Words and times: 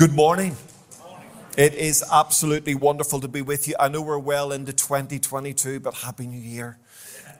Good 0.00 0.14
morning. 0.14 0.56
It 1.58 1.74
is 1.74 2.02
absolutely 2.10 2.74
wonderful 2.74 3.20
to 3.20 3.28
be 3.28 3.42
with 3.42 3.68
you. 3.68 3.74
I 3.78 3.88
know 3.88 4.00
we're 4.00 4.18
well 4.18 4.50
into 4.50 4.72
2022, 4.72 5.78
but 5.80 5.92
Happy 5.92 6.26
New 6.26 6.40
Year. 6.40 6.78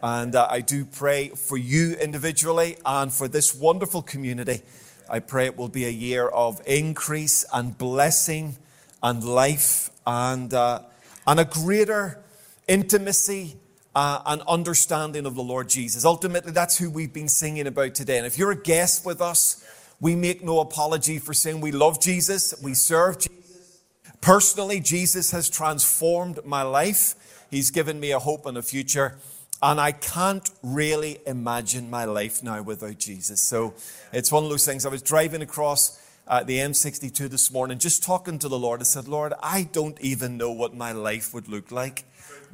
And 0.03 0.37
uh, 0.37 0.47
I 0.51 0.61
do 0.61 0.85
pray 0.85 1.29
for 1.29 1.57
you 1.57 1.95
individually 1.95 2.77
and 2.85 3.11
for 3.11 3.29
this 3.29 3.55
wonderful 3.55 4.03
community. 4.03 4.61
I 5.09 5.21
pray 5.21 5.47
it 5.47 5.57
will 5.57 5.71
be 5.71 5.87
a 5.87 5.91
year 5.91 6.29
of 6.29 6.61
increase 6.67 7.47
and 7.51 7.79
blessing 7.79 8.59
and 9.03 9.25
life 9.25 9.89
and, 10.07 10.53
uh, 10.53 10.81
and 11.27 11.41
a 11.41 11.47
greater 11.47 12.23
intimacy 12.69 13.57
uh, 13.95 14.21
and 14.27 14.43
understanding 14.47 15.25
of 15.25 15.35
the 15.35 15.43
Lord 15.43 15.71
Jesus. 15.71 16.05
Ultimately, 16.05 16.53
that's 16.53 16.77
who 16.77 16.91
we've 16.91 17.15
been 17.15 17.29
singing 17.29 17.67
about 17.67 17.95
today. 17.95 18.19
And 18.19 18.27
if 18.27 18.37
you're 18.37 18.51
a 18.51 18.63
guest 18.63 19.07
with 19.07 19.23
us, 19.23 19.65
we 20.01 20.17
make 20.17 20.43
no 20.43 20.61
apology 20.61 21.19
for 21.19 21.35
saying 21.35 21.61
we 21.61 21.73
love 21.73 22.01
Jesus, 22.01 22.55
we 22.63 22.75
serve 22.75 23.19
Jesus. 23.19 23.83
Personally, 24.21 24.81
Jesus 24.81 25.31
has 25.31 25.49
transformed 25.49 26.41
my 26.45 26.63
life. 26.63 27.15
He's 27.51 27.71
given 27.71 28.01
me 28.01 28.13
a 28.13 28.19
hope 28.19 28.47
and 28.47 28.57
a 28.57 28.63
future. 28.63 29.17
And 29.63 29.79
I 29.79 29.93
can't 29.93 30.49
really 30.63 31.19
imagine 31.27 31.91
my 31.91 32.07
life 32.07 32.43
now 32.43 32.63
without 32.63 32.99
Jesus. 32.99 33.43
So 33.43 33.75
it's 34.13 34.33
one 34.33 34.45
of 34.45 34.51
those 34.51 34.65
things. 34.65 34.87
I 34.87 34.89
was 34.89 35.03
driving 35.03 35.43
across 35.43 36.01
uh, 36.27 36.45
the 36.45 36.59
M62 36.59 37.29
this 37.29 37.53
morning, 37.53 37.79
just 37.79 38.03
talking 38.03 38.39
to 38.39 38.49
the 38.49 38.59
Lord. 38.59 38.81
I 38.81 38.85
said, 38.85 39.09
Lord, 39.09 39.35
I 39.43 39.69
don't 39.71 40.01
even 40.01 40.39
know 40.39 40.51
what 40.51 40.75
my 40.75 40.93
life 40.93 41.35
would 41.35 41.49
look 41.49 41.71
like 41.71 42.05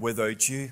without 0.01 0.49
you. 0.49 0.71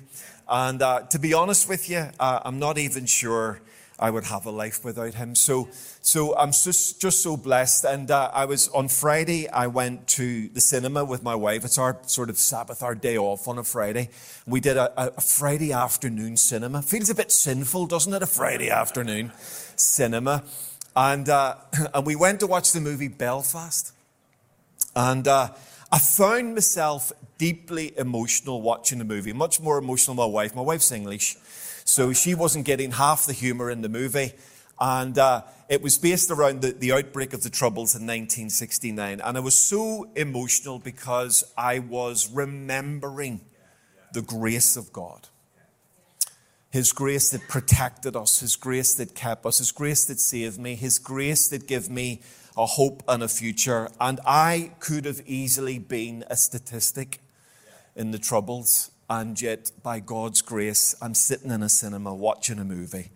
And 0.49 0.81
uh, 0.81 1.01
to 1.03 1.19
be 1.19 1.33
honest 1.33 1.69
with 1.69 1.89
you, 1.89 2.09
uh, 2.19 2.39
I'm 2.43 2.59
not 2.59 2.77
even 2.77 3.05
sure 3.05 3.61
I 3.97 4.09
would 4.09 4.25
have 4.25 4.45
a 4.45 4.51
life 4.51 4.83
without 4.83 5.13
him. 5.13 5.35
So, 5.35 5.69
so 6.01 6.37
I'm 6.37 6.51
just, 6.51 6.99
just 6.99 7.23
so 7.23 7.37
blessed. 7.37 7.85
And 7.85 8.11
uh, 8.11 8.29
I 8.33 8.45
was 8.45 8.67
on 8.69 8.89
Friday, 8.89 9.47
I 9.47 9.67
went 9.67 10.07
to 10.09 10.49
the 10.49 10.59
cinema 10.59 11.05
with 11.05 11.23
my 11.23 11.35
wife. 11.35 11.63
It's 11.63 11.77
our 11.77 11.97
sort 12.05 12.29
of 12.29 12.37
Sabbath, 12.37 12.83
our 12.83 12.93
day 12.93 13.17
off 13.17 13.47
on 13.47 13.57
a 13.57 13.63
Friday. 13.63 14.09
We 14.45 14.59
did 14.59 14.75
a, 14.75 15.15
a 15.17 15.21
Friday 15.21 15.71
afternoon 15.71 16.35
cinema. 16.35 16.81
Feels 16.81 17.09
a 17.09 17.15
bit 17.15 17.31
sinful, 17.31 17.87
doesn't 17.87 18.13
it? 18.13 18.21
A 18.21 18.27
Friday 18.27 18.69
afternoon 18.69 19.31
cinema. 19.77 20.43
And, 20.95 21.29
uh, 21.29 21.55
and 21.93 22.05
we 22.05 22.17
went 22.17 22.41
to 22.41 22.47
watch 22.47 22.73
the 22.73 22.81
movie 22.81 23.07
Belfast. 23.07 23.93
And 24.93 25.25
uh, 25.27 25.49
I 25.91 25.99
found 25.99 26.53
myself 26.53 27.13
deeply 27.37 27.97
emotional 27.97 28.61
watching 28.61 28.97
the 28.97 29.05
movie, 29.05 29.31
much 29.31 29.61
more 29.61 29.77
emotional 29.77 30.15
than 30.15 30.31
my 30.31 30.33
wife. 30.33 30.53
My 30.55 30.61
wife's 30.61 30.91
English. 30.91 31.37
So 31.85 32.11
she 32.13 32.33
wasn't 32.33 32.65
getting 32.65 32.91
half 32.91 33.25
the 33.25 33.33
humor 33.33 33.69
in 33.69 33.81
the 33.81 33.89
movie. 33.89 34.33
And 34.79 35.17
uh, 35.17 35.43
it 35.69 35.81
was 35.81 35.97
based 35.97 36.31
around 36.31 36.61
the, 36.61 36.71
the 36.71 36.91
outbreak 36.91 37.33
of 37.33 37.43
the 37.43 37.49
Troubles 37.49 37.95
in 37.95 38.01
1969. 38.01 39.21
And 39.21 39.37
I 39.37 39.39
was 39.39 39.55
so 39.55 40.09
emotional 40.15 40.79
because 40.79 41.43
I 41.57 41.79
was 41.79 42.29
remembering 42.29 43.41
the 44.13 44.21
grace 44.21 44.75
of 44.75 44.91
God. 44.91 45.29
His 46.71 46.91
grace 46.91 47.29
that 47.29 47.47
protected 47.47 48.17
us, 48.17 48.41
His 48.41 48.57
grace 48.57 48.95
that 48.95 49.15
kept 49.15 49.45
us, 49.45 49.59
His 49.59 49.71
grace 49.71 50.03
that 50.05 50.19
saved 50.19 50.59
me, 50.59 50.75
His 50.75 50.99
grace 50.99 51.47
that 51.47 51.67
gave 51.67 51.89
me 51.89 52.21
a 52.57 52.65
hope 52.65 53.03
and 53.07 53.23
a 53.23 53.29
future. 53.29 53.89
And 54.01 54.19
I 54.25 54.73
could 54.79 55.05
have 55.05 55.21
easily 55.25 55.79
been 55.79 56.25
a 56.29 56.35
statistic 56.35 57.21
in 57.95 58.11
the 58.11 58.19
Troubles. 58.19 58.91
And 59.09 59.39
yet, 59.39 59.71
by 59.83 59.99
God's 59.99 60.41
grace, 60.41 60.95
I'm 61.01 61.13
sitting 61.13 61.51
in 61.51 61.61
a 61.61 61.69
cinema 61.69 62.13
watching 62.13 62.59
a 62.59 62.65
movie 62.65 63.11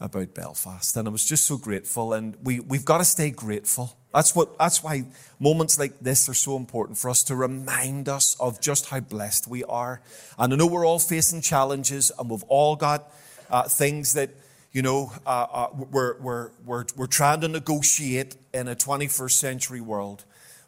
about 0.00 0.34
Belfast. 0.34 0.96
And 0.96 1.08
I 1.08 1.10
was 1.10 1.24
just 1.24 1.46
so 1.46 1.56
grateful. 1.56 2.12
And 2.12 2.36
we, 2.42 2.60
we've 2.60 2.84
got 2.84 2.98
to 2.98 3.04
stay 3.04 3.30
grateful. 3.30 3.96
That's, 4.14 4.34
what, 4.34 4.58
that's 4.58 4.82
why 4.82 5.04
moments 5.40 5.78
like 5.78 5.98
this 6.00 6.28
are 6.28 6.34
so 6.34 6.56
important 6.56 6.98
for 6.98 7.10
us 7.10 7.22
to 7.24 7.36
remind 7.36 8.08
us 8.08 8.36
of 8.38 8.60
just 8.60 8.86
how 8.86 9.00
blessed 9.00 9.48
we 9.48 9.64
are. 9.64 10.00
And 10.38 10.52
I 10.52 10.56
know 10.56 10.66
we're 10.66 10.86
all 10.86 10.98
facing 10.98 11.40
challenges 11.40 12.12
and 12.18 12.30
we've 12.30 12.44
all 12.44 12.76
got 12.76 13.12
uh, 13.50 13.64
things 13.64 14.14
that, 14.14 14.30
you 14.72 14.82
know, 14.82 15.12
uh, 15.26 15.46
uh, 15.50 15.68
we're, 15.90 16.18
we're, 16.20 16.50
we're, 16.64 16.84
we're 16.96 17.06
trying 17.06 17.40
to 17.40 17.48
negotiate 17.48 18.36
in 18.54 18.68
a 18.68 18.76
21st 18.76 19.32
century 19.32 19.80
world. 19.80 20.24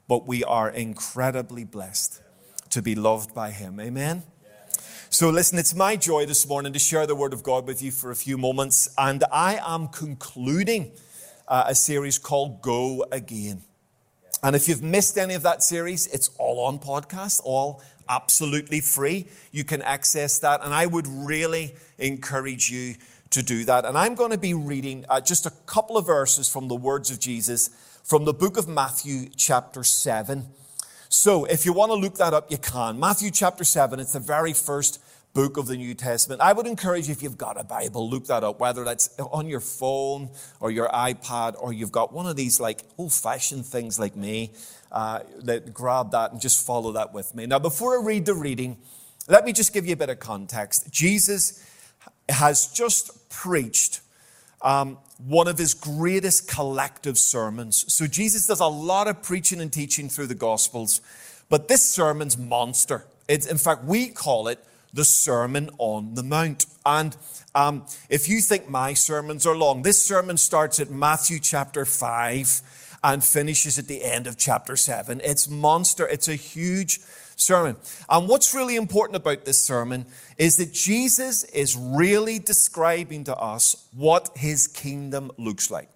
But 0.09 0.27
we 0.27 0.43
are 0.43 0.69
incredibly 0.69 1.65
blessed 1.65 2.21
to 2.71 2.83
be 2.83 2.95
loved 2.95 3.33
by 3.35 3.51
Him. 3.51 3.79
Amen? 3.79 4.25
So, 5.13 5.29
listen, 5.29 5.59
it's 5.59 5.75
my 5.75 5.97
joy 5.97 6.25
this 6.25 6.47
morning 6.47 6.73
to 6.73 6.79
share 6.79 7.05
the 7.05 7.17
Word 7.17 7.33
of 7.33 7.43
God 7.43 7.67
with 7.67 7.83
you 7.83 7.91
for 7.91 8.13
a 8.13 8.15
few 8.15 8.39
moments. 8.39 8.89
And 8.97 9.25
I 9.33 9.59
am 9.67 9.89
concluding 9.89 10.93
uh, 11.49 11.65
a 11.67 11.75
series 11.75 12.17
called 12.17 12.63
Go 12.63 13.05
Again. 13.11 13.63
And 14.45 14.55
if 14.55 14.69
you've 14.69 14.85
missed 14.85 15.19
any 15.19 15.35
of 15.35 15.43
that 15.43 15.65
series, 15.65 16.07
it's 16.07 16.31
all 16.39 16.65
on 16.65 16.79
podcast, 16.79 17.41
all 17.43 17.83
absolutely 18.09 18.81
free. 18.81 19.27
You 19.51 19.65
can 19.65 19.83
access 19.83 20.39
that. 20.39 20.61
And 20.63 20.73
I 20.73 20.87
would 20.87 21.09
really 21.09 21.75
encourage 21.99 22.71
you 22.71 22.95
to 23.31 23.43
do 23.43 23.65
that. 23.65 23.85
And 23.85 23.99
I'm 23.99 24.15
going 24.15 24.31
to 24.31 24.39
be 24.39 24.55
reading 24.55 25.07
uh, 25.09 25.21
just 25.21 25.45
a 25.45 25.51
couple 25.67 25.97
of 25.97 26.07
verses 26.07 26.49
from 26.49 26.69
the 26.69 26.77
words 26.77 27.11
of 27.11 27.19
Jesus 27.19 27.71
from 28.05 28.25
the 28.25 28.33
book 28.33 28.57
of 28.57 28.69
Matthew, 28.69 29.29
chapter 29.37 29.83
7. 29.83 30.47
So 31.13 31.45
if 31.45 31.67
you 31.67 31.73
want 31.73 31.91
to 31.91 31.97
look 31.97 32.15
that 32.19 32.35
up, 32.35 32.53
you 32.53 32.57
can. 32.57 33.01
Matthew 33.01 33.33
chapter 33.33 33.65
7, 33.65 33.99
it's 33.99 34.13
the 34.13 34.21
very 34.21 34.53
first 34.53 35.03
book 35.35 35.57
of 35.57 35.67
the 35.67 35.77
New 35.77 35.93
Testament. 35.93 36.41
I 36.41 36.53
would 36.53 36.69
encourage 36.69 37.09
you, 37.09 37.13
if 37.13 37.21
you've 37.21 37.37
got 37.37 37.61
a 37.61 37.65
Bible, 37.65 38.09
look 38.09 38.27
that 38.27 38.45
up, 38.45 38.61
whether 38.61 38.85
that's 38.85 39.19
on 39.19 39.49
your 39.49 39.59
phone 39.59 40.31
or 40.61 40.71
your 40.71 40.89
iPad, 40.89 41.57
or 41.59 41.73
you've 41.73 41.91
got 41.91 42.13
one 42.13 42.29
of 42.29 42.37
these 42.37 42.61
like 42.61 42.85
old 42.97 43.13
fashioned 43.13 43.67
things 43.67 43.99
like 43.99 44.15
me, 44.15 44.53
uh, 44.93 45.21
that 45.41 45.75
grab 45.75 46.13
that 46.13 46.31
and 46.31 46.41
just 46.41 46.65
follow 46.65 46.93
that 46.93 47.13
with 47.13 47.35
me. 47.35 47.45
Now, 47.45 47.59
before 47.59 48.01
I 48.01 48.05
read 48.05 48.25
the 48.25 48.35
reading, 48.35 48.79
let 49.27 49.45
me 49.45 49.53
just 49.53 49.75
give 49.75 49.87
you 49.87 49.95
a 49.95 49.97
bit 49.97 50.11
of 50.11 50.21
context. 50.21 50.93
Jesus 50.93 51.67
has 52.29 52.69
just 52.69 53.29
preached 53.31 54.01
um, 54.63 54.97
one 55.27 55.49
of 55.49 55.59
his 55.59 55.75
greatest 55.75 56.49
collective 56.49 57.19
sermons. 57.19 57.93
So 57.93 58.07
Jesus 58.07 58.47
does 58.47 58.61
a 58.61 58.67
lot 58.67 59.09
of 59.09 59.23
preaching 59.23 59.61
and 59.61 59.73
teaching 59.73 60.09
through 60.09 60.29
the 60.29 60.35
Gospels, 60.35 61.01
but 61.49 61.69
this 61.69 61.85
sermon's 61.85 62.39
monster. 62.39 63.05
It's, 63.29 63.47
in 63.47 63.59
fact, 63.59 63.85
we 63.85 64.09
call 64.09 64.49
it 64.49 64.65
the 64.93 65.05
Sermon 65.05 65.71
on 65.79 66.15
the 66.15 66.23
Mount. 66.23 66.67
And 66.85 67.17
um, 67.55 67.87
if 68.09 68.29
you 68.29 68.41
think 68.41 68.69
my 68.69 68.95
sermons 68.95 69.47
are 69.47 69.57
long, 69.57 69.83
this 69.83 70.03
sermon 70.03 70.37
starts 70.37 70.81
at 70.81 70.91
Matthew 70.91 71.39
chapter 71.39 71.85
5 71.85 72.99
and 73.03 73.25
finishes 73.25 73.79
at 73.79 73.89
the 73.89 74.03
end 74.03 74.27
of 74.27 74.37
chapter 74.37 74.77
7. 74.77 75.21
It's 75.23 75.49
monster. 75.49 76.07
It's 76.07 76.29
a 76.29 76.35
huge 76.35 77.01
sermon. 77.41 77.77
And 78.09 78.29
what's 78.29 78.55
really 78.55 78.77
important 78.77 79.17
about 79.17 79.45
this 79.45 79.61
sermon 79.61 80.07
is 80.39 80.57
that 80.57 80.73
Jesus 80.73 81.45
is 81.45 81.77
really 81.77 82.39
describing 82.39 83.25
to 83.25 83.37
us 83.37 83.89
what 83.97 84.31
his 84.37 84.67
kingdom 84.67 85.31
looks 85.39 85.71
like. 85.71 85.89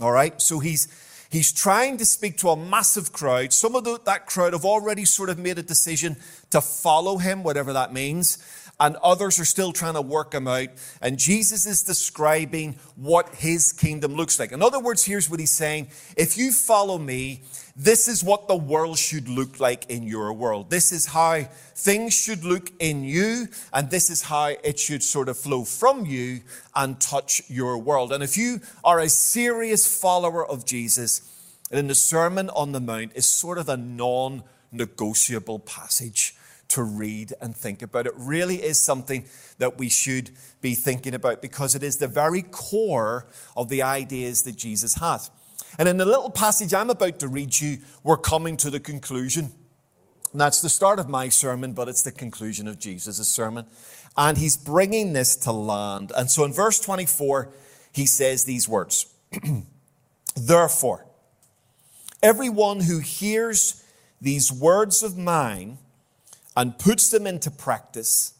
All 0.00 0.12
right? 0.12 0.40
So 0.40 0.58
he's 0.60 0.88
he's 1.30 1.52
trying 1.52 1.98
to 1.98 2.04
speak 2.04 2.38
to 2.38 2.50
a 2.50 2.56
massive 2.56 3.12
crowd. 3.12 3.52
Some 3.52 3.74
of 3.74 3.84
the, 3.84 4.00
that 4.04 4.26
crowd 4.26 4.52
have 4.52 4.64
already 4.64 5.04
sort 5.04 5.28
of 5.28 5.38
made 5.38 5.58
a 5.58 5.62
decision 5.62 6.16
to 6.50 6.60
follow 6.60 7.18
him, 7.18 7.42
whatever 7.42 7.72
that 7.72 7.92
means 7.92 8.38
and 8.80 8.96
others 8.96 9.40
are 9.40 9.44
still 9.44 9.72
trying 9.72 9.94
to 9.94 10.02
work 10.02 10.30
them 10.30 10.46
out. 10.46 10.68
And 11.02 11.18
Jesus 11.18 11.66
is 11.66 11.82
describing 11.82 12.78
what 12.94 13.34
his 13.34 13.72
kingdom 13.72 14.14
looks 14.14 14.38
like. 14.38 14.52
In 14.52 14.62
other 14.62 14.78
words, 14.78 15.04
here's 15.04 15.28
what 15.28 15.40
he's 15.40 15.50
saying 15.50 15.88
If 16.16 16.38
you 16.38 16.52
follow 16.52 16.98
me, 16.98 17.42
this 17.74 18.08
is 18.08 18.24
what 18.24 18.48
the 18.48 18.56
world 18.56 18.98
should 18.98 19.28
look 19.28 19.60
like 19.60 19.88
in 19.88 20.02
your 20.04 20.32
world. 20.32 20.70
This 20.70 20.92
is 20.92 21.06
how 21.06 21.42
things 21.74 22.14
should 22.14 22.44
look 22.44 22.72
in 22.78 23.04
you, 23.04 23.48
and 23.72 23.90
this 23.90 24.10
is 24.10 24.22
how 24.22 24.54
it 24.64 24.78
should 24.78 25.02
sort 25.02 25.28
of 25.28 25.38
flow 25.38 25.64
from 25.64 26.04
you 26.04 26.40
and 26.74 27.00
touch 27.00 27.42
your 27.48 27.78
world. 27.78 28.12
And 28.12 28.22
if 28.22 28.36
you 28.36 28.60
are 28.82 28.98
a 29.00 29.08
serious 29.08 29.86
follower 29.86 30.44
of 30.44 30.64
Jesus, 30.64 31.22
then 31.70 31.86
the 31.86 31.94
Sermon 31.94 32.50
on 32.50 32.72
the 32.72 32.80
Mount 32.80 33.12
is 33.14 33.26
sort 33.26 33.58
of 33.58 33.68
a 33.68 33.76
non 33.76 34.42
negotiable 34.70 35.58
passage 35.58 36.34
to 36.68 36.82
read 36.82 37.32
and 37.40 37.56
think 37.56 37.82
about. 37.82 38.06
It 38.06 38.12
really 38.16 38.62
is 38.62 38.80
something 38.80 39.24
that 39.58 39.78
we 39.78 39.88
should 39.88 40.30
be 40.60 40.74
thinking 40.74 41.14
about 41.14 41.42
because 41.42 41.74
it 41.74 41.82
is 41.82 41.96
the 41.96 42.08
very 42.08 42.42
core 42.42 43.26
of 43.56 43.68
the 43.68 43.82
ideas 43.82 44.42
that 44.42 44.56
Jesus 44.56 44.94
had. 44.94 45.20
And 45.78 45.88
in 45.88 45.96
the 45.96 46.04
little 46.04 46.30
passage 46.30 46.74
I'm 46.74 46.90
about 46.90 47.18
to 47.20 47.28
read 47.28 47.58
you, 47.60 47.78
we're 48.02 48.16
coming 48.16 48.56
to 48.58 48.70
the 48.70 48.80
conclusion. 48.80 49.52
And 50.32 50.40
that's 50.40 50.60
the 50.60 50.68
start 50.68 50.98
of 50.98 51.08
my 51.08 51.30
sermon, 51.30 51.72
but 51.72 51.88
it's 51.88 52.02
the 52.02 52.12
conclusion 52.12 52.68
of 52.68 52.78
Jesus' 52.78 53.28
sermon. 53.28 53.66
And 54.16 54.36
he's 54.36 54.56
bringing 54.56 55.12
this 55.12 55.36
to 55.36 55.52
land. 55.52 56.12
And 56.16 56.30
so 56.30 56.44
in 56.44 56.52
verse 56.52 56.80
24, 56.80 57.50
he 57.92 58.04
says 58.06 58.44
these 58.44 58.68
words 58.68 59.06
Therefore, 60.36 61.06
everyone 62.22 62.80
who 62.80 62.98
hears 62.98 63.84
these 64.20 64.52
words 64.52 65.02
of 65.02 65.16
mine 65.16 65.78
and 66.58 66.76
puts 66.76 67.08
them 67.08 67.24
into 67.24 67.52
practice 67.52 68.34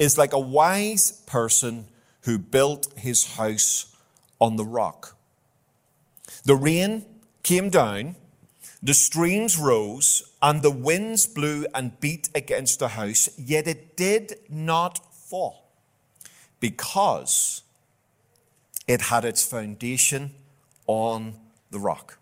is 0.00 0.18
like 0.18 0.32
a 0.32 0.40
wise 0.40 1.12
person 1.24 1.86
who 2.22 2.36
built 2.36 2.92
his 2.98 3.36
house 3.36 3.94
on 4.40 4.56
the 4.56 4.64
rock. 4.64 5.16
The 6.44 6.56
rain 6.56 7.06
came 7.44 7.70
down, 7.70 8.16
the 8.82 8.92
streams 8.92 9.56
rose, 9.56 10.32
and 10.42 10.62
the 10.62 10.70
winds 10.72 11.28
blew 11.28 11.64
and 11.72 11.98
beat 12.00 12.28
against 12.34 12.80
the 12.80 12.88
house, 12.88 13.28
yet 13.38 13.68
it 13.68 13.96
did 13.96 14.40
not 14.48 14.98
fall, 15.14 15.70
because 16.58 17.62
it 18.88 19.02
had 19.02 19.24
its 19.24 19.46
foundation 19.46 20.32
on 20.88 21.34
the 21.70 21.78
rock. 21.78 22.18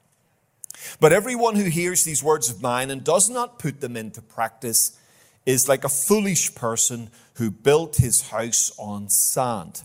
But 1.01 1.15
everyone 1.15 1.57
who 1.57 1.71
hears 1.71 2.05
these 2.05 2.23
words 2.23 2.51
of 2.51 2.61
mine 2.61 2.91
and 2.91 3.03
does 3.03 3.31
not 3.31 3.59
put 3.59 3.81
them 3.81 3.97
into 3.97 4.21
practice 4.21 4.99
is 5.49 5.67
like 5.67 5.83
a 5.83 5.89
foolish 5.89 6.55
person 6.55 7.09
who 7.37 7.51
built 7.51 7.97
his 7.97 8.29
house 8.29 8.71
on 8.77 9.09
sand. 9.09 9.83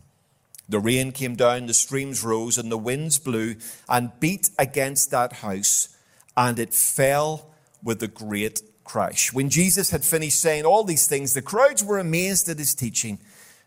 The 0.67 0.77
rain 0.77 1.13
came 1.13 1.37
down, 1.37 1.67
the 1.67 1.73
streams 1.73 2.21
rose, 2.21 2.57
and 2.57 2.69
the 2.69 2.77
winds 2.77 3.17
blew 3.17 3.55
and 3.87 4.11
beat 4.19 4.49
against 4.59 5.09
that 5.11 5.31
house, 5.31 5.95
and 6.35 6.59
it 6.59 6.73
fell 6.73 7.49
with 7.81 8.03
a 8.03 8.09
great 8.09 8.61
crash. 8.83 9.31
When 9.31 9.49
Jesus 9.49 9.91
had 9.91 10.03
finished 10.03 10.41
saying 10.41 10.65
all 10.65 10.83
these 10.83 11.07
things, 11.07 11.33
the 11.33 11.41
crowds 11.41 11.81
were 11.81 11.97
amazed 11.97 12.49
at 12.49 12.59
his 12.59 12.75
teaching 12.75 13.19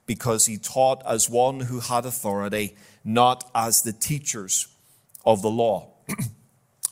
because 0.04 0.44
he 0.44 0.58
taught 0.58 1.02
as 1.06 1.30
one 1.30 1.60
who 1.60 1.80
had 1.80 2.04
authority, 2.04 2.76
not 3.04 3.50
as 3.54 3.80
the 3.80 3.94
teachers 3.94 4.68
of 5.24 5.40
the 5.40 5.50
law. 5.50 5.94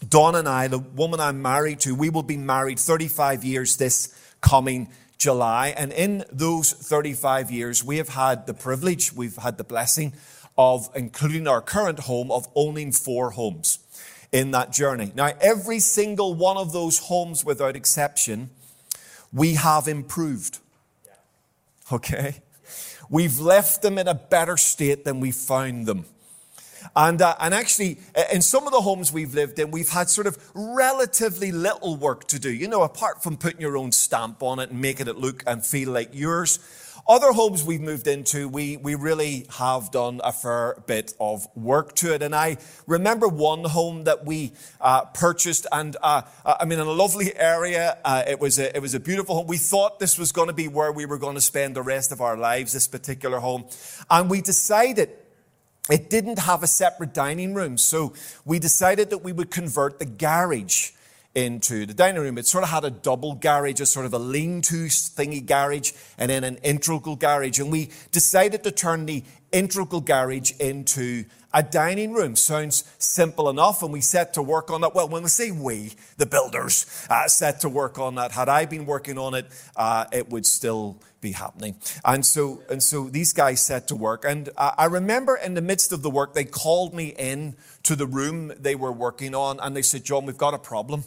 Dawn 0.08 0.34
and 0.34 0.48
I, 0.48 0.68
the 0.68 0.78
woman 0.78 1.20
I'm 1.20 1.40
married 1.40 1.80
to, 1.80 1.94
we 1.94 2.10
will 2.10 2.22
be 2.22 2.36
married 2.36 2.78
35 2.78 3.44
years 3.44 3.76
this 3.76 4.14
coming 4.40 4.88
July. 5.18 5.74
And 5.76 5.92
in 5.92 6.24
those 6.30 6.72
35 6.72 7.50
years, 7.50 7.84
we 7.84 7.98
have 7.98 8.10
had 8.10 8.46
the 8.46 8.54
privilege, 8.54 9.12
we've 9.12 9.36
had 9.36 9.56
the 9.56 9.64
blessing 9.64 10.12
of, 10.58 10.88
including 10.94 11.48
our 11.48 11.60
current 11.60 12.00
home, 12.00 12.30
of 12.30 12.48
owning 12.54 12.92
four 12.92 13.30
homes 13.30 13.78
in 14.32 14.50
that 14.50 14.72
journey. 14.72 15.12
Now, 15.14 15.30
every 15.40 15.78
single 15.78 16.34
one 16.34 16.56
of 16.56 16.72
those 16.72 16.98
homes, 16.98 17.44
without 17.44 17.76
exception, 17.76 18.50
we 19.32 19.54
have 19.54 19.88
improved. 19.88 20.58
Okay? 21.92 22.36
We've 23.08 23.38
left 23.38 23.82
them 23.82 23.98
in 23.98 24.08
a 24.08 24.14
better 24.14 24.56
state 24.56 25.04
than 25.04 25.20
we 25.20 25.30
found 25.30 25.86
them. 25.86 26.06
And, 26.96 27.20
uh, 27.22 27.34
and 27.40 27.54
actually, 27.54 27.98
in 28.32 28.42
some 28.42 28.66
of 28.66 28.72
the 28.72 28.80
homes 28.80 29.12
we've 29.12 29.34
lived 29.34 29.58
in, 29.58 29.70
we've 29.70 29.88
had 29.88 30.08
sort 30.08 30.26
of 30.26 30.38
relatively 30.54 31.52
little 31.52 31.96
work 31.96 32.26
to 32.28 32.38
do, 32.38 32.52
you 32.52 32.68
know, 32.68 32.82
apart 32.82 33.22
from 33.22 33.36
putting 33.36 33.60
your 33.60 33.76
own 33.76 33.92
stamp 33.92 34.42
on 34.42 34.58
it 34.58 34.70
and 34.70 34.80
making 34.80 35.08
it 35.08 35.16
look 35.16 35.42
and 35.46 35.64
feel 35.64 35.90
like 35.90 36.10
yours. 36.12 36.58
Other 37.06 37.32
homes 37.32 37.62
we've 37.62 37.82
moved 37.82 38.06
into, 38.06 38.48
we, 38.48 38.78
we 38.78 38.94
really 38.94 39.46
have 39.58 39.90
done 39.90 40.22
a 40.24 40.32
fair 40.32 40.82
bit 40.86 41.12
of 41.20 41.46
work 41.54 41.94
to 41.96 42.14
it. 42.14 42.22
And 42.22 42.34
I 42.34 42.56
remember 42.86 43.28
one 43.28 43.64
home 43.64 44.04
that 44.04 44.24
we 44.24 44.52
uh, 44.80 45.04
purchased, 45.06 45.66
and 45.70 45.98
uh, 46.02 46.22
I 46.46 46.64
mean, 46.64 46.78
in 46.78 46.86
a 46.86 46.92
lovely 46.92 47.36
area. 47.36 47.98
Uh, 48.06 48.22
it, 48.26 48.40
was 48.40 48.58
a, 48.58 48.74
it 48.74 48.80
was 48.80 48.94
a 48.94 49.00
beautiful 49.00 49.34
home. 49.34 49.46
We 49.46 49.58
thought 49.58 49.98
this 49.98 50.18
was 50.18 50.32
going 50.32 50.48
to 50.48 50.54
be 50.54 50.66
where 50.66 50.92
we 50.92 51.04
were 51.04 51.18
going 51.18 51.34
to 51.34 51.42
spend 51.42 51.76
the 51.76 51.82
rest 51.82 52.10
of 52.10 52.22
our 52.22 52.38
lives, 52.38 52.72
this 52.72 52.88
particular 52.88 53.38
home. 53.38 53.66
And 54.08 54.30
we 54.30 54.40
decided 54.40 55.10
it 55.90 56.08
didn't 56.08 56.38
have 56.38 56.62
a 56.62 56.66
separate 56.66 57.12
dining 57.12 57.54
room, 57.54 57.76
so 57.76 58.14
we 58.44 58.58
decided 58.58 59.10
that 59.10 59.18
we 59.18 59.32
would 59.32 59.50
convert 59.50 59.98
the 59.98 60.06
garage 60.06 60.92
into 61.34 61.84
the 61.84 61.92
dining 61.92 62.22
room. 62.22 62.38
It 62.38 62.46
sort 62.46 62.64
of 62.64 62.70
had 62.70 62.84
a 62.84 62.90
double 62.90 63.34
garage, 63.34 63.80
a 63.80 63.86
sort 63.86 64.06
of 64.06 64.14
a 64.14 64.18
lean 64.18 64.62
to 64.62 64.86
thingy 64.86 65.44
garage, 65.44 65.92
and 66.16 66.30
then 66.30 66.44
an 66.44 66.56
integral 66.62 67.16
garage. 67.16 67.58
And 67.58 67.70
we 67.70 67.90
decided 68.12 68.62
to 68.64 68.70
turn 68.70 69.06
the 69.06 69.24
integral 69.52 70.00
garage 70.00 70.52
into 70.58 71.24
a 71.52 71.62
dining 71.62 72.12
room. 72.12 72.34
Sounds 72.34 72.84
simple 72.98 73.48
enough, 73.48 73.82
and 73.82 73.92
we 73.92 74.00
set 74.00 74.34
to 74.34 74.42
work 74.42 74.70
on 74.70 74.80
that. 74.82 74.94
Well, 74.94 75.08
when 75.08 75.22
we 75.22 75.28
say 75.28 75.50
we, 75.50 75.92
the 76.16 76.26
builders, 76.26 77.06
uh, 77.10 77.28
set 77.28 77.60
to 77.60 77.68
work 77.68 77.98
on 77.98 78.14
that, 78.16 78.32
had 78.32 78.48
I 78.48 78.64
been 78.64 78.86
working 78.86 79.18
on 79.18 79.34
it, 79.34 79.46
uh, 79.76 80.06
it 80.12 80.30
would 80.30 80.46
still 80.46 81.00
be 81.24 81.32
happening. 81.32 81.74
And 82.04 82.24
so, 82.24 82.62
and 82.70 82.80
so 82.80 83.08
these 83.08 83.32
guys 83.32 83.60
set 83.60 83.88
to 83.88 83.96
work. 83.96 84.24
And 84.24 84.50
I 84.56 84.84
remember 84.84 85.34
in 85.34 85.54
the 85.54 85.62
midst 85.62 85.90
of 85.92 86.02
the 86.02 86.10
work, 86.10 86.34
they 86.34 86.44
called 86.44 86.94
me 86.94 87.14
in 87.18 87.56
to 87.82 87.96
the 87.96 88.06
room 88.06 88.52
they 88.60 88.76
were 88.76 88.92
working 88.92 89.34
on, 89.34 89.58
and 89.58 89.74
they 89.74 89.82
said, 89.82 90.04
John, 90.04 90.26
we've 90.26 90.38
got 90.38 90.54
a 90.54 90.58
problem. 90.58 91.04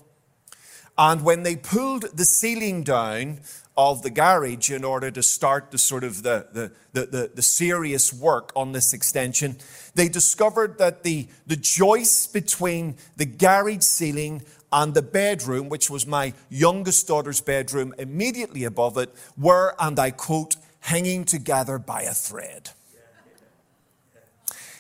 And 0.98 1.24
when 1.24 1.44
they 1.44 1.56
pulled 1.56 2.18
the 2.18 2.26
ceiling 2.26 2.84
down 2.84 3.40
of 3.78 4.02
the 4.02 4.10
garage 4.10 4.72
in 4.72 4.84
order 4.84 5.12
to 5.12 5.22
start 5.22 5.70
the 5.70 5.78
sort 5.78 6.04
of 6.04 6.24
the, 6.24 6.48
the, 6.52 6.72
the, 6.94 7.06
the, 7.06 7.32
the 7.36 7.42
serious 7.44 8.12
work 8.12 8.52
on 8.56 8.72
this 8.72 8.92
extension, 8.92 9.58
they 9.94 10.10
discovered 10.10 10.80
that 10.80 11.04
the, 11.04 11.28
the 11.46 11.56
joists 11.56 12.26
between 12.26 12.98
the 13.18 13.26
garage 13.26 13.84
ceiling 13.84 14.42
and 14.72 14.94
the 14.94 15.02
bedroom, 15.02 15.70
which 15.70 15.90
was 15.90 16.06
my 16.06 16.34
youngest 16.50 17.08
daughter's 17.08 17.42
bedroom 17.42 17.94
immediately 17.98 18.64
above 18.64 18.98
it, 18.98 19.14
were, 19.38 19.76
and 19.80 19.98
I 20.00 20.12
quote, 20.12 20.56
hanging 20.82 21.26
together 21.26 21.78
by 21.80 22.04
a 22.04 22.14
thread. 22.14 22.72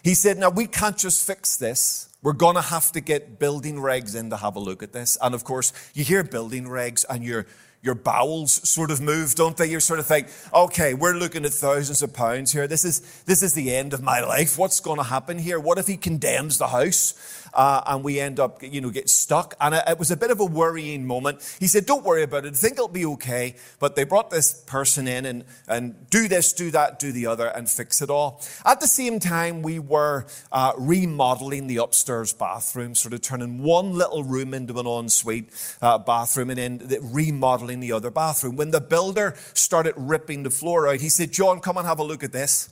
He 0.03 0.13
said, 0.13 0.37
Now 0.37 0.49
we 0.49 0.67
can't 0.67 0.97
just 0.97 1.25
fix 1.25 1.55
this. 1.57 2.09
We're 2.21 2.33
going 2.33 2.55
to 2.55 2.61
have 2.61 2.91
to 2.93 3.01
get 3.01 3.39
building 3.39 3.75
regs 3.75 4.15
in 4.15 4.29
to 4.31 4.37
have 4.37 4.55
a 4.55 4.59
look 4.59 4.81
at 4.81 4.91
this. 4.91 5.17
And 5.21 5.35
of 5.35 5.43
course, 5.43 5.71
you 5.93 6.03
hear 6.03 6.23
building 6.23 6.65
regs 6.65 7.05
and 7.09 7.23
you're 7.23 7.45
your 7.81 7.95
bowels 7.95 8.67
sort 8.67 8.91
of 8.91 8.99
move, 8.99 9.35
don't 9.35 9.55
they? 9.55 9.67
You 9.67 9.79
sort 9.79 9.99
of 9.99 10.07
think, 10.07 10.27
okay, 10.53 10.93
we're 10.93 11.13
looking 11.13 11.45
at 11.45 11.53
thousands 11.53 12.01
of 12.01 12.13
pounds 12.13 12.51
here. 12.51 12.67
This 12.67 12.83
is, 12.83 12.99
this 13.25 13.43
is 13.43 13.53
the 13.53 13.73
end 13.75 13.93
of 13.93 14.01
my 14.01 14.19
life. 14.19 14.57
What's 14.57 14.79
going 14.79 14.97
to 14.97 15.03
happen 15.03 15.37
here? 15.37 15.59
What 15.59 15.77
if 15.77 15.87
he 15.87 15.95
condemns 15.95 16.57
the 16.57 16.67
house? 16.67 17.13
Uh, 17.53 17.81
and 17.87 18.03
we 18.03 18.19
end 18.19 18.39
up, 18.39 18.61
you 18.61 18.81
know, 18.81 18.89
get 18.89 19.09
stuck. 19.09 19.55
And 19.59 19.75
it, 19.75 19.99
was 19.99 20.11
a 20.11 20.17
bit 20.17 20.31
of 20.31 20.39
a 20.39 20.45
worrying 20.45 21.05
moment. 21.05 21.57
He 21.59 21.67
said, 21.67 21.85
don't 21.85 22.03
worry 22.03 22.23
about 22.23 22.45
it. 22.45 22.53
I 22.53 22.55
think 22.55 22.73
it'll 22.73 22.87
be 22.87 23.05
okay. 23.05 23.55
But 23.79 23.95
they 23.95 24.03
brought 24.03 24.29
this 24.29 24.53
person 24.53 25.07
in 25.07 25.25
and, 25.25 25.43
and 25.67 26.09
do 26.09 26.27
this, 26.27 26.53
do 26.53 26.71
that, 26.71 26.99
do 26.99 27.11
the 27.11 27.25
other, 27.25 27.47
and 27.47 27.69
fix 27.69 28.01
it 28.01 28.09
all. 28.09 28.41
At 28.65 28.79
the 28.79 28.87
same 28.87 29.19
time, 29.19 29.61
we 29.61 29.79
were 29.79 30.27
uh, 30.51 30.73
remodeling 30.77 31.67
the 31.67 31.77
upstairs 31.77 32.33
bathroom, 32.33 32.95
sort 32.95 33.13
of 33.13 33.21
turning 33.21 33.63
one 33.63 33.93
little 33.93 34.23
room 34.23 34.53
into 34.53 34.77
an 34.79 34.85
ensuite 34.85 35.49
uh, 35.81 35.97
bathroom 35.97 36.49
and 36.49 36.79
then 36.81 36.99
remodeling 37.01 37.79
the 37.79 37.91
other 37.91 38.11
bathroom. 38.11 38.55
When 38.55 38.71
the 38.71 38.81
builder 38.81 39.35
started 39.53 39.93
ripping 39.97 40.43
the 40.43 40.49
floor 40.49 40.87
out, 40.87 40.99
he 40.99 41.09
said, 41.09 41.31
John, 41.31 41.59
come 41.59 41.77
and 41.77 41.87
have 41.87 41.99
a 41.99 42.03
look 42.03 42.23
at 42.23 42.31
this. 42.31 42.69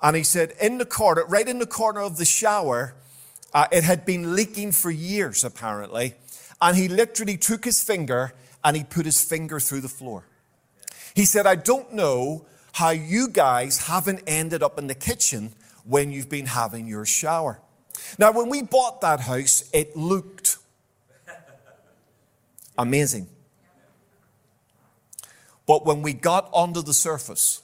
And 0.00 0.16
he 0.16 0.22
said, 0.22 0.54
in 0.60 0.78
the 0.78 0.86
corner, 0.86 1.24
right 1.26 1.48
in 1.48 1.58
the 1.58 1.66
corner 1.66 2.00
of 2.00 2.18
the 2.18 2.24
shower, 2.24 2.94
uh, 3.54 3.66
it 3.72 3.84
had 3.84 4.04
been 4.04 4.34
leaking 4.34 4.72
for 4.72 4.90
years, 4.90 5.44
apparently. 5.44 6.14
And 6.60 6.76
he 6.76 6.88
literally 6.88 7.36
took 7.36 7.64
his 7.64 7.82
finger 7.82 8.32
and 8.64 8.76
he 8.76 8.84
put 8.84 9.06
his 9.06 9.22
finger 9.22 9.60
through 9.60 9.80
the 9.80 9.88
floor. 9.88 10.24
He 11.14 11.24
said, 11.24 11.46
I 11.46 11.54
don't 11.54 11.92
know 11.92 12.46
how 12.72 12.90
you 12.90 13.28
guys 13.28 13.86
haven't 13.86 14.22
ended 14.26 14.62
up 14.62 14.78
in 14.78 14.86
the 14.86 14.94
kitchen 14.94 15.52
when 15.84 16.10
you've 16.10 16.28
been 16.28 16.46
having 16.46 16.86
your 16.86 17.06
shower. 17.06 17.60
Now, 18.18 18.32
when 18.32 18.48
we 18.48 18.62
bought 18.62 19.00
that 19.00 19.20
house, 19.20 19.68
it 19.72 19.96
looked 19.96 20.58
amazing. 22.76 23.28
But 25.66 25.84
when 25.84 26.02
we 26.02 26.12
got 26.12 26.48
under 26.54 26.80
the 26.80 26.94
surface, 26.94 27.62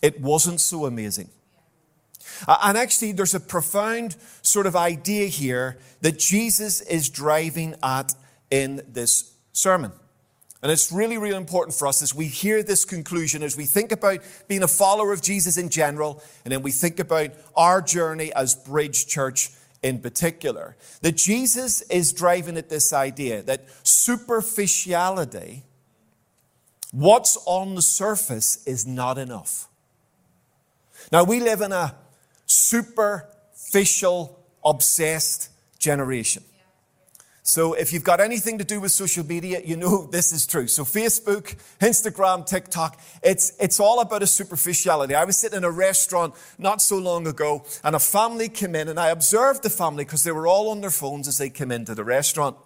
it 0.00 0.20
wasn't 0.20 0.60
so 0.60 0.86
amazing. 0.86 1.30
Uh, 2.46 2.58
and 2.62 2.78
actually, 2.78 3.12
there's 3.12 3.34
a 3.34 3.40
profound 3.40 4.16
sort 4.42 4.66
of 4.66 4.76
idea 4.76 5.26
here 5.26 5.78
that 6.00 6.18
Jesus 6.18 6.80
is 6.82 7.08
driving 7.08 7.74
at 7.82 8.14
in 8.50 8.82
this 8.88 9.32
sermon. 9.52 9.92
And 10.62 10.72
it's 10.72 10.90
really, 10.90 11.18
really 11.18 11.36
important 11.36 11.76
for 11.76 11.86
us 11.86 12.02
as 12.02 12.14
we 12.14 12.26
hear 12.26 12.62
this 12.62 12.84
conclusion, 12.84 13.42
as 13.42 13.56
we 13.56 13.64
think 13.64 13.92
about 13.92 14.20
being 14.48 14.62
a 14.62 14.68
follower 14.68 15.12
of 15.12 15.22
Jesus 15.22 15.56
in 15.56 15.68
general, 15.68 16.22
and 16.44 16.50
then 16.52 16.62
we 16.62 16.72
think 16.72 16.98
about 16.98 17.30
our 17.56 17.80
journey 17.80 18.32
as 18.34 18.54
Bridge 18.56 19.06
Church 19.06 19.50
in 19.82 20.00
particular, 20.00 20.76
that 21.02 21.16
Jesus 21.16 21.82
is 21.82 22.12
driving 22.12 22.56
at 22.56 22.68
this 22.68 22.92
idea 22.92 23.42
that 23.42 23.66
superficiality, 23.84 25.62
what's 26.90 27.38
on 27.46 27.76
the 27.76 27.82
surface, 27.82 28.66
is 28.66 28.84
not 28.84 29.16
enough. 29.18 29.68
Now, 31.12 31.22
we 31.22 31.38
live 31.38 31.60
in 31.60 31.70
a 31.70 31.94
superficial, 32.48 34.44
obsessed 34.64 35.50
generation. 35.78 36.42
So 37.48 37.72
if 37.72 37.94
you've 37.94 38.04
got 38.04 38.20
anything 38.20 38.58
to 38.58 38.64
do 38.64 38.78
with 38.78 38.92
social 38.92 39.24
media, 39.24 39.62
you 39.64 39.74
know 39.74 40.06
this 40.12 40.32
is 40.32 40.46
true. 40.46 40.66
So 40.66 40.84
Facebook, 40.84 41.56
Instagram, 41.80 42.44
TikTok, 42.44 43.00
it's, 43.22 43.52
it's 43.58 43.80
all 43.80 44.00
about 44.00 44.22
a 44.22 44.26
superficiality. 44.26 45.14
I 45.14 45.24
was 45.24 45.38
sitting 45.38 45.56
in 45.56 45.64
a 45.64 45.70
restaurant 45.70 46.34
not 46.58 46.82
so 46.82 46.98
long 46.98 47.26
ago 47.26 47.64
and 47.82 47.96
a 47.96 47.98
family 47.98 48.50
came 48.50 48.74
in 48.74 48.88
and 48.88 49.00
I 49.00 49.08
observed 49.08 49.62
the 49.62 49.70
family 49.70 50.04
because 50.04 50.24
they 50.24 50.32
were 50.32 50.46
all 50.46 50.68
on 50.70 50.82
their 50.82 50.90
phones 50.90 51.26
as 51.26 51.38
they 51.38 51.48
came 51.48 51.72
into 51.72 51.94
the 51.94 52.04
restaurant. 52.04 52.56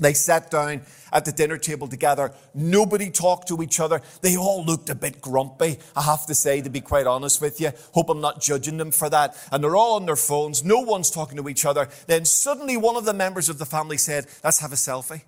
They 0.00 0.14
sat 0.14 0.50
down 0.50 0.80
at 1.12 1.24
the 1.24 1.32
dinner 1.32 1.58
table 1.58 1.86
together. 1.86 2.32
Nobody 2.54 3.10
talked 3.10 3.48
to 3.48 3.62
each 3.62 3.78
other. 3.78 4.00
They 4.22 4.36
all 4.36 4.64
looked 4.64 4.88
a 4.88 4.94
bit 4.94 5.20
grumpy, 5.20 5.78
I 5.94 6.02
have 6.02 6.26
to 6.26 6.34
say, 6.34 6.62
to 6.62 6.70
be 6.70 6.80
quite 6.80 7.06
honest 7.06 7.40
with 7.40 7.60
you. 7.60 7.72
Hope 7.92 8.08
I'm 8.08 8.20
not 8.20 8.40
judging 8.40 8.78
them 8.78 8.90
for 8.90 9.10
that. 9.10 9.36
And 9.52 9.62
they're 9.62 9.76
all 9.76 9.96
on 9.96 10.06
their 10.06 10.16
phones. 10.16 10.64
No 10.64 10.80
one's 10.80 11.10
talking 11.10 11.36
to 11.36 11.48
each 11.48 11.66
other. 11.66 11.88
Then 12.06 12.24
suddenly 12.24 12.76
one 12.76 12.96
of 12.96 13.04
the 13.04 13.14
members 13.14 13.48
of 13.48 13.58
the 13.58 13.66
family 13.66 13.98
said, 13.98 14.26
Let's 14.42 14.60
have 14.60 14.72
a 14.72 14.76
selfie. 14.76 15.22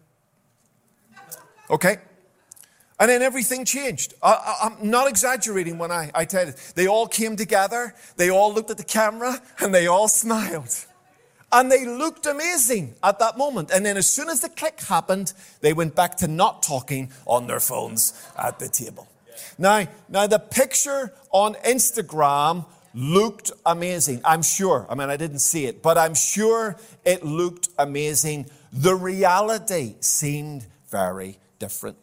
Okay? 1.71 1.99
And 2.99 3.11
then 3.11 3.21
everything 3.21 3.65
changed. 3.65 4.15
I, 4.23 4.71
am 4.81 4.91
not 4.91 5.09
exaggerating 5.09 5.77
when 5.77 5.91
I, 5.91 6.11
I 6.15 6.25
tell 6.25 6.47
you. 6.47 6.55
They 6.77 6.87
all 6.87 7.09
came 7.09 7.37
together, 7.37 7.95
they 8.17 8.31
all 8.31 8.55
looked 8.55 8.71
at 8.71 8.79
the 8.79 8.85
camera, 8.85 9.43
and 9.59 9.75
they 9.75 9.87
all 9.87 10.09
smiled. 10.23 10.87
And 11.53 11.71
they 11.71 11.85
looked 11.85 12.27
amazing 12.27 12.95
at 13.03 13.19
that 13.19 13.37
moment. 13.37 13.71
And 13.71 13.85
then 13.85 13.99
as 13.99 14.11
soon 14.11 14.31
as 14.31 14.41
the 14.41 14.49
click 14.49 14.81
happened, 14.81 15.35
they 15.61 15.75
went 15.75 15.95
back 15.95 16.17
to 16.19 16.27
not 16.27 16.63
talking 16.63 17.13
on 17.27 17.47
their 17.47 17.61
phones 17.61 18.15
at 18.39 18.59
the 18.59 18.69
table. 18.69 19.07
Now, 19.59 19.87
now 20.09 20.27
the 20.27 20.39
picture 20.39 21.13
on 21.31 21.55
Instagram 21.57 22.65
looked 22.95 23.53
amazing. 23.67 24.23
I'm 24.25 24.43
sure. 24.43 24.87
I 24.89 24.95
mean, 24.95 25.11
I 25.11 25.17
didn't 25.17 25.41
see 25.41 25.67
it, 25.67 25.83
but 25.83 25.99
I'm 25.99 26.15
sure 26.15 26.77
it 27.05 27.25
looked 27.25 27.69
amazing. 27.79 28.47
The 28.73 28.95
reality 28.95 29.97
seemed 30.01 30.67
very 30.91 31.39
different. 31.59 31.97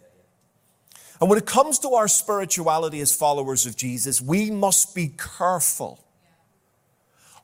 And 1.19 1.29
when 1.29 1.37
it 1.37 1.45
comes 1.45 1.79
to 1.79 1.95
our 1.95 2.07
spirituality 2.07 3.01
as 3.01 3.13
followers 3.15 3.65
of 3.65 3.75
Jesus, 3.75 4.21
we 4.21 4.51
must 4.51 4.95
be 4.95 5.13
careful 5.37 6.03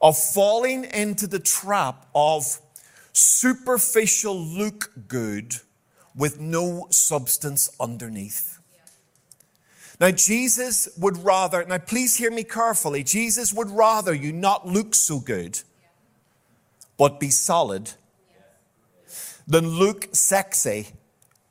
of 0.01 0.17
falling 0.17 0.85
into 0.85 1.27
the 1.27 1.39
trap 1.39 2.05
of 2.13 2.59
superficial 3.13 4.37
look 4.37 4.91
good 5.07 5.55
with 6.15 6.39
no 6.39 6.87
substance 6.89 7.69
underneath. 7.79 8.59
Now, 9.99 10.11
Jesus 10.11 10.89
would 10.97 11.17
rather, 11.17 11.63
now 11.63 11.77
please 11.77 12.17
hear 12.17 12.31
me 12.31 12.43
carefully, 12.43 13.03
Jesus 13.03 13.53
would 13.53 13.69
rather 13.69 14.13
you 14.13 14.33
not 14.33 14.67
look 14.67 14.93
so 14.93 15.19
good, 15.19 15.61
but 16.97 17.19
be 17.19 17.29
solid, 17.29 17.91
than 19.47 19.67
look 19.67 20.09
sexy 20.13 20.87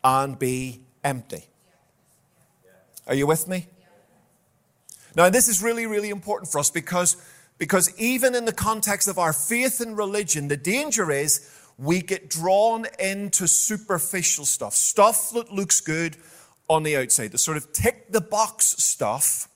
and 0.03 0.39
be 0.39 0.83
empty. 1.03 1.47
Are 3.07 3.15
you 3.15 3.27
with 3.27 3.49
me? 3.49 3.67
Now, 5.17 5.31
this 5.31 5.49
is 5.49 5.63
really, 5.63 5.87
really 5.87 6.11
important 6.11 6.51
for 6.51 6.59
us 6.59 6.71
because 6.71 7.17
because 7.59 7.97
even 7.99 8.35
in 8.35 8.45
the 8.45 8.53
context 8.53 9.09
of 9.09 9.19
our 9.19 9.33
faith 9.33 9.81
and 9.81 9.97
religion, 9.97 10.49
the 10.49 10.57
danger 10.57 11.11
is 11.11 11.51
we 11.79 12.01
get 12.01 12.29
drawn 12.29 12.87
into 12.99 13.47
superficial 13.47 14.45
stuff, 14.45 14.75
stuff 14.75 15.31
that 15.31 15.53
looks 15.53 15.81
good 15.81 16.17
on 16.69 16.83
the 16.83 16.97
outside, 16.97 17.33
the 17.33 17.39
sort 17.39 17.57
of 17.57 17.73
tick 17.73 18.11
the 18.11 18.21
box 18.21 18.67
stuff 18.79 19.49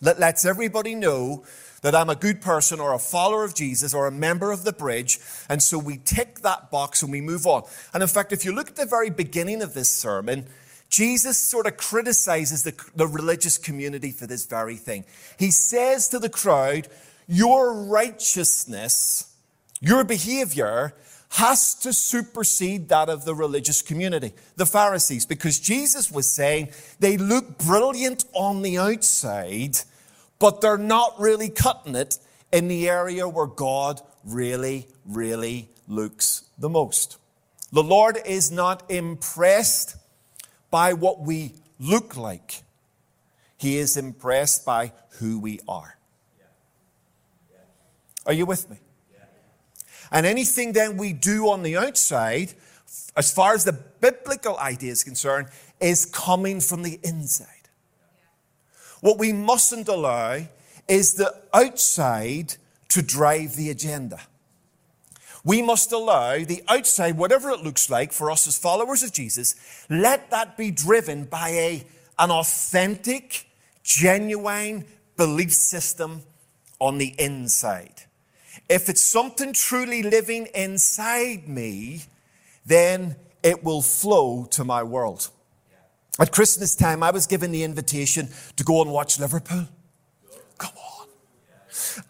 that 0.00 0.18
lets 0.18 0.44
everybody 0.44 0.94
know 0.94 1.44
that 1.82 1.94
I'm 1.94 2.10
a 2.10 2.14
good 2.14 2.40
person 2.40 2.80
or 2.80 2.92
a 2.92 2.98
follower 2.98 3.44
of 3.44 3.54
Jesus 3.54 3.92
or 3.92 4.06
a 4.06 4.12
member 4.12 4.52
of 4.52 4.64
the 4.64 4.72
bridge. 4.72 5.18
And 5.48 5.62
so 5.62 5.78
we 5.78 5.98
tick 5.98 6.40
that 6.40 6.70
box 6.70 7.02
and 7.02 7.10
we 7.10 7.20
move 7.20 7.46
on. 7.46 7.64
And 7.92 8.02
in 8.02 8.08
fact, 8.08 8.32
if 8.32 8.44
you 8.44 8.54
look 8.54 8.68
at 8.68 8.76
the 8.76 8.86
very 8.86 9.10
beginning 9.10 9.62
of 9.62 9.74
this 9.74 9.90
sermon, 9.90 10.46
Jesus 10.88 11.38
sort 11.38 11.66
of 11.66 11.76
criticizes 11.76 12.62
the, 12.62 12.74
the 12.94 13.06
religious 13.06 13.58
community 13.58 14.12
for 14.12 14.26
this 14.26 14.46
very 14.46 14.76
thing. 14.76 15.04
He 15.38 15.50
says 15.50 16.08
to 16.10 16.18
the 16.18 16.28
crowd, 16.28 16.88
your 17.32 17.72
righteousness, 17.84 19.34
your 19.80 20.04
behavior, 20.04 20.92
has 21.30 21.74
to 21.76 21.90
supersede 21.90 22.90
that 22.90 23.08
of 23.08 23.24
the 23.24 23.34
religious 23.34 23.80
community, 23.80 24.34
the 24.56 24.66
Pharisees, 24.66 25.24
because 25.24 25.58
Jesus 25.58 26.12
was 26.12 26.30
saying 26.30 26.68
they 27.00 27.16
look 27.16 27.56
brilliant 27.56 28.26
on 28.34 28.60
the 28.60 28.76
outside, 28.76 29.78
but 30.38 30.60
they're 30.60 30.76
not 30.76 31.18
really 31.18 31.48
cutting 31.48 31.94
it 31.94 32.18
in 32.52 32.68
the 32.68 32.86
area 32.86 33.26
where 33.26 33.46
God 33.46 34.02
really, 34.24 34.86
really 35.06 35.70
looks 35.88 36.42
the 36.58 36.68
most. 36.68 37.16
The 37.72 37.82
Lord 37.82 38.18
is 38.26 38.52
not 38.52 38.90
impressed 38.90 39.96
by 40.70 40.92
what 40.92 41.20
we 41.20 41.54
look 41.80 42.14
like, 42.14 42.62
He 43.56 43.78
is 43.78 43.96
impressed 43.96 44.66
by 44.66 44.92
who 45.12 45.38
we 45.38 45.60
are. 45.66 45.96
Are 48.26 48.32
you 48.32 48.46
with 48.46 48.70
me? 48.70 48.78
And 50.10 50.26
anything 50.26 50.72
then 50.72 50.98
we 50.98 51.14
do 51.14 51.48
on 51.48 51.62
the 51.62 51.76
outside, 51.76 52.52
as 53.16 53.32
far 53.32 53.54
as 53.54 53.64
the 53.64 53.72
biblical 53.72 54.58
idea 54.58 54.92
is 54.92 55.02
concerned, 55.02 55.48
is 55.80 56.04
coming 56.04 56.60
from 56.60 56.82
the 56.82 57.00
inside. 57.02 57.48
What 59.00 59.18
we 59.18 59.32
mustn't 59.32 59.88
allow 59.88 60.46
is 60.86 61.14
the 61.14 61.34
outside 61.54 62.56
to 62.88 63.02
drive 63.02 63.56
the 63.56 63.70
agenda. 63.70 64.20
We 65.44 65.62
must 65.62 65.90
allow 65.90 66.44
the 66.44 66.62
outside, 66.68 67.16
whatever 67.16 67.50
it 67.50 67.64
looks 67.64 67.90
like 67.90 68.12
for 68.12 68.30
us 68.30 68.46
as 68.46 68.58
followers 68.58 69.02
of 69.02 69.12
Jesus, 69.12 69.56
let 69.88 70.30
that 70.30 70.56
be 70.56 70.70
driven 70.70 71.24
by 71.24 71.48
a, 71.48 71.86
an 72.18 72.30
authentic, 72.30 73.46
genuine 73.82 74.84
belief 75.16 75.52
system 75.52 76.22
on 76.78 76.98
the 76.98 77.14
inside. 77.18 78.04
If 78.68 78.88
it's 78.88 79.02
something 79.02 79.52
truly 79.52 80.02
living 80.02 80.48
inside 80.54 81.48
me, 81.48 82.02
then 82.64 83.16
it 83.42 83.64
will 83.64 83.82
flow 83.82 84.44
to 84.50 84.64
my 84.64 84.82
world. 84.82 85.30
At 86.18 86.30
Christmas 86.32 86.74
time, 86.74 87.02
I 87.02 87.10
was 87.10 87.26
given 87.26 87.52
the 87.52 87.64
invitation 87.64 88.28
to 88.56 88.64
go 88.64 88.82
and 88.82 88.90
watch 88.90 89.18
Liverpool. 89.18 89.66
Come 90.58 90.72
on. 90.76 91.06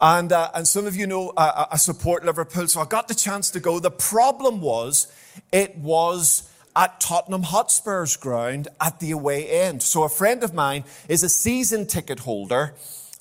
And, 0.00 0.32
uh, 0.32 0.50
and 0.54 0.66
some 0.66 0.86
of 0.86 0.96
you 0.96 1.06
know 1.06 1.30
uh, 1.36 1.66
I 1.70 1.76
support 1.76 2.24
Liverpool, 2.24 2.66
so 2.66 2.80
I 2.80 2.84
got 2.84 3.08
the 3.08 3.14
chance 3.14 3.50
to 3.50 3.60
go. 3.60 3.78
The 3.78 3.90
problem 3.90 4.60
was, 4.60 5.12
it 5.52 5.76
was 5.76 6.48
at 6.74 7.00
Tottenham 7.00 7.44
Hotspur's 7.44 8.16
ground 8.16 8.68
at 8.80 8.98
the 8.98 9.10
away 9.12 9.48
end. 9.48 9.82
So 9.82 10.02
a 10.02 10.08
friend 10.08 10.42
of 10.42 10.52
mine 10.52 10.84
is 11.08 11.22
a 11.22 11.28
season 11.28 11.86
ticket 11.86 12.20
holder 12.20 12.74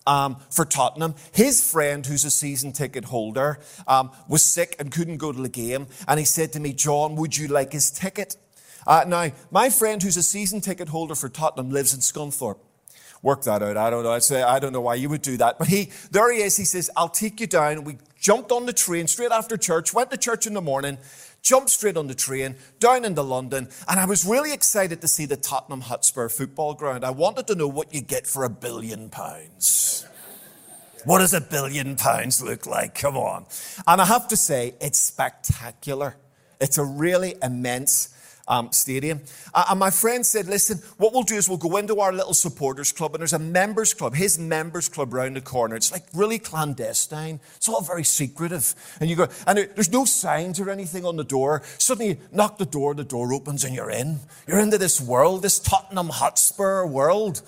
um, 0.08 0.38
for 0.50 0.66
Tottenham. 0.66 1.16
His 1.32 1.70
friend, 1.70 2.06
who's 2.06 2.26
a 2.26 2.32
season 2.32 2.72
ticket 2.72 3.06
holder, 3.06 3.60
um, 3.88 4.12
was 4.28 4.44
sick 4.44 4.76
and 4.80 4.92
couldn't 4.92 5.18
go 5.18 5.32
to 5.32 5.42
the 5.42 5.50
game. 5.50 5.88
And 6.08 6.20
he 6.20 6.26
said 6.26 6.54
to 6.54 6.60
me, 6.60 6.74
John, 6.74 7.16
would 7.16 7.38
you 7.38 7.48
like 7.48 7.74
his 7.74 7.92
ticket? 7.92 8.36
Uh, 8.88 9.04
now, 9.08 9.32
my 9.52 9.70
friend, 9.70 10.02
who's 10.02 10.18
a 10.18 10.24
season 10.24 10.62
ticket 10.62 10.90
holder 10.90 11.16
for 11.16 11.30
Tottenham, 11.30 11.70
lives 11.72 11.94
in 11.94 12.00
Scunthorpe. 12.00 12.60
Work 13.24 13.44
that 13.44 13.62
out. 13.62 13.78
I 13.78 13.92
don't 13.92 14.04
know. 14.04 14.14
I'd 14.14 14.24
say, 14.24 14.42
I 14.42 14.58
don't 14.58 14.74
know 14.74 14.82
why 14.82 14.96
you 14.96 15.08
would 15.10 15.22
do 15.22 15.38
that. 15.38 15.60
But 15.60 15.68
he, 15.68 15.92
there 16.10 16.34
he 16.34 16.42
is. 16.42 16.58
He 16.58 16.66
says, 16.66 16.90
I'll 16.98 17.08
take 17.08 17.40
you 17.40 17.46
down. 17.46 17.84
We 17.84 17.98
jumped 18.20 18.52
on 18.52 18.66
the 18.66 18.74
train 18.74 19.06
straight 19.06 19.32
after 19.32 19.58
church, 19.58 19.94
went 19.94 20.10
to 20.10 20.18
church 20.18 20.48
in 20.48 20.56
the 20.56 20.62
morning, 20.62 20.98
jumped 21.42 21.70
straight 21.70 21.98
on 21.98 22.08
the 22.08 22.16
train 22.16 22.56
down 22.80 23.06
into 23.06 23.22
London, 23.22 23.68
and 23.88 24.00
I 24.00 24.06
was 24.06 24.26
really 24.26 24.54
excited 24.54 25.02
to 25.02 25.08
see 25.08 25.26
the 25.26 25.38
Tottenham 25.38 25.82
Hotspur 25.82 26.30
football 26.30 26.74
ground. 26.74 27.04
I 27.04 27.12
wanted 27.12 27.48
to 27.48 27.56
know 27.56 27.68
what 27.68 27.94
you 27.94 28.02
get 28.02 28.28
for 28.28 28.44
a 28.44 28.50
billion 28.50 29.10
pounds. 29.10 30.06
What 31.04 31.20
does 31.20 31.34
a 31.34 31.42
billion 31.42 31.96
pounds 31.96 32.44
look 32.44 32.68
like? 32.68 32.94
Come 32.94 33.18
on. 33.18 33.46
And 33.88 34.00
I 34.00 34.06
have 34.06 34.28
to 34.28 34.38
say, 34.38 34.76
it's 34.80 35.00
spectacular. 35.00 36.16
It's 36.60 36.78
a 36.78 36.86
really 36.86 37.34
immense 37.42 38.10
um, 38.48 38.72
stadium. 38.72 39.22
And 39.54 39.80
my 39.80 39.90
friend 39.90 40.26
said, 40.26 40.48
listen, 40.48 40.80
what 40.98 41.14
we'll 41.14 41.24
do 41.24 41.36
is 41.36 41.48
we'll 41.48 41.58
go 41.58 41.78
into 41.78 42.00
our 42.00 42.14
little 42.14 42.34
supporters 42.34 42.92
club, 42.92 43.14
and 43.14 43.22
there's 43.22 43.34
a 43.34 43.40
members 43.40 43.94
club, 43.94 44.16
his 44.16 44.38
members 44.40 44.90
club 44.90 45.14
round 45.14 45.36
the 45.36 45.42
corner. 45.42 45.76
It's 45.76 45.92
like 45.92 46.06
really 46.14 46.40
clandestine. 46.40 47.40
It's 47.56 47.70
all 47.70 47.82
very 47.82 48.04
secretive. 48.04 48.74
And 49.00 49.10
you 49.10 49.16
go, 49.16 49.28
and 49.48 49.58
there's 49.58 49.92
no 49.92 50.06
signs 50.06 50.60
or 50.60 50.70
anything 50.70 51.06
on 51.06 51.16
the 51.16 51.24
door. 51.24 51.64
Suddenly 51.78 52.20
knock 52.32 52.58
the 52.58 52.66
door, 52.66 52.94
the 52.94 53.04
door 53.04 53.34
opens, 53.34 53.64
and 53.64 53.76
you're 53.76 53.92
in. 53.92 54.20
You're 54.48 54.60
into 54.60 54.78
this 54.78 55.00
world, 55.00 55.42
this 55.42 55.60
Tottenham 55.60 56.10
Hotspur 56.10 56.86
world. 56.86 57.42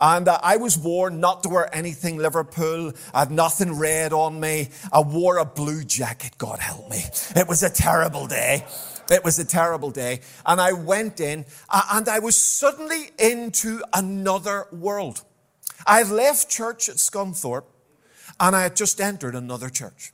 And 0.00 0.26
uh, 0.26 0.38
I 0.42 0.56
was 0.56 0.76
warned 0.76 1.20
not 1.20 1.44
to 1.44 1.48
wear 1.48 1.74
anything 1.74 2.18
Liverpool. 2.18 2.92
I 3.14 3.20
had 3.20 3.30
nothing 3.30 3.78
red 3.78 4.12
on 4.12 4.40
me. 4.40 4.70
I 4.92 5.00
wore 5.00 5.38
a 5.38 5.44
blue 5.44 5.84
jacket, 5.84 6.36
God 6.36 6.58
help 6.58 6.90
me. 6.90 7.04
It 7.36 7.48
was 7.48 7.62
a 7.62 7.70
terrible 7.70 8.26
day. 8.26 8.66
It 9.10 9.24
was 9.24 9.38
a 9.38 9.44
terrible 9.44 9.90
day. 9.90 10.20
And 10.46 10.60
I 10.60 10.72
went 10.72 11.20
in 11.20 11.44
and 11.72 12.08
I 12.08 12.18
was 12.18 12.36
suddenly 12.36 13.10
into 13.18 13.82
another 13.92 14.66
world. 14.72 15.22
I 15.86 15.98
had 15.98 16.08
left 16.08 16.48
church 16.50 16.88
at 16.88 16.96
Scunthorpe 16.96 17.66
and 18.40 18.56
I 18.56 18.62
had 18.62 18.76
just 18.76 19.00
entered 19.00 19.34
another 19.34 19.68
church. 19.68 20.12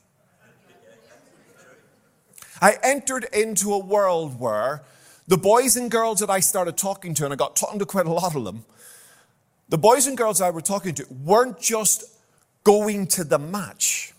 I 2.61 2.79
entered 2.83 3.27
into 3.33 3.73
a 3.73 3.79
world 3.79 4.39
where 4.39 4.83
the 5.27 5.39
boys 5.39 5.77
and 5.77 5.91
girls 5.91 6.21
that 6.21 6.29
I 6.29 6.41
started 6.41 6.77
talking 6.77 7.15
to, 7.15 7.25
and 7.25 7.33
I 7.33 7.37
got 7.37 7.57
talking 7.57 7.79
to 7.79 7.87
quite 7.87 8.07
a 8.07 8.13
lot 8.13 8.35
of 8.37 8.45
them, 8.45 8.65
the 9.69 9.79
boys 9.79 10.07
and 10.07 10.19
girls 10.19 10.41
I 10.41 10.51
were 10.51 10.61
talking 10.61 10.95
to 10.97 11.07
weren't 11.09 11.61
just 11.61 12.05
going 12.65 13.07
to 13.07 13.25
the 13.25 13.39
match, 13.39 14.13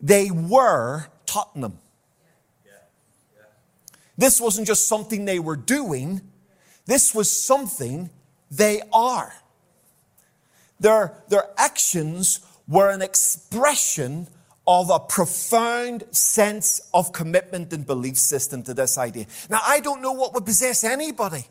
they 0.00 0.30
were 0.30 1.06
Tottenham. 1.24 1.78
This 4.20 4.38
wasn't 4.38 4.66
just 4.66 4.86
something 4.86 5.24
they 5.24 5.38
were 5.38 5.56
doing, 5.56 6.20
this 6.84 7.14
was 7.14 7.30
something 7.30 8.10
they 8.50 8.82
are. 8.92 9.32
Their, 10.78 11.14
their 11.28 11.44
actions 11.56 12.40
were 12.68 12.90
an 12.90 13.00
expression 13.00 14.28
of 14.66 14.90
a 14.90 15.00
profound 15.00 16.04
sense 16.10 16.82
of 16.92 17.14
commitment 17.14 17.72
and 17.72 17.86
belief 17.86 18.18
system 18.18 18.62
to 18.64 18.74
this 18.74 18.98
idea. 18.98 19.24
Now, 19.48 19.60
I 19.66 19.80
don't 19.80 20.02
know 20.02 20.12
what 20.12 20.34
would 20.34 20.44
possess 20.44 20.84
anybody 20.84 21.46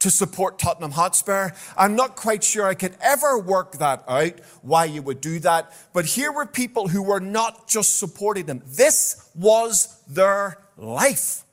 to 0.00 0.10
support 0.10 0.58
Tottenham 0.58 0.90
Hotspur. 0.90 1.52
I'm 1.74 1.96
not 1.96 2.16
quite 2.16 2.44
sure 2.44 2.66
I 2.66 2.74
could 2.74 2.96
ever 3.00 3.38
work 3.38 3.78
that 3.78 4.04
out, 4.06 4.40
why 4.60 4.84
you 4.84 5.00
would 5.00 5.22
do 5.22 5.38
that. 5.38 5.72
But 5.94 6.04
here 6.04 6.30
were 6.30 6.44
people 6.44 6.88
who 6.88 7.02
were 7.02 7.20
not 7.20 7.66
just 7.66 7.98
supporting 7.98 8.44
them. 8.44 8.62
This 8.66 9.26
was 9.34 10.02
their 10.06 10.58
life. 10.76 11.43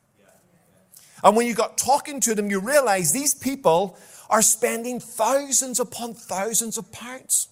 And 1.23 1.35
when 1.35 1.47
you 1.47 1.53
got 1.53 1.77
talking 1.77 2.19
to 2.21 2.35
them, 2.35 2.49
you 2.49 2.59
realize 2.59 3.11
these 3.11 3.33
people 3.33 3.97
are 4.29 4.41
spending 4.41 4.99
thousands 4.99 5.79
upon 5.79 6.13
thousands 6.13 6.77
of 6.77 6.91
pounds 6.91 7.49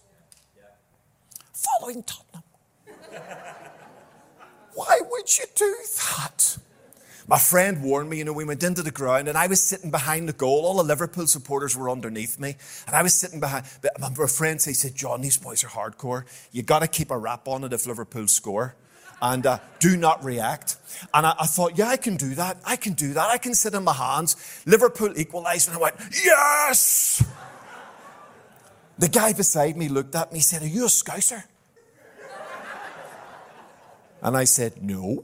following 1.53 2.03
Tottenham. 2.03 2.43
Why 4.73 4.99
would 5.09 5.37
you 5.37 5.45
do 5.55 5.75
that? 5.97 6.57
My 7.27 7.37
friend 7.37 7.83
warned 7.83 8.09
me, 8.09 8.17
you 8.17 8.25
know, 8.25 8.33
we 8.33 8.43
went 8.43 8.63
into 8.63 8.81
the 8.81 8.89
ground 8.89 9.27
and 9.27 9.37
I 9.37 9.45
was 9.45 9.61
sitting 9.61 9.91
behind 9.91 10.27
the 10.27 10.33
goal. 10.33 10.65
All 10.65 10.77
the 10.77 10.83
Liverpool 10.83 11.27
supporters 11.27 11.77
were 11.77 11.87
underneath 11.87 12.39
me. 12.39 12.55
And 12.87 12.95
I 12.95 13.03
was 13.03 13.13
sitting 13.13 13.39
behind. 13.39 13.65
But 13.83 13.99
my 13.99 14.25
friend 14.25 14.59
said, 14.59 14.95
John, 14.95 15.21
these 15.21 15.37
boys 15.37 15.63
are 15.63 15.67
hardcore. 15.67 16.23
You 16.51 16.63
got 16.63 16.79
to 16.79 16.87
keep 16.87 17.11
a 17.11 17.17
rap 17.17 17.47
on 17.47 17.63
it 17.63 17.71
if 17.71 17.85
Liverpool 17.85 18.27
score. 18.27 18.75
And 19.21 19.45
uh, 19.45 19.59
do 19.79 19.97
not 19.97 20.23
react. 20.23 20.77
And 21.13 21.25
I, 21.25 21.35
I, 21.39 21.45
thought, 21.45 21.77
yeah, 21.77 21.87
I 21.87 21.97
can 21.97 22.15
do 22.15 22.35
that. 22.35 22.57
I 22.65 22.75
can 22.75 22.93
do 22.93 23.13
that. 23.13 23.29
I 23.29 23.37
can 23.37 23.53
sit 23.53 23.73
in 23.73 23.83
my 23.83 23.93
hands. 23.93 24.61
Liverpool 24.65 25.17
equalised. 25.17 25.67
And 25.67 25.77
I 25.77 25.81
went, 25.81 25.95
yes! 26.23 27.23
The 28.99 29.07
guy 29.07 29.31
beside 29.31 29.77
me 29.77 29.87
looked 29.87 30.13
at 30.13 30.33
me, 30.33 30.41
said, 30.41 30.61
Are 30.61 30.67
you 30.67 30.83
a 30.83 30.89
scouser? 30.89 31.43
And 34.21 34.35
I 34.35 34.43
said, 34.43 34.83
No. 34.83 35.23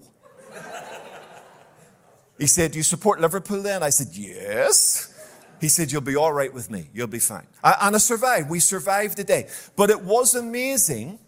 He 2.38 2.48
said, 2.48 2.72
Do 2.72 2.80
you 2.80 2.84
support 2.84 3.20
Liverpool 3.20 3.62
then? 3.62 3.84
I 3.84 3.90
said, 3.90 4.08
Yes. 4.14 5.12
He 5.60 5.68
said, 5.68 5.92
You'll 5.92 6.02
be 6.02 6.16
all 6.16 6.32
right 6.32 6.54
with 6.54 6.72
me. 6.72 6.90
You'll 6.94 7.08
be 7.08 7.20
fine. 7.20 7.48
And 7.64 7.96
I 7.96 8.00
survived. 8.00 8.50
We 8.50 8.62
survived 8.62 9.18
the 9.18 9.26
day. 9.26 9.50
But 9.76 9.90
it 9.90 10.02
was 10.02 10.36
amazing. 10.36 11.20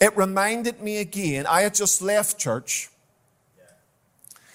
It 0.00 0.16
reminded 0.16 0.80
me 0.80 0.98
again, 0.98 1.46
I 1.46 1.62
had 1.62 1.74
just 1.74 2.00
left 2.00 2.38
church 2.38 2.90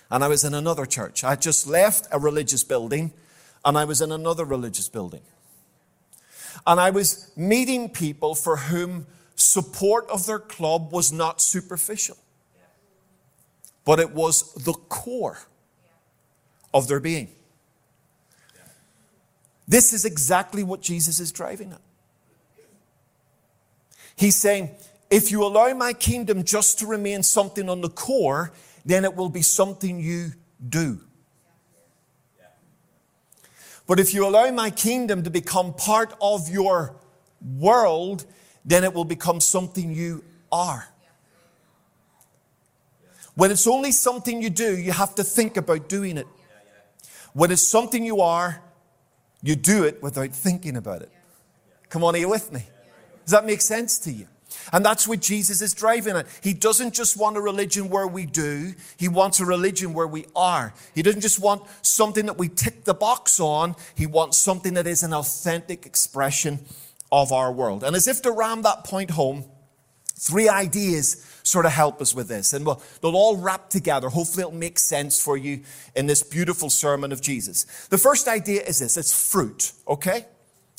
and 0.09 0.23
I 0.23 0.27
was 0.27 0.43
in 0.43 0.53
another 0.53 0.85
church. 0.85 1.23
I 1.23 1.31
had 1.31 1.41
just 1.41 1.67
left 1.67 2.07
a 2.11 2.19
religious 2.19 2.63
building 2.63 3.11
and 3.65 3.77
I 3.77 3.85
was 3.85 3.99
in 4.01 4.11
another 4.11 4.45
religious 4.45 4.87
building. 4.87 5.21
And 6.65 6.79
I 6.79 6.91
was 6.91 7.31
meeting 7.35 7.89
people 7.89 8.35
for 8.35 8.57
whom 8.57 9.07
support 9.35 10.07
of 10.09 10.25
their 10.25 10.39
club 10.39 10.91
was 10.91 11.11
not 11.11 11.41
superficial, 11.41 12.17
but 13.85 13.99
it 13.99 14.11
was 14.11 14.53
the 14.53 14.73
core 14.73 15.39
of 16.73 16.87
their 16.87 16.99
being. 16.99 17.29
This 19.67 19.93
is 19.93 20.05
exactly 20.05 20.63
what 20.63 20.81
Jesus 20.81 21.19
is 21.19 21.31
driving 21.31 21.71
at. 21.71 21.81
He's 24.15 24.35
saying, 24.35 24.69
if 25.13 25.29
you 25.29 25.43
allow 25.43 25.71
my 25.75 25.93
kingdom 25.93 26.43
just 26.43 26.79
to 26.79 26.87
remain 26.87 27.21
something 27.21 27.69
on 27.69 27.81
the 27.81 27.89
core, 27.89 28.51
then 28.83 29.05
it 29.05 29.15
will 29.15 29.29
be 29.29 29.43
something 29.43 29.99
you 29.99 30.31
do. 30.67 30.99
But 33.85 33.99
if 33.99 34.11
you 34.11 34.25
allow 34.25 34.49
my 34.49 34.71
kingdom 34.71 35.21
to 35.21 35.29
become 35.29 35.75
part 35.75 36.15
of 36.19 36.49
your 36.49 36.95
world, 37.59 38.25
then 38.65 38.83
it 38.83 38.91
will 38.91 39.05
become 39.05 39.39
something 39.39 39.93
you 39.93 40.23
are. 40.51 40.87
When 43.35 43.51
it's 43.51 43.67
only 43.67 43.91
something 43.91 44.41
you 44.41 44.49
do, 44.49 44.75
you 44.75 44.93
have 44.93 45.13
to 45.15 45.23
think 45.23 45.57
about 45.57 45.89
doing 45.89 46.17
it. 46.17 46.27
When 47.33 47.51
it's 47.51 47.67
something 47.67 48.03
you 48.03 48.21
are, 48.21 48.63
you 49.43 49.55
do 49.55 49.83
it 49.83 50.01
without 50.01 50.31
thinking 50.31 50.75
about 50.75 51.03
it. 51.03 51.11
Come 51.89 52.03
on, 52.03 52.15
are 52.15 52.17
you 52.17 52.29
with 52.29 52.51
me? 52.51 52.63
Does 53.25 53.31
that 53.31 53.45
make 53.45 53.61
sense 53.61 53.99
to 53.99 54.11
you? 54.11 54.27
And 54.71 54.85
that's 54.85 55.07
what 55.07 55.19
Jesus 55.19 55.61
is 55.61 55.73
driving 55.73 56.15
at. 56.15 56.27
He 56.41 56.53
doesn't 56.53 56.93
just 56.93 57.17
want 57.17 57.37
a 57.37 57.41
religion 57.41 57.89
where 57.89 58.07
we 58.07 58.25
do, 58.25 58.73
he 58.97 59.07
wants 59.07 59.39
a 59.39 59.45
religion 59.45 59.93
where 59.93 60.07
we 60.07 60.25
are. 60.35 60.73
He 60.95 61.01
doesn't 61.01 61.21
just 61.21 61.39
want 61.39 61.63
something 61.81 62.25
that 62.27 62.37
we 62.37 62.49
tick 62.49 62.85
the 62.85 62.93
box 62.93 63.39
on, 63.39 63.75
he 63.95 64.05
wants 64.05 64.37
something 64.37 64.75
that 64.75 64.87
is 64.87 65.03
an 65.03 65.13
authentic 65.13 65.85
expression 65.85 66.59
of 67.11 67.31
our 67.31 67.51
world. 67.51 67.83
And 67.83 67.95
as 67.95 68.07
if 68.07 68.21
to 68.23 68.31
ram 68.31 68.61
that 68.63 68.83
point 68.83 69.11
home, 69.11 69.45
three 70.15 70.47
ideas 70.47 71.25
sort 71.43 71.65
of 71.65 71.71
help 71.71 72.01
us 72.01 72.15
with 72.15 72.27
this. 72.27 72.53
And 72.53 72.65
we'll, 72.65 72.81
they'll 73.01 73.15
all 73.15 73.37
wrap 73.37 73.69
together. 73.69 74.09
Hopefully, 74.09 74.41
it'll 74.41 74.57
make 74.57 74.79
sense 74.79 75.21
for 75.21 75.37
you 75.37 75.61
in 75.95 76.07
this 76.07 76.23
beautiful 76.23 76.69
sermon 76.69 77.11
of 77.11 77.21
Jesus. 77.21 77.65
The 77.89 77.97
first 77.97 78.27
idea 78.27 78.63
is 78.63 78.79
this 78.79 78.97
it's 78.97 79.31
fruit, 79.31 79.73
okay? 79.87 80.25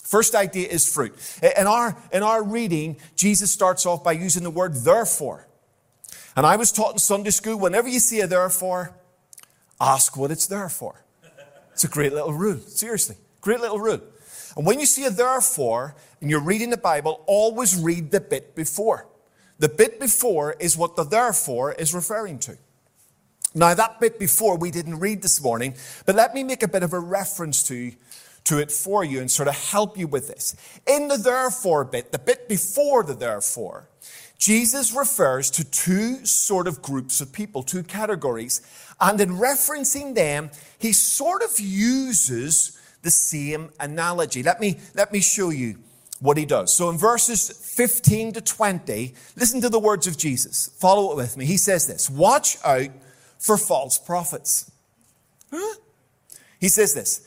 First 0.04 0.34
idea 0.34 0.68
is 0.68 0.90
fruit. 0.92 1.14
In 1.56 1.66
our, 1.66 1.96
in 2.12 2.22
our 2.22 2.42
reading, 2.42 2.98
Jesus 3.16 3.50
starts 3.50 3.86
off 3.86 4.04
by 4.04 4.12
using 4.12 4.42
the 4.42 4.50
word 4.50 4.74
therefore. 4.74 5.48
And 6.36 6.44
I 6.44 6.56
was 6.56 6.70
taught 6.70 6.92
in 6.92 6.98
Sunday 6.98 7.30
school 7.30 7.58
whenever 7.58 7.88
you 7.88 7.98
see 7.98 8.20
a 8.20 8.26
therefore, 8.26 8.94
ask 9.80 10.16
what 10.16 10.30
it's 10.30 10.46
there 10.46 10.68
for. 10.68 11.04
It's 11.72 11.84
a 11.84 11.88
great 11.88 12.12
little 12.12 12.34
rule. 12.34 12.58
Seriously, 12.58 13.16
great 13.40 13.60
little 13.60 13.80
rule. 13.80 14.00
And 14.56 14.66
when 14.66 14.78
you 14.78 14.86
see 14.86 15.04
a 15.06 15.10
therefore 15.10 15.96
and 16.20 16.30
you're 16.30 16.40
reading 16.40 16.70
the 16.70 16.76
Bible, 16.76 17.24
always 17.26 17.74
read 17.76 18.10
the 18.10 18.20
bit 18.20 18.54
before. 18.54 19.08
The 19.58 19.68
bit 19.68 19.98
before 19.98 20.54
is 20.60 20.76
what 20.76 20.96
the 20.96 21.04
therefore 21.04 21.72
is 21.72 21.94
referring 21.94 22.38
to. 22.40 22.58
Now, 23.56 23.72
that 23.72 24.00
bit 24.00 24.18
before 24.18 24.58
we 24.58 24.72
didn't 24.72 24.98
read 24.98 25.22
this 25.22 25.40
morning, 25.40 25.74
but 26.06 26.16
let 26.16 26.34
me 26.34 26.42
make 26.42 26.64
a 26.64 26.68
bit 26.68 26.82
of 26.82 26.92
a 26.92 26.98
reference 26.98 27.62
to, 27.64 27.92
to 28.44 28.58
it 28.58 28.70
for 28.70 29.04
you 29.04 29.20
and 29.20 29.30
sort 29.30 29.48
of 29.48 29.54
help 29.54 29.96
you 29.98 30.06
with 30.06 30.28
this. 30.28 30.54
In 30.86 31.08
the 31.08 31.16
therefore 31.16 31.84
bit, 31.84 32.12
the 32.12 32.18
bit 32.18 32.48
before 32.48 33.02
the 33.02 33.14
therefore, 33.14 33.88
Jesus 34.38 34.92
refers 34.92 35.50
to 35.52 35.64
two 35.64 36.26
sort 36.26 36.68
of 36.68 36.82
groups 36.82 37.20
of 37.20 37.32
people, 37.32 37.62
two 37.62 37.82
categories, 37.82 38.60
and 39.00 39.20
in 39.20 39.30
referencing 39.30 40.14
them, 40.14 40.50
he 40.78 40.92
sort 40.92 41.42
of 41.42 41.58
uses 41.58 42.78
the 43.02 43.10
same 43.10 43.70
analogy. 43.80 44.42
Let 44.42 44.60
me, 44.60 44.78
let 44.94 45.12
me 45.12 45.20
show 45.20 45.50
you 45.50 45.78
what 46.20 46.36
he 46.36 46.44
does. 46.44 46.74
So 46.74 46.90
in 46.90 46.98
verses 46.98 47.50
15 47.50 48.34
to 48.34 48.40
20, 48.40 49.14
listen 49.36 49.60
to 49.60 49.68
the 49.68 49.78
words 49.78 50.06
of 50.06 50.18
Jesus. 50.18 50.70
Follow 50.78 51.12
it 51.12 51.16
with 51.16 51.36
me. 51.36 51.44
He 51.44 51.56
says 51.56 51.86
this 51.86 52.10
Watch 52.10 52.56
out 52.64 52.90
for 53.38 53.56
false 53.56 53.98
prophets. 53.98 54.70
Huh? 55.50 55.76
He 56.60 56.68
says 56.68 56.94
this 56.94 57.26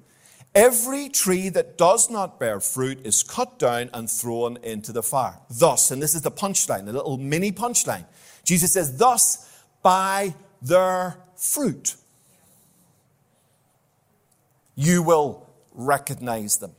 Every 0.53 1.07
tree 1.07 1.47
that 1.49 1.77
does 1.77 2.09
not 2.09 2.39
bear 2.39 2.59
fruit 2.59 3.05
is 3.05 3.23
cut 3.23 3.57
down 3.57 3.89
and 3.93 4.09
thrown 4.09 4.57
into 4.63 4.91
the 4.91 5.01
fire. 5.01 5.39
Thus, 5.49 5.91
and 5.91 6.01
this 6.01 6.13
is 6.13 6.23
the 6.23 6.31
punchline, 6.31 6.85
the 6.85 6.93
little 6.93 7.17
mini 7.17 7.51
punchline. 7.53 8.05
Jesus 8.43 8.73
says, 8.73 8.97
Thus, 8.97 9.49
by 9.81 10.35
their 10.61 11.17
fruit, 11.37 11.95
you 14.75 15.01
will 15.03 15.49
recognize 15.73 16.57
them. 16.57 16.73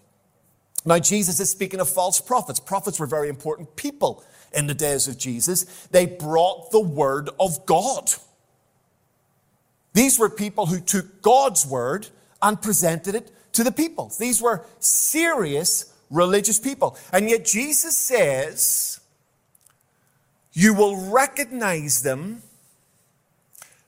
Now, 0.84 0.98
Jesus 0.98 1.40
is 1.40 1.50
speaking 1.50 1.80
of 1.80 1.88
false 1.88 2.20
prophets. 2.20 2.60
Prophets 2.60 2.98
were 3.00 3.06
very 3.06 3.28
important 3.28 3.76
people 3.76 4.22
in 4.52 4.66
the 4.66 4.74
days 4.74 5.08
of 5.08 5.16
Jesus. 5.16 5.64
They 5.92 6.06
brought 6.06 6.72
the 6.72 6.80
word 6.80 7.30
of 7.38 7.64
God. 7.64 8.10
These 9.94 10.18
were 10.18 10.28
people 10.28 10.66
who 10.66 10.80
took 10.80 11.22
God's 11.22 11.66
word 11.66 12.08
and 12.40 12.60
presented 12.60 13.14
it 13.14 13.30
to 13.52 13.64
the 13.64 13.72
people. 13.72 14.12
These 14.18 14.40
were 14.42 14.66
serious 14.78 15.92
religious 16.10 16.58
people. 16.58 16.96
And 17.12 17.28
yet 17.28 17.44
Jesus 17.44 17.96
says, 17.96 19.00
You 20.52 20.74
will 20.74 21.10
recognize 21.10 22.02
them 22.02 22.42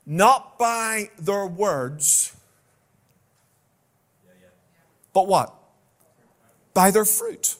not 0.06 0.58
by 0.58 1.10
their 1.18 1.46
words, 1.46 2.34
but 5.12 5.28
what? 5.28 5.54
By 6.72 6.90
their 6.90 7.04
fruit. 7.04 7.56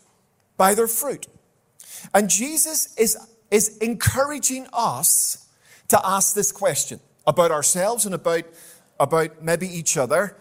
by 0.56 0.74
their 0.74 0.88
fruit. 0.88 1.26
And 2.12 2.28
Jesus 2.28 2.94
is, 2.96 3.16
is 3.50 3.76
encouraging 3.78 4.66
us 4.72 5.48
to 5.88 6.00
ask 6.04 6.34
this 6.34 6.52
question 6.52 7.00
about 7.26 7.50
ourselves 7.50 8.06
and 8.06 8.14
about, 8.14 8.44
about 9.00 9.42
maybe 9.42 9.66
each 9.66 9.96
other. 9.96 10.36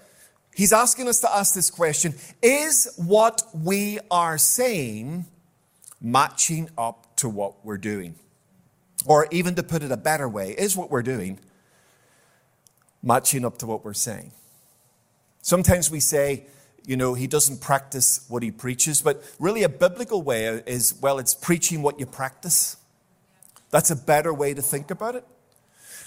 He's 0.55 0.73
asking 0.73 1.07
us 1.07 1.19
to 1.21 1.35
ask 1.35 1.53
this 1.53 1.69
question 1.69 2.15
Is 2.41 2.93
what 2.97 3.43
we 3.53 3.99
are 4.11 4.37
saying 4.37 5.25
matching 6.01 6.69
up 6.77 7.15
to 7.17 7.29
what 7.29 7.65
we're 7.65 7.77
doing? 7.77 8.15
Or 9.05 9.27
even 9.31 9.55
to 9.55 9.63
put 9.63 9.83
it 9.83 9.91
a 9.91 9.97
better 9.97 10.29
way, 10.29 10.51
is 10.51 10.77
what 10.77 10.89
we're 10.89 11.03
doing 11.03 11.39
matching 13.01 13.43
up 13.43 13.57
to 13.57 13.65
what 13.65 13.83
we're 13.83 13.93
saying? 13.93 14.31
Sometimes 15.41 15.91
we 15.91 15.99
say, 15.99 16.45
you 16.85 16.95
know, 16.95 17.13
he 17.13 17.27
doesn't 17.27 17.59
practice 17.59 18.25
what 18.29 18.43
he 18.43 18.51
preaches, 18.51 19.01
but 19.01 19.23
really 19.39 19.63
a 19.63 19.69
biblical 19.69 20.21
way 20.21 20.45
is, 20.65 20.95
well, 21.01 21.19
it's 21.19 21.33
preaching 21.33 21.81
what 21.81 21.99
you 21.99 22.05
practice. 22.05 22.77
That's 23.71 23.91
a 23.91 23.95
better 23.95 24.33
way 24.33 24.53
to 24.53 24.61
think 24.61 24.91
about 24.91 25.15
it. 25.15 25.25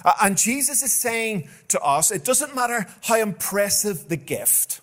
And 0.05 0.37
Jesus 0.37 0.83
is 0.83 0.93
saying 0.93 1.49
to 1.69 1.81
us, 1.81 2.11
it 2.11 2.25
doesn't 2.25 2.55
matter 2.55 2.87
how 3.03 3.17
impressive 3.17 4.09
the 4.09 4.17
gift, 4.17 4.81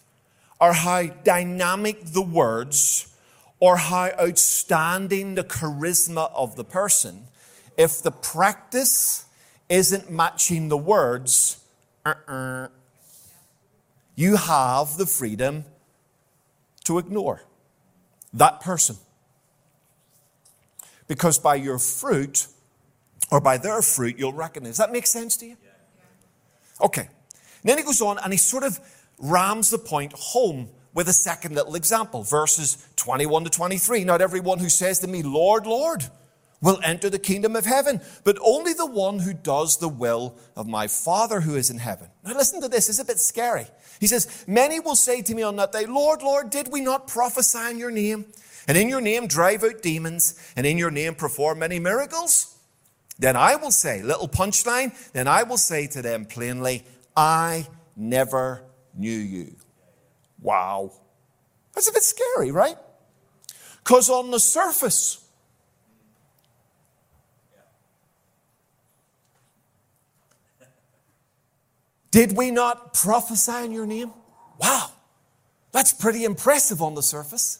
or 0.60 0.74
how 0.74 1.04
dynamic 1.04 2.04
the 2.06 2.22
words, 2.22 3.16
or 3.60 3.78
how 3.78 4.12
outstanding 4.20 5.36
the 5.36 5.44
charisma 5.44 6.30
of 6.34 6.56
the 6.56 6.66
person, 6.66 7.28
if 7.78 8.02
the 8.02 8.12
practice 8.12 9.26
isn't 9.70 10.12
matching 10.12 10.68
the 10.70 10.78
words, 10.78 11.64
uh-uh, 12.06 12.68
you 14.16 14.36
have 14.36 14.98
the 14.98 15.06
freedom 15.06 15.66
to 16.84 16.98
ignore 16.98 17.44
that 18.34 18.60
person. 18.60 18.98
Because 21.08 21.40
by 21.40 21.56
your 21.56 21.80
fruit, 21.80 22.48
or 23.34 23.42
by 23.42 23.58
their 23.58 23.82
fruit, 23.82 24.20
you'll 24.20 24.32
recognize. 24.32 24.74
Does 24.74 24.78
that 24.78 24.92
make 24.92 25.08
sense 25.08 25.36
to 25.38 25.48
you? 25.48 25.58
Okay. 26.80 27.02
And 27.02 27.10
then 27.64 27.80
he 27.80 27.84
goes 27.84 28.00
on 28.00 28.20
and 28.20 28.32
he 28.32 28.38
sort 28.38 28.62
of 28.64 28.80
rams 29.18 29.72
the 29.72 29.80
point 29.80 30.14
home 30.14 30.70
with 30.94 31.08
a 31.10 31.14
second 31.14 31.56
little 31.56 31.74
example, 31.74 32.22
verses 32.22 32.88
21 32.96 33.46
to 33.46 33.50
23. 33.50 34.04
Not 34.04 34.22
everyone 34.22 34.60
who 34.60 34.70
says 34.70 35.00
to 35.00 35.08
me, 35.08 35.24
Lord, 35.24 35.66
Lord, 35.66 36.04
will 36.62 36.80
enter 36.84 37.10
the 37.10 37.18
kingdom 37.18 37.56
of 37.56 37.66
heaven, 37.66 38.02
but 38.24 38.38
only 38.40 38.72
the 38.72 38.86
one 38.86 39.18
who 39.18 39.34
does 39.34 39.78
the 39.78 39.90
will 39.90 40.38
of 40.56 40.68
my 40.68 40.86
Father 40.86 41.42
who 41.42 41.56
is 41.56 41.72
in 41.72 41.80
heaven. 41.80 42.10
Now 42.24 42.36
listen 42.36 42.62
to 42.62 42.68
this, 42.68 42.88
it's 42.88 43.00
a 43.00 43.06
bit 43.06 43.20
scary. 43.20 43.66
He 44.00 44.06
says, 44.06 44.46
Many 44.48 44.80
will 44.80 44.96
say 44.96 45.24
to 45.24 45.34
me 45.34 45.42
on 45.42 45.56
that 45.56 45.72
day, 45.72 45.88
Lord, 45.88 46.22
Lord, 46.22 46.52
did 46.52 46.72
we 46.72 46.82
not 46.82 47.08
prophesy 47.08 47.72
in 47.72 47.80
your 47.80 47.90
name? 47.90 48.26
And 48.68 48.78
in 48.78 48.90
your 48.90 49.02
name 49.02 49.26
drive 49.26 49.64
out 49.64 49.82
demons, 49.82 50.40
and 50.56 50.68
in 50.68 50.78
your 50.78 50.92
name 50.92 51.16
perform 51.16 51.58
many 51.58 51.80
miracles? 51.80 52.53
Then 53.20 53.36
I 53.36 53.56
will 53.56 53.72
say, 53.72 54.02
little 54.02 54.28
punchline, 54.28 54.94
then 55.14 55.28
I 55.28 55.44
will 55.44 55.58
say 55.58 55.88
to 55.88 56.02
them 56.02 56.26
plainly, 56.26 56.84
I 57.16 57.68
never 57.96 58.64
knew 58.96 59.12
you. 59.12 59.56
Wow. 60.42 60.92
That's 61.74 61.88
a 61.88 61.94
bit 61.94 62.04
scary, 62.04 62.52
right? 62.52 62.78
Because 63.84 64.10
on 64.10 64.32
the 64.32 64.40
surface, 64.40 65.24
Did 72.14 72.38
we 72.38 72.52
not 72.52 72.94
prophesy 72.94 73.66
in 73.66 73.72
your 73.72 73.88
name? 73.88 74.14
Wow, 74.60 74.92
that's 75.72 75.92
pretty 75.92 76.26
impressive 76.26 76.80
on 76.80 76.94
the 76.94 77.02
surface. 77.02 77.58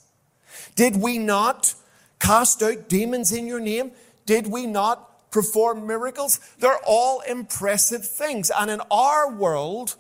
Did 0.76 0.98
we 0.98 1.18
not 1.18 1.74
cast 2.20 2.62
out 2.62 2.88
demons 2.88 3.32
in 3.32 3.48
your 3.48 3.60
name? 3.60 3.94
Did 4.28 4.46
we 4.46 4.68
not 4.68 5.10
perform 5.34 5.86
miracles? 5.86 6.40
They're 6.60 6.80
all 6.86 7.22
impressive 7.22 8.08
things. 8.08 8.52
And 8.56 8.70
in 8.72 8.80
our 8.92 9.30
world 9.34 9.96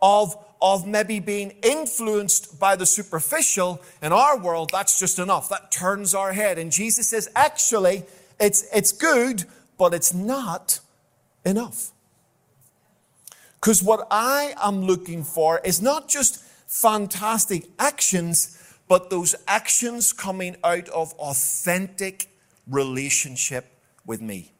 of, 0.00 0.34
of 0.60 0.86
maybe 0.86 1.20
being 1.20 1.50
influenced 1.62 2.58
by 2.58 2.74
the 2.74 2.86
superficial, 2.86 3.80
in 4.02 4.12
our 4.12 4.38
world, 4.38 4.70
that's 4.72 4.98
just 4.98 5.18
enough. 5.18 5.50
That 5.50 5.70
turns 5.70 6.14
our 6.14 6.32
head. 6.32 6.58
And 6.58 6.72
Jesus 6.72 7.08
says, 7.08 7.28
actually, 7.36 8.04
it's, 8.40 8.66
it's 8.74 8.90
good, 8.90 9.44
but 9.76 9.92
it's 9.92 10.14
not 10.14 10.80
enough. 11.44 11.92
Because 13.60 13.82
what 13.82 14.06
I 14.10 14.54
am 14.62 14.82
looking 14.82 15.22
for 15.22 15.60
is 15.64 15.82
not 15.82 16.08
just 16.08 16.42
fantastic 16.66 17.66
actions, 17.78 18.54
but 18.88 19.10
those 19.10 19.34
actions 19.46 20.12
coming 20.12 20.56
out 20.64 20.88
of 20.88 21.12
authentic 21.14 22.30
relationship 22.66 23.66
with 24.06 24.22
me. 24.22 24.52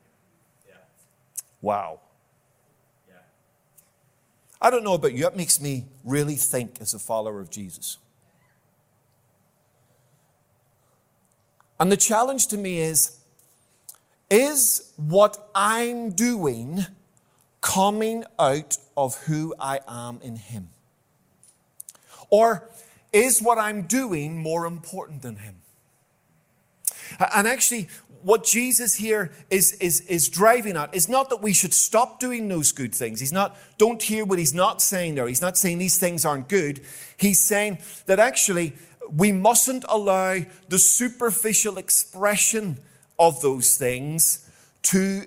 Wow. 1.60 2.00
Yeah. 3.08 3.14
I 4.60 4.70
don't 4.70 4.84
know 4.84 4.94
about 4.94 5.12
you, 5.12 5.26
it 5.26 5.36
makes 5.36 5.60
me 5.60 5.86
really 6.04 6.36
think 6.36 6.80
as 6.80 6.94
a 6.94 6.98
follower 6.98 7.40
of 7.40 7.50
Jesus. 7.50 7.98
And 11.80 11.92
the 11.92 11.96
challenge 11.96 12.48
to 12.48 12.56
me 12.56 12.80
is 12.80 13.18
is 14.30 14.92
what 14.96 15.48
I'm 15.54 16.10
doing 16.10 16.84
coming 17.60 18.24
out 18.38 18.76
of 18.96 19.16
who 19.22 19.54
I 19.58 19.80
am 19.88 20.20
in 20.22 20.36
Him? 20.36 20.68
Or 22.30 22.68
is 23.12 23.40
what 23.40 23.58
I'm 23.58 23.82
doing 23.82 24.38
more 24.38 24.66
important 24.66 25.22
than 25.22 25.36
Him? 25.36 25.56
And 27.34 27.48
actually, 27.48 27.88
what 28.22 28.44
Jesus 28.44 28.94
here 28.96 29.30
is, 29.50 29.72
is, 29.74 30.00
is 30.02 30.28
driving 30.28 30.76
at 30.76 30.94
is 30.94 31.08
not 31.08 31.30
that 31.30 31.42
we 31.42 31.52
should 31.52 31.74
stop 31.74 32.20
doing 32.20 32.48
those 32.48 32.72
good 32.72 32.94
things. 32.94 33.20
He's 33.20 33.32
not, 33.32 33.56
don't 33.78 34.02
hear 34.02 34.24
what 34.24 34.38
he's 34.38 34.54
not 34.54 34.82
saying 34.82 35.14
there. 35.14 35.28
He's 35.28 35.42
not 35.42 35.56
saying 35.56 35.78
these 35.78 35.98
things 35.98 36.24
aren't 36.24 36.48
good. 36.48 36.80
He's 37.16 37.40
saying 37.40 37.78
that 38.06 38.18
actually 38.18 38.74
we 39.10 39.32
mustn't 39.32 39.84
allow 39.88 40.40
the 40.68 40.78
superficial 40.78 41.78
expression 41.78 42.78
of 43.18 43.40
those 43.40 43.76
things 43.76 44.48
to 44.82 45.24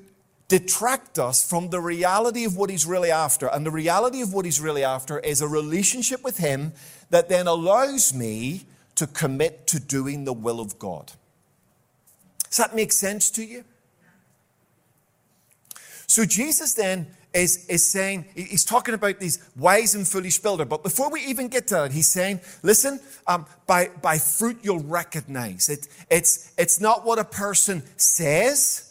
detract 0.47 1.17
us 1.17 1.47
from 1.47 1.69
the 1.69 1.79
reality 1.79 2.43
of 2.43 2.57
what 2.57 2.69
he's 2.69 2.85
really 2.85 3.11
after. 3.11 3.47
And 3.47 3.65
the 3.65 3.71
reality 3.71 4.21
of 4.21 4.33
what 4.33 4.45
he's 4.45 4.59
really 4.59 4.83
after 4.83 5.19
is 5.19 5.41
a 5.41 5.47
relationship 5.47 6.23
with 6.23 6.37
him 6.37 6.73
that 7.09 7.29
then 7.29 7.47
allows 7.47 8.13
me 8.13 8.65
to 8.95 9.07
commit 9.07 9.65
to 9.67 9.79
doing 9.79 10.25
the 10.25 10.33
will 10.33 10.59
of 10.59 10.77
God. 10.77 11.13
Does 12.51 12.57
that 12.57 12.75
make 12.75 12.91
sense 12.91 13.31
to 13.31 13.43
you? 13.43 13.63
So 16.05 16.25
Jesus 16.25 16.73
then 16.73 17.07
is, 17.33 17.65
is 17.67 17.89
saying, 17.89 18.25
he's 18.35 18.65
talking 18.65 18.93
about 18.93 19.19
these 19.19 19.39
wise 19.55 19.95
and 19.95 20.05
foolish 20.05 20.39
builder. 20.39 20.65
But 20.65 20.83
before 20.83 21.09
we 21.09 21.21
even 21.21 21.47
get 21.47 21.67
to 21.67 21.75
that, 21.75 21.93
he's 21.93 22.09
saying, 22.09 22.41
listen, 22.61 22.99
um, 23.25 23.45
by, 23.65 23.89
by 24.01 24.17
fruit 24.17 24.59
you'll 24.63 24.83
recognize 24.83 25.69
it. 25.69 25.87
It's, 26.09 26.53
it's 26.57 26.81
not 26.81 27.05
what 27.05 27.19
a 27.19 27.23
person 27.23 27.83
says 27.95 28.90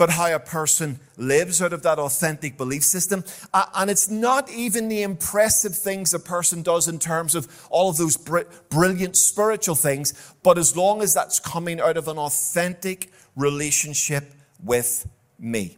but 0.00 0.08
how 0.08 0.34
a 0.34 0.38
person 0.38 0.98
lives 1.18 1.60
out 1.60 1.74
of 1.74 1.82
that 1.82 1.98
authentic 1.98 2.56
belief 2.56 2.82
system. 2.82 3.22
Uh, 3.52 3.66
and 3.74 3.90
it's 3.90 4.08
not 4.08 4.50
even 4.50 4.88
the 4.88 5.02
impressive 5.02 5.76
things 5.76 6.14
a 6.14 6.18
person 6.18 6.62
does 6.62 6.88
in 6.88 6.98
terms 6.98 7.34
of 7.34 7.46
all 7.68 7.90
of 7.90 7.98
those 7.98 8.16
br- 8.16 8.48
brilliant 8.70 9.14
spiritual 9.14 9.74
things, 9.74 10.14
but 10.42 10.56
as 10.56 10.74
long 10.74 11.02
as 11.02 11.12
that's 11.12 11.38
coming 11.38 11.82
out 11.82 11.98
of 11.98 12.08
an 12.08 12.16
authentic 12.16 13.12
relationship 13.36 14.32
with 14.64 15.06
me. 15.38 15.76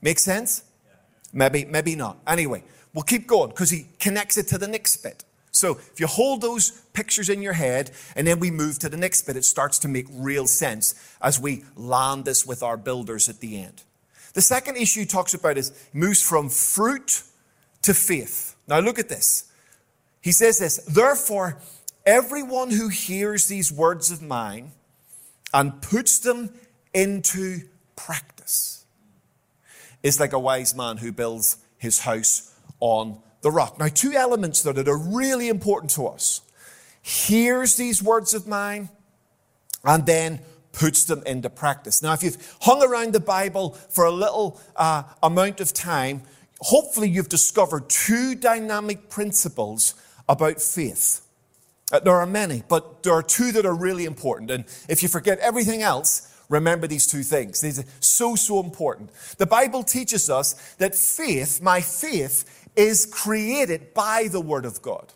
Make 0.00 0.20
sense? 0.20 0.62
Maybe, 1.30 1.66
maybe 1.66 1.94
not. 1.94 2.16
Anyway, 2.26 2.64
we'll 2.94 3.02
keep 3.02 3.26
going 3.26 3.50
because 3.50 3.68
he 3.68 3.88
connects 3.98 4.38
it 4.38 4.48
to 4.48 4.56
the 4.56 4.68
next 4.68 4.96
bit. 5.02 5.22
So 5.52 5.78
if 5.92 5.98
you 5.98 6.06
hold 6.06 6.40
those 6.40 6.70
pictures 6.92 7.28
in 7.28 7.42
your 7.42 7.54
head 7.54 7.90
and 8.14 8.26
then 8.26 8.38
we 8.38 8.50
move 8.50 8.78
to 8.80 8.88
the 8.88 8.96
next 8.96 9.22
bit, 9.22 9.36
it 9.36 9.44
starts 9.44 9.78
to 9.80 9.88
make 9.88 10.06
real 10.10 10.46
sense 10.46 10.94
as 11.20 11.40
we 11.40 11.64
land 11.76 12.24
this 12.24 12.46
with 12.46 12.62
our 12.62 12.76
builders 12.76 13.28
at 13.28 13.40
the 13.40 13.62
end. 13.62 13.82
The 14.34 14.42
second 14.42 14.76
issue 14.76 15.04
talks 15.04 15.34
about 15.34 15.58
is 15.58 15.72
moves 15.92 16.22
from 16.22 16.48
fruit 16.48 17.22
to 17.82 17.94
faith. 17.94 18.54
Now 18.68 18.78
look 18.78 18.98
at 18.98 19.08
this. 19.08 19.50
He 20.20 20.32
says 20.32 20.58
this, 20.58 20.76
therefore, 20.84 21.58
everyone 22.06 22.70
who 22.70 22.88
hears 22.88 23.48
these 23.48 23.72
words 23.72 24.10
of 24.10 24.22
mine 24.22 24.72
and 25.52 25.82
puts 25.82 26.20
them 26.20 26.50
into 26.94 27.62
practice 27.96 28.84
is 30.02 30.20
like 30.20 30.32
a 30.32 30.38
wise 30.38 30.74
man 30.74 30.98
who 30.98 31.10
builds 31.12 31.56
his 31.78 32.00
house 32.00 32.54
on 32.80 33.18
the 33.42 33.50
rock. 33.50 33.78
Now, 33.78 33.88
two 33.88 34.12
elements 34.12 34.62
that 34.62 34.88
are 34.88 34.98
really 34.98 35.48
important 35.48 35.90
to 35.92 36.06
us. 36.06 36.42
Hears 37.02 37.76
these 37.76 38.02
words 38.02 38.34
of 38.34 38.46
mine 38.46 38.90
and 39.84 40.04
then 40.04 40.40
puts 40.72 41.04
them 41.04 41.22
into 41.26 41.50
practice. 41.50 42.02
Now, 42.02 42.12
if 42.12 42.22
you've 42.22 42.56
hung 42.60 42.82
around 42.82 43.12
the 43.12 43.20
Bible 43.20 43.70
for 43.70 44.04
a 44.04 44.10
little 44.10 44.60
uh, 44.76 45.04
amount 45.22 45.60
of 45.60 45.72
time, 45.72 46.22
hopefully 46.60 47.08
you've 47.08 47.28
discovered 47.28 47.88
two 47.88 48.34
dynamic 48.34 49.08
principles 49.08 49.94
about 50.28 50.60
faith. 50.60 51.26
Uh, 51.92 52.00
there 52.00 52.14
are 52.14 52.26
many, 52.26 52.62
but 52.68 53.02
there 53.02 53.14
are 53.14 53.22
two 53.22 53.50
that 53.52 53.66
are 53.66 53.74
really 53.74 54.04
important. 54.04 54.50
And 54.50 54.64
if 54.88 55.02
you 55.02 55.08
forget 55.08 55.38
everything 55.40 55.82
else, 55.82 56.28
remember 56.48 56.86
these 56.86 57.06
two 57.06 57.22
things. 57.22 57.60
These 57.60 57.80
are 57.80 57.84
so, 58.00 58.36
so 58.36 58.60
important. 58.60 59.10
The 59.38 59.46
Bible 59.46 59.82
teaches 59.82 60.30
us 60.30 60.52
that 60.76 60.94
faith, 60.94 61.62
my 61.62 61.80
faith, 61.80 62.59
is 62.80 63.04
created 63.04 63.92
by 63.92 64.28
the 64.28 64.40
Word 64.40 64.64
of 64.64 64.80
God. 64.80 65.12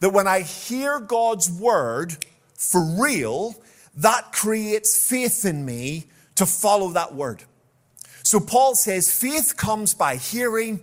That 0.00 0.10
when 0.10 0.28
I 0.28 0.40
hear 0.40 1.00
God's 1.00 1.50
Word 1.50 2.24
for 2.54 2.82
real, 2.82 3.54
that 3.96 4.32
creates 4.32 5.08
faith 5.08 5.46
in 5.46 5.64
me 5.64 6.06
to 6.34 6.44
follow 6.44 6.90
that 6.90 7.14
Word. 7.14 7.44
So 8.22 8.38
Paul 8.38 8.74
says 8.74 9.10
faith 9.10 9.56
comes 9.56 9.94
by 9.94 10.16
hearing, 10.16 10.80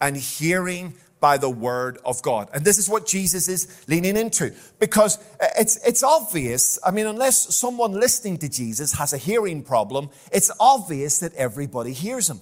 and 0.00 0.16
hearing 0.16 0.94
by 1.20 1.38
the 1.38 1.50
word 1.50 1.98
of 2.04 2.22
God. 2.22 2.48
And 2.52 2.64
this 2.64 2.78
is 2.78 2.88
what 2.88 3.06
Jesus 3.06 3.48
is 3.48 3.84
leaning 3.88 4.16
into 4.16 4.54
because 4.78 5.18
uh, 5.40 5.48
it's, 5.58 5.76
it's 5.86 6.02
obvious. 6.02 6.78
I 6.84 6.90
mean, 6.90 7.06
unless 7.06 7.56
someone 7.56 7.92
listening 7.92 8.36
to 8.38 8.48
Jesus 8.48 8.92
has 8.92 9.12
a 9.12 9.16
hearing 9.18 9.62
problem, 9.62 10.10
it's 10.30 10.50
obvious 10.60 11.18
that 11.20 11.34
everybody 11.34 11.92
hears 11.92 12.28
him. 12.28 12.40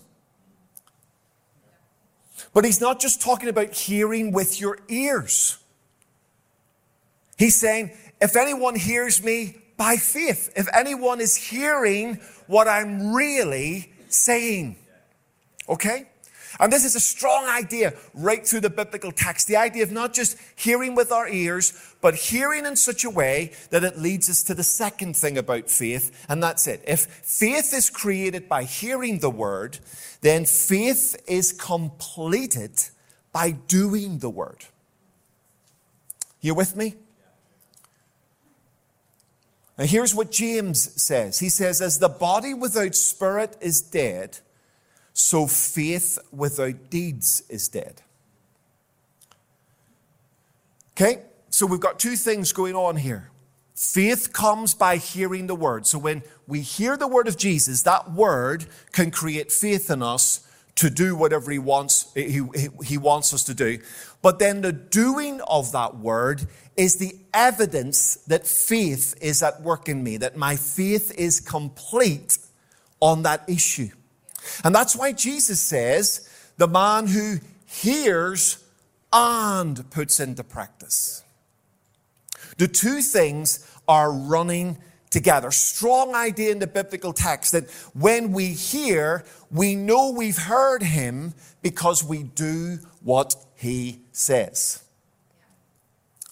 But 2.52 2.64
he's 2.64 2.80
not 2.80 3.00
just 3.00 3.20
talking 3.20 3.48
about 3.48 3.72
hearing 3.72 4.32
with 4.32 4.60
your 4.60 4.78
ears. 4.88 5.58
He's 7.36 7.58
saying, 7.58 7.92
if 8.20 8.36
anyone 8.36 8.76
hears 8.76 9.22
me 9.22 9.56
by 9.76 9.96
faith, 9.96 10.52
if 10.56 10.68
anyone 10.72 11.20
is 11.20 11.36
hearing 11.36 12.20
what 12.46 12.68
I'm 12.68 13.12
really 13.12 13.92
saying, 14.08 14.76
okay? 15.68 16.08
And 16.60 16.72
this 16.72 16.84
is 16.84 16.94
a 16.94 17.00
strong 17.00 17.46
idea 17.48 17.94
right 18.14 18.46
through 18.46 18.60
the 18.60 18.70
biblical 18.70 19.10
text. 19.10 19.48
The 19.48 19.56
idea 19.56 19.82
of 19.82 19.90
not 19.90 20.14
just 20.14 20.38
hearing 20.54 20.94
with 20.94 21.10
our 21.10 21.28
ears, 21.28 21.72
but 22.00 22.14
hearing 22.14 22.64
in 22.64 22.76
such 22.76 23.04
a 23.04 23.10
way 23.10 23.52
that 23.70 23.82
it 23.82 23.98
leads 23.98 24.30
us 24.30 24.42
to 24.44 24.54
the 24.54 24.62
second 24.62 25.16
thing 25.16 25.36
about 25.36 25.68
faith, 25.68 26.24
and 26.28 26.42
that's 26.42 26.66
it. 26.66 26.84
If 26.86 27.06
faith 27.06 27.74
is 27.74 27.90
created 27.90 28.48
by 28.48 28.64
hearing 28.64 29.18
the 29.18 29.30
word, 29.30 29.78
then 30.24 30.46
faith 30.46 31.22
is 31.28 31.52
completed 31.52 32.70
by 33.30 33.50
doing 33.50 34.20
the 34.20 34.30
word. 34.30 34.64
You 36.40 36.54
with 36.54 36.76
me? 36.76 36.94
And 39.76 39.86
here's 39.86 40.14
what 40.14 40.30
James 40.30 41.02
says. 41.02 41.40
He 41.40 41.50
says, 41.50 41.82
As 41.82 41.98
the 41.98 42.08
body 42.08 42.54
without 42.54 42.94
spirit 42.94 43.58
is 43.60 43.82
dead, 43.82 44.38
so 45.12 45.46
faith 45.46 46.18
without 46.32 46.88
deeds 46.88 47.42
is 47.50 47.68
dead. 47.68 48.00
Okay? 50.92 51.20
So 51.50 51.66
we've 51.66 51.78
got 51.78 51.98
two 51.98 52.16
things 52.16 52.50
going 52.54 52.74
on 52.74 52.96
here. 52.96 53.30
Faith 53.74 54.32
comes 54.32 54.72
by 54.72 54.96
hearing 54.96 55.48
the 55.48 55.54
word. 55.54 55.86
So 55.86 55.98
when 55.98 56.22
we 56.46 56.60
hear 56.60 56.96
the 56.96 57.08
word 57.08 57.26
of 57.26 57.36
Jesus, 57.36 57.82
that 57.82 58.12
word 58.12 58.66
can 58.92 59.10
create 59.10 59.50
faith 59.50 59.90
in 59.90 60.02
us 60.02 60.46
to 60.76 60.90
do 60.90 61.16
whatever 61.16 61.50
he 61.50 61.58
wants, 61.58 62.12
he, 62.14 62.40
he 62.84 62.98
wants 62.98 63.34
us 63.34 63.42
to 63.44 63.54
do. 63.54 63.78
But 64.22 64.38
then 64.38 64.60
the 64.60 64.72
doing 64.72 65.40
of 65.42 65.72
that 65.72 65.96
word 65.96 66.46
is 66.76 66.96
the 66.96 67.16
evidence 67.32 68.16
that 68.26 68.46
faith 68.46 69.16
is 69.20 69.42
at 69.42 69.60
work 69.62 69.88
in 69.88 70.02
me, 70.02 70.18
that 70.18 70.36
my 70.36 70.56
faith 70.56 71.12
is 71.18 71.40
complete 71.40 72.38
on 73.00 73.22
that 73.22 73.42
issue. 73.48 73.90
And 74.62 74.74
that's 74.74 74.94
why 74.94 75.12
Jesus 75.12 75.60
says, 75.60 76.28
the 76.58 76.68
man 76.68 77.08
who 77.08 77.38
hears 77.66 78.64
and 79.12 79.90
puts 79.90 80.20
into 80.20 80.44
practice. 80.44 81.23
The 82.58 82.68
two 82.68 83.00
things 83.00 83.68
are 83.88 84.12
running 84.12 84.78
together. 85.10 85.50
Strong 85.50 86.14
idea 86.14 86.50
in 86.50 86.58
the 86.58 86.66
biblical 86.66 87.12
text 87.12 87.52
that 87.52 87.70
when 87.94 88.32
we 88.32 88.48
hear, 88.48 89.24
we 89.50 89.76
know 89.76 90.10
we've 90.10 90.38
heard 90.38 90.82
him 90.82 91.34
because 91.62 92.02
we 92.02 92.24
do 92.24 92.78
what 93.02 93.36
he 93.54 94.00
says. 94.12 94.82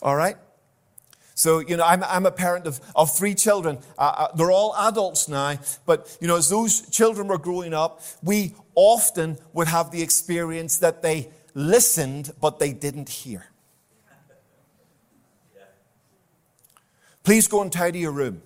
All 0.03 0.17
right? 0.17 0.37
So, 1.35 1.61
you 1.61 1.77
know, 1.77 1.85
I'm, 1.85 2.05
I'm 2.05 2.27
a 2.27 2.31
parent 2.31 2.67
of, 2.67 2.81
of 2.95 3.17
three 3.17 3.35
children. 3.35 3.79
Uh, 3.99 4.03
uh, 4.17 4.37
they're 4.37 4.51
all 4.51 4.75
adults 4.77 5.29
now. 5.29 5.59
But, 5.87 6.17
you 6.21 6.29
know, 6.29 6.37
as 6.37 6.49
those 6.49 6.89
children 6.91 7.29
were 7.29 7.39
growing 7.39 7.73
up, 7.73 8.03
we 8.23 8.55
often 8.75 9.39
would 9.53 9.69
have 9.69 9.91
the 9.91 10.03
experience 10.03 10.79
that 10.79 11.03
they 11.03 11.31
listened, 11.55 12.33
but 12.41 12.59
they 12.59 12.73
didn't 12.73 13.09
hear. 13.09 13.52
Please 17.23 17.47
go 17.49 17.63
and 17.63 17.73
tidy 17.73 18.01
your 18.01 18.13
room. 18.13 18.43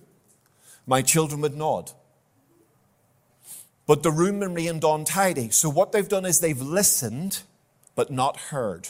My 0.85 1.01
children 1.01 1.41
would 1.41 1.55
nod. 1.55 1.91
But 3.85 4.03
the 4.03 4.11
room 4.11 4.39
remained 4.39 4.83
untidy. 4.83 5.49
So 5.49 5.69
what 5.69 5.91
they've 5.91 6.07
done 6.07 6.25
is 6.25 6.39
they've 6.39 6.61
listened, 6.61 7.43
but 7.95 8.11
not 8.11 8.37
heard. 8.37 8.89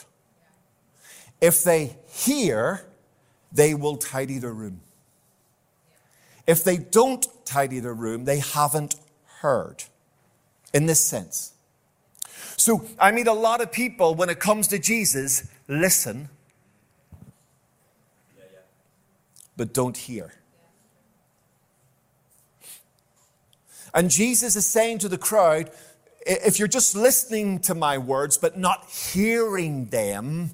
If 1.40 1.62
they 1.62 1.96
hear, 2.08 2.86
they 3.52 3.74
will 3.74 3.96
tidy 3.96 4.38
their 4.38 4.52
room. 4.52 4.80
If 6.46 6.64
they 6.64 6.76
don't 6.78 7.26
tidy 7.44 7.78
their 7.78 7.94
room, 7.94 8.24
they 8.24 8.40
haven't 8.40 8.96
heard 9.40 9.84
in 10.74 10.86
this 10.86 11.00
sense. 11.00 11.52
So 12.56 12.84
I 12.98 13.12
meet 13.12 13.28
a 13.28 13.32
lot 13.32 13.60
of 13.60 13.70
people 13.70 14.14
when 14.14 14.28
it 14.28 14.40
comes 14.40 14.66
to 14.68 14.78
Jesus, 14.78 15.48
listen, 15.68 16.28
but 19.58 19.74
don't 19.74 19.96
hear. 19.96 20.32
And 23.92 24.10
Jesus 24.10 24.56
is 24.56 24.64
saying 24.64 24.98
to 24.98 25.08
the 25.08 25.18
crowd, 25.18 25.70
if 26.24 26.58
you're 26.58 26.68
just 26.68 26.94
listening 26.94 27.58
to 27.60 27.74
my 27.74 27.98
words 27.98 28.38
but 28.38 28.56
not 28.56 28.88
hearing 28.88 29.86
them, 29.86 30.52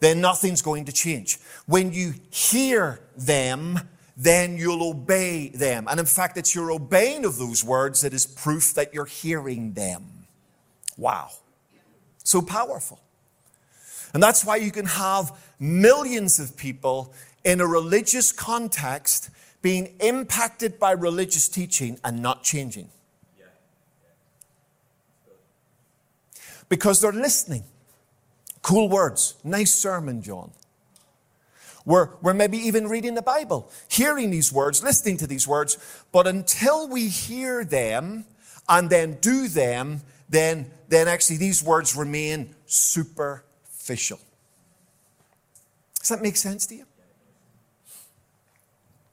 then 0.00 0.20
nothing's 0.20 0.62
going 0.62 0.86
to 0.86 0.92
change. 0.92 1.38
When 1.66 1.92
you 1.92 2.14
hear 2.30 3.00
them, 3.16 3.78
then 4.16 4.56
you'll 4.56 4.88
obey 4.88 5.50
them. 5.50 5.86
And 5.90 6.00
in 6.00 6.06
fact, 6.06 6.38
it's 6.38 6.54
your 6.54 6.70
obeying 6.70 7.24
of 7.24 7.38
those 7.38 7.62
words 7.62 8.00
that 8.00 8.14
is 8.14 8.24
proof 8.24 8.72
that 8.74 8.94
you're 8.94 9.04
hearing 9.04 9.74
them. 9.74 10.26
Wow. 10.96 11.30
So 12.24 12.40
powerful. 12.40 13.00
And 14.14 14.22
that's 14.22 14.44
why 14.44 14.56
you 14.56 14.70
can 14.70 14.86
have 14.86 15.38
millions 15.58 16.40
of 16.40 16.56
people 16.56 17.12
in 17.44 17.60
a 17.60 17.66
religious 17.66 18.32
context 18.32 19.30
being 19.62 19.94
impacted 20.00 20.78
by 20.78 20.92
religious 20.92 21.48
teaching 21.48 21.98
and 22.04 22.20
not 22.22 22.42
changing. 22.42 22.88
Because 26.68 27.00
they're 27.00 27.12
listening. 27.12 27.64
Cool 28.62 28.88
words. 28.88 29.34
Nice 29.42 29.74
sermon, 29.74 30.22
John. 30.22 30.52
We're, 31.84 32.10
we're 32.22 32.34
maybe 32.34 32.58
even 32.58 32.88
reading 32.88 33.14
the 33.14 33.22
Bible, 33.22 33.70
hearing 33.88 34.30
these 34.30 34.52
words, 34.52 34.82
listening 34.82 35.16
to 35.18 35.26
these 35.26 35.48
words, 35.48 35.78
but 36.12 36.26
until 36.26 36.88
we 36.88 37.08
hear 37.08 37.64
them 37.64 38.26
and 38.68 38.90
then 38.90 39.18
do 39.20 39.48
them, 39.48 40.02
then, 40.28 40.70
then 40.88 41.08
actually 41.08 41.38
these 41.38 41.62
words 41.62 41.96
remain 41.96 42.54
superficial. 42.66 44.20
Does 45.98 46.08
that 46.10 46.22
make 46.22 46.36
sense 46.36 46.66
to 46.66 46.76
you? 46.76 46.86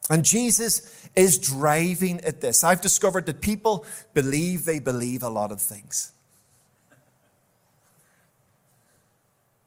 And 0.09 0.23
Jesus 0.23 1.09
is 1.15 1.37
driving 1.37 2.21
at 2.21 2.41
this. 2.41 2.63
I've 2.63 2.81
discovered 2.81 3.25
that 3.25 3.41
people 3.41 3.85
believe 4.13 4.65
they 4.65 4.79
believe 4.79 5.23
a 5.23 5.29
lot 5.29 5.51
of 5.51 5.61
things. 5.61 6.11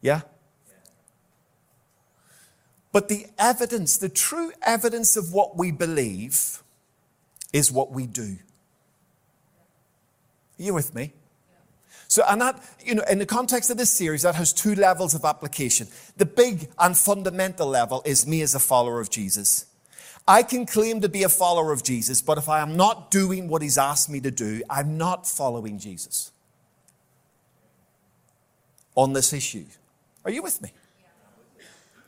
Yeah? 0.01 0.23
But 2.93 3.09
the 3.09 3.27
evidence, 3.39 3.99
the 3.99 4.09
true 4.09 4.53
evidence 4.63 5.17
of 5.17 5.33
what 5.33 5.57
we 5.57 5.71
believe, 5.71 6.63
is 7.53 7.71
what 7.71 7.93
we 7.93 8.07
do. 8.07 8.39
Are 10.59 10.63
you 10.63 10.75
with 10.75 10.95
me? 10.95 11.13
So, 12.09 12.25
and 12.29 12.41
that, 12.41 12.61
you 12.85 12.97
know, 12.97 13.05
in 13.09 13.19
the 13.19 13.27
context 13.27 13.71
of 13.71 13.77
this 13.77 13.91
series, 13.91 14.23
that 14.23 14.35
has 14.35 14.53
two 14.53 14.75
levels 14.75 15.15
of 15.15 15.25
application. 15.25 15.87
The 16.17 16.27
big 16.27 16.69
and 16.79 16.97
fundamental 16.97 17.69
level 17.69 18.03
is 18.05 18.27
me 18.27 18.43
as 18.43 18.55
a 18.55 18.59
follower 18.59 19.01
of 19.01 19.11
Jesus. 19.11 19.67
I 20.31 20.45
can 20.45 20.65
claim 20.65 21.01
to 21.01 21.09
be 21.09 21.25
a 21.25 21.29
follower 21.29 21.73
of 21.73 21.83
Jesus, 21.83 22.23
but 22.23 22.39
if 22.39 22.49
I 22.49 22.61
am 22.61 22.77
not 22.77 23.11
doing 23.11 23.49
what 23.49 23.63
he's 23.63 23.77
asked 23.77 24.09
me 24.09 24.21
to 24.21 24.31
do, 24.31 24.63
I'm 24.71 24.97
not 24.97 25.27
following 25.27 25.77
Jesus 25.77 26.31
on 28.95 29.13
this 29.13 29.33
issue. 29.33 29.65
Are 30.25 30.31
you 30.31 30.41
with 30.41 30.63
me? 30.63 30.73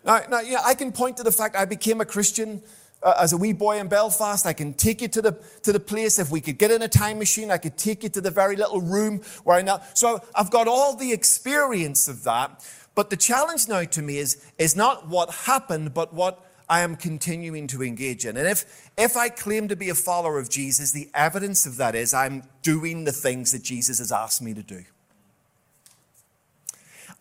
Now, 0.05 0.21
now 0.31 0.39
yeah, 0.39 0.61
I 0.65 0.75
can 0.75 0.93
point 0.93 1.17
to 1.17 1.25
the 1.25 1.33
fact 1.33 1.57
I 1.57 1.65
became 1.65 2.01
a 2.01 2.05
Christian 2.05 2.63
uh, 3.03 3.15
as 3.19 3.33
a 3.33 3.37
wee 3.37 3.53
boy 3.53 3.81
in 3.81 3.89
Belfast. 3.89 4.47
I 4.47 4.53
can 4.53 4.73
take 4.73 5.03
you 5.03 5.09
to 5.09 5.21
the, 5.21 5.33
to 5.65 5.73
the 5.73 5.81
place. 5.81 6.21
If 6.21 6.31
we 6.31 6.41
could 6.41 6.59
get 6.59 6.71
in 6.71 6.81
a 6.83 6.89
time 6.89 7.19
machine, 7.19 7.51
I 7.51 7.59
could 7.59 7.77
take 7.77 8.05
you 8.05 8.09
to 8.11 8.21
the 8.21 8.31
very 8.31 8.55
little 8.55 8.81
room 8.81 9.21
where 9.43 9.57
I 9.57 9.63
now. 9.63 9.83
So 9.95 10.23
I've 10.33 10.53
got 10.53 10.69
all 10.69 10.95
the 10.95 11.13
experience 11.13 12.07
of 12.07 12.23
that. 12.23 12.65
But 12.95 13.11
the 13.11 13.17
challenge 13.17 13.67
now 13.67 13.83
to 13.83 14.01
me 14.01 14.19
is, 14.19 14.45
is 14.59 14.77
not 14.77 15.09
what 15.09 15.31
happened, 15.31 15.93
but 15.93 16.15
what 16.15 16.47
I 16.73 16.81
am 16.81 16.97
continuing 16.97 17.67
to 17.67 17.83
engage 17.83 18.25
in. 18.25 18.39
And 18.39 18.49
if, 18.49 18.91
if 18.97 19.15
I 19.15 19.29
claim 19.29 19.69
to 19.69 19.77
be 19.77 19.91
a 19.91 19.95
follower 19.95 20.39
of 20.39 20.49
Jesus, 20.49 20.91
the 20.91 21.11
evidence 21.13 21.67
of 21.67 21.77
that 21.77 21.95
is 21.95 22.15
I'm 22.15 22.45
doing 22.63 23.05
the 23.05 23.13
things 23.13 23.53
that 23.53 23.63
Jesus 23.63 23.99
has 23.99 24.11
asked 24.11 24.41
me 24.41 24.55
to 24.55 24.63
do. 24.63 24.83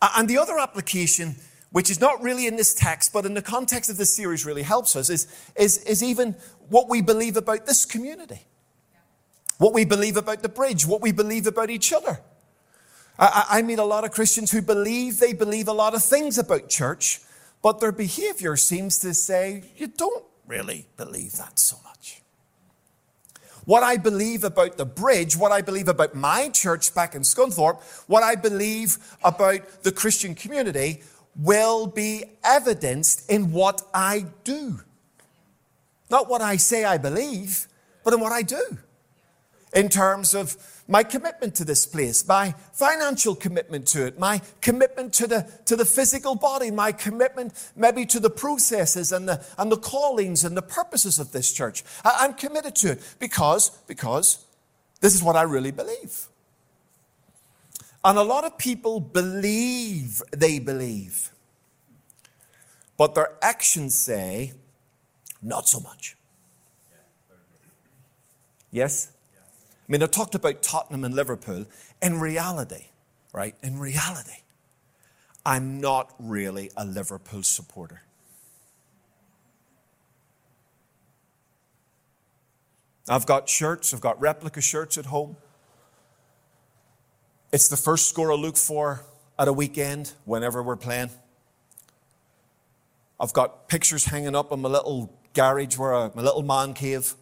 And 0.00 0.26
the 0.26 0.38
other 0.38 0.58
application, 0.58 1.36
which 1.70 1.90
is 1.90 2.00
not 2.00 2.22
really 2.22 2.46
in 2.46 2.56
this 2.56 2.72
text, 2.72 3.12
but 3.12 3.26
in 3.26 3.34
the 3.34 3.42
context 3.42 3.90
of 3.90 3.98
this 3.98 4.16
series 4.16 4.46
really 4.46 4.62
helps 4.62 4.96
us, 4.96 5.10
is, 5.10 5.26
is, 5.54 5.84
is 5.84 6.02
even 6.02 6.34
what 6.70 6.88
we 6.88 7.02
believe 7.02 7.36
about 7.36 7.66
this 7.66 7.84
community, 7.84 8.40
what 9.58 9.74
we 9.74 9.84
believe 9.84 10.16
about 10.16 10.40
the 10.40 10.48
bridge, 10.48 10.86
what 10.86 11.02
we 11.02 11.12
believe 11.12 11.46
about 11.46 11.68
each 11.68 11.92
other. 11.92 12.20
I, 13.18 13.44
I 13.50 13.60
meet 13.60 13.78
a 13.78 13.84
lot 13.84 14.04
of 14.04 14.12
Christians 14.12 14.50
who 14.50 14.62
believe 14.62 15.20
they 15.20 15.34
believe 15.34 15.68
a 15.68 15.74
lot 15.74 15.94
of 15.94 16.02
things 16.02 16.38
about 16.38 16.70
church, 16.70 17.20
but 17.62 17.80
their 17.80 17.92
behavior 17.92 18.56
seems 18.56 18.98
to 18.98 19.14
say, 19.14 19.64
you 19.76 19.86
don't 19.86 20.24
really 20.46 20.86
believe 20.96 21.32
that 21.34 21.58
so 21.58 21.76
much. 21.84 22.20
What 23.64 23.84
I 23.84 23.96
believe 23.96 24.42
about 24.42 24.76
the 24.76 24.84
bridge, 24.84 25.36
what 25.36 25.52
I 25.52 25.62
believe 25.62 25.86
about 25.86 26.16
my 26.16 26.48
church 26.48 26.92
back 26.94 27.14
in 27.14 27.22
Scunthorpe, 27.22 27.80
what 28.08 28.24
I 28.24 28.34
believe 28.34 28.98
about 29.22 29.84
the 29.84 29.92
Christian 29.92 30.34
community 30.34 31.02
will 31.36 31.86
be 31.86 32.24
evidenced 32.42 33.30
in 33.30 33.52
what 33.52 33.82
I 33.94 34.26
do. 34.42 34.80
Not 36.10 36.28
what 36.28 36.42
I 36.42 36.56
say 36.56 36.84
I 36.84 36.98
believe, 36.98 37.68
but 38.04 38.12
in 38.12 38.20
what 38.20 38.32
I 38.32 38.42
do. 38.42 38.78
In 39.72 39.88
terms 39.88 40.34
of 40.34 40.56
my 40.86 41.02
commitment 41.02 41.54
to 41.54 41.64
this 41.64 41.86
place, 41.86 42.26
my 42.26 42.54
financial 42.72 43.34
commitment 43.34 43.86
to 43.88 44.04
it, 44.06 44.18
my 44.18 44.42
commitment 44.60 45.14
to 45.14 45.26
the, 45.26 45.50
to 45.64 45.76
the 45.76 45.84
physical 45.84 46.34
body, 46.34 46.70
my 46.70 46.92
commitment 46.92 47.52
maybe 47.74 48.04
to 48.06 48.20
the 48.20 48.28
processes 48.28 49.12
and 49.12 49.28
the, 49.28 49.44
and 49.56 49.72
the 49.72 49.76
callings 49.78 50.44
and 50.44 50.56
the 50.56 50.62
purposes 50.62 51.18
of 51.18 51.32
this 51.32 51.52
church. 51.52 51.84
I, 52.04 52.18
I'm 52.20 52.34
committed 52.34 52.74
to 52.76 52.92
it 52.92 53.14
because, 53.18 53.70
because 53.86 54.44
this 55.00 55.14
is 55.14 55.22
what 55.22 55.36
I 55.36 55.42
really 55.42 55.70
believe. 55.70 56.26
And 58.04 58.18
a 58.18 58.22
lot 58.22 58.44
of 58.44 58.58
people 58.58 58.98
believe 58.98 60.20
they 60.32 60.58
believe, 60.58 61.30
but 62.98 63.14
their 63.14 63.32
actions 63.40 63.94
say, 63.94 64.52
not 65.40 65.68
so 65.68 65.80
much. 65.80 66.16
Yes? 68.72 69.11
I 69.92 69.94
mean, 69.94 70.02
I 70.02 70.06
talked 70.06 70.34
about 70.34 70.62
Tottenham 70.62 71.04
and 71.04 71.14
Liverpool. 71.14 71.66
In 72.00 72.18
reality, 72.18 72.86
right, 73.34 73.54
in 73.62 73.78
reality, 73.78 74.38
I'm 75.44 75.82
not 75.82 76.14
really 76.18 76.70
a 76.78 76.86
Liverpool 76.86 77.42
supporter. 77.42 78.00
I've 83.06 83.26
got 83.26 83.50
shirts, 83.50 83.92
I've 83.92 84.00
got 84.00 84.18
replica 84.18 84.62
shirts 84.62 84.96
at 84.96 85.04
home. 85.04 85.36
It's 87.52 87.68
the 87.68 87.76
first 87.76 88.08
score 88.08 88.32
I 88.32 88.36
look 88.36 88.56
for 88.56 89.04
at 89.38 89.46
a 89.46 89.52
weekend 89.52 90.14
whenever 90.24 90.62
we're 90.62 90.76
playing. 90.76 91.10
I've 93.20 93.34
got 93.34 93.68
pictures 93.68 94.06
hanging 94.06 94.34
up 94.34 94.52
in 94.52 94.62
my 94.62 94.70
little 94.70 95.14
garage 95.34 95.76
where 95.76 95.94
I, 95.94 96.10
my 96.14 96.22
little 96.22 96.40
man 96.40 96.72
cave. 96.72 97.14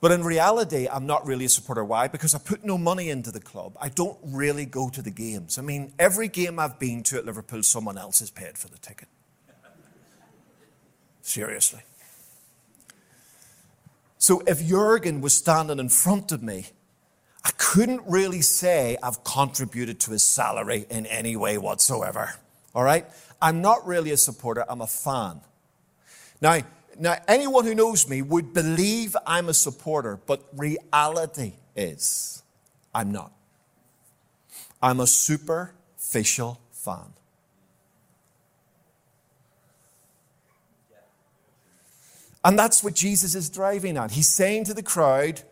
But 0.00 0.12
in 0.12 0.22
reality, 0.22 0.86
I'm 0.90 1.06
not 1.06 1.26
really 1.26 1.46
a 1.46 1.48
supporter. 1.48 1.84
Why? 1.84 2.06
Because 2.06 2.34
I 2.34 2.38
put 2.38 2.64
no 2.64 2.76
money 2.76 3.08
into 3.08 3.30
the 3.30 3.40
club. 3.40 3.76
I 3.80 3.88
don't 3.88 4.18
really 4.22 4.66
go 4.66 4.90
to 4.90 5.00
the 5.00 5.10
games. 5.10 5.58
I 5.58 5.62
mean, 5.62 5.92
every 5.98 6.28
game 6.28 6.58
I've 6.58 6.78
been 6.78 7.02
to 7.04 7.16
at 7.16 7.24
Liverpool, 7.24 7.62
someone 7.62 7.96
else 7.96 8.20
has 8.20 8.30
paid 8.30 8.58
for 8.58 8.68
the 8.68 8.78
ticket. 8.78 9.08
Seriously. 11.22 11.80
So 14.18 14.42
if 14.46 14.64
Jurgen 14.66 15.20
was 15.20 15.34
standing 15.34 15.78
in 15.78 15.88
front 15.88 16.30
of 16.30 16.42
me, 16.42 16.66
I 17.44 17.50
couldn't 17.56 18.02
really 18.06 18.42
say 18.42 18.96
I've 19.02 19.24
contributed 19.24 20.00
to 20.00 20.10
his 20.10 20.24
salary 20.24 20.86
in 20.90 21.06
any 21.06 21.36
way 21.36 21.58
whatsoever. 21.58 22.34
All 22.74 22.82
right? 22.82 23.06
I'm 23.40 23.62
not 23.62 23.86
really 23.86 24.10
a 24.10 24.16
supporter, 24.16 24.64
I'm 24.68 24.80
a 24.80 24.86
fan. 24.86 25.40
Now, 26.40 26.60
now, 26.98 27.16
anyone 27.28 27.64
who 27.64 27.74
knows 27.74 28.08
me 28.08 28.22
would 28.22 28.52
believe 28.52 29.16
I'm 29.26 29.48
a 29.48 29.54
supporter, 29.54 30.18
but 30.26 30.42
reality 30.54 31.54
is 31.74 32.42
I'm 32.94 33.12
not. 33.12 33.32
I'm 34.82 35.00
a 35.00 35.06
superficial 35.06 36.60
fan. 36.72 37.12
And 42.44 42.56
that's 42.56 42.84
what 42.84 42.94
Jesus 42.94 43.34
is 43.34 43.50
driving 43.50 43.96
at. 43.96 44.12
He's 44.12 44.28
saying 44.28 44.64
to 44.64 44.74
the 44.74 44.82
crowd, 44.82 45.42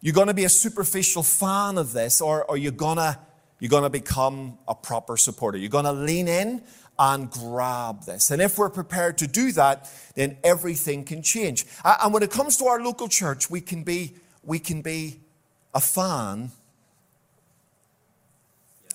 you're 0.00 0.14
going 0.14 0.26
to 0.26 0.34
be 0.34 0.44
a 0.44 0.48
superficial 0.48 1.22
fan 1.22 1.78
of 1.78 1.92
this, 1.92 2.20
or, 2.20 2.44
or 2.44 2.56
you're 2.56 2.72
going 2.72 2.96
to 2.96 3.18
you're 3.60 3.68
going 3.68 3.82
to 3.82 3.90
become 3.90 4.58
a 4.66 4.74
proper 4.74 5.18
supporter. 5.18 5.58
You're 5.58 5.68
going 5.68 5.84
to 5.84 5.92
lean 5.92 6.28
in 6.28 6.62
and 7.00 7.30
grab 7.30 8.04
this. 8.04 8.30
And 8.30 8.42
if 8.42 8.58
we're 8.58 8.68
prepared 8.68 9.16
to 9.18 9.26
do 9.26 9.52
that, 9.52 9.90
then 10.14 10.36
everything 10.44 11.02
can 11.02 11.22
change. 11.22 11.64
And 11.82 12.12
when 12.12 12.22
it 12.22 12.30
comes 12.30 12.58
to 12.58 12.66
our 12.66 12.78
local 12.78 13.08
church, 13.08 13.48
we 13.48 13.62
can 13.62 13.82
be, 13.82 14.16
we 14.44 14.58
can 14.58 14.82
be 14.82 15.20
a 15.74 15.80
fan 15.80 16.50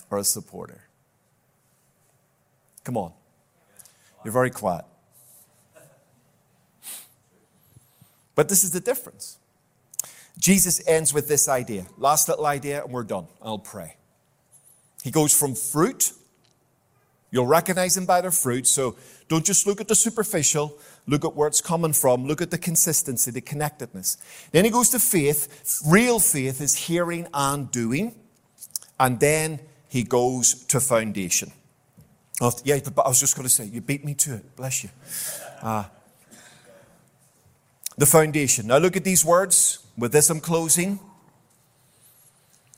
or 0.08 0.18
a 0.18 0.24
supporter. 0.24 0.84
Come 2.84 2.96
on. 2.96 3.12
You're 4.24 4.32
very 4.32 4.50
quiet. 4.50 4.84
But 8.36 8.48
this 8.48 8.62
is 8.62 8.70
the 8.70 8.80
difference. 8.80 9.38
Jesus 10.38 10.80
ends 10.86 11.12
with 11.12 11.26
this 11.26 11.48
idea. 11.48 11.86
Last 11.98 12.28
little 12.28 12.46
idea, 12.46 12.84
and 12.84 12.92
we're 12.92 13.02
done. 13.02 13.26
I'll 13.42 13.58
pray. 13.58 13.96
He 15.02 15.10
goes 15.10 15.36
from 15.36 15.56
fruit 15.56 16.12
You'll 17.30 17.46
recognize 17.46 17.94
them 17.94 18.06
by 18.06 18.20
their 18.20 18.30
fruit. 18.30 18.66
So 18.66 18.96
don't 19.28 19.44
just 19.44 19.66
look 19.66 19.80
at 19.80 19.88
the 19.88 19.94
superficial, 19.94 20.78
look 21.06 21.24
at 21.24 21.34
where 21.34 21.48
it's 21.48 21.60
coming 21.60 21.92
from, 21.92 22.26
look 22.26 22.40
at 22.40 22.50
the 22.50 22.58
consistency, 22.58 23.30
the 23.30 23.40
connectedness. 23.40 24.16
Then 24.52 24.64
he 24.64 24.70
goes 24.70 24.90
to 24.90 24.98
faith. 24.98 25.82
Real 25.86 26.18
faith 26.18 26.60
is 26.60 26.76
hearing 26.76 27.26
and 27.34 27.70
doing. 27.70 28.14
And 28.98 29.18
then 29.20 29.60
he 29.88 30.04
goes 30.04 30.64
to 30.66 30.80
foundation. 30.80 31.52
Oh, 32.40 32.52
yeah, 32.64 32.78
but 32.94 33.02
I 33.02 33.08
was 33.08 33.20
just 33.20 33.34
going 33.34 33.48
to 33.48 33.52
say, 33.52 33.64
you 33.64 33.80
beat 33.80 34.04
me 34.04 34.14
to 34.14 34.34
it. 34.36 34.56
Bless 34.56 34.84
you. 34.84 34.90
Uh, 35.62 35.84
the 37.96 38.06
foundation. 38.06 38.66
Now 38.66 38.78
look 38.78 38.96
at 38.96 39.04
these 39.04 39.24
words. 39.24 39.80
With 39.96 40.12
this, 40.12 40.28
I'm 40.28 40.40
closing. 40.40 40.96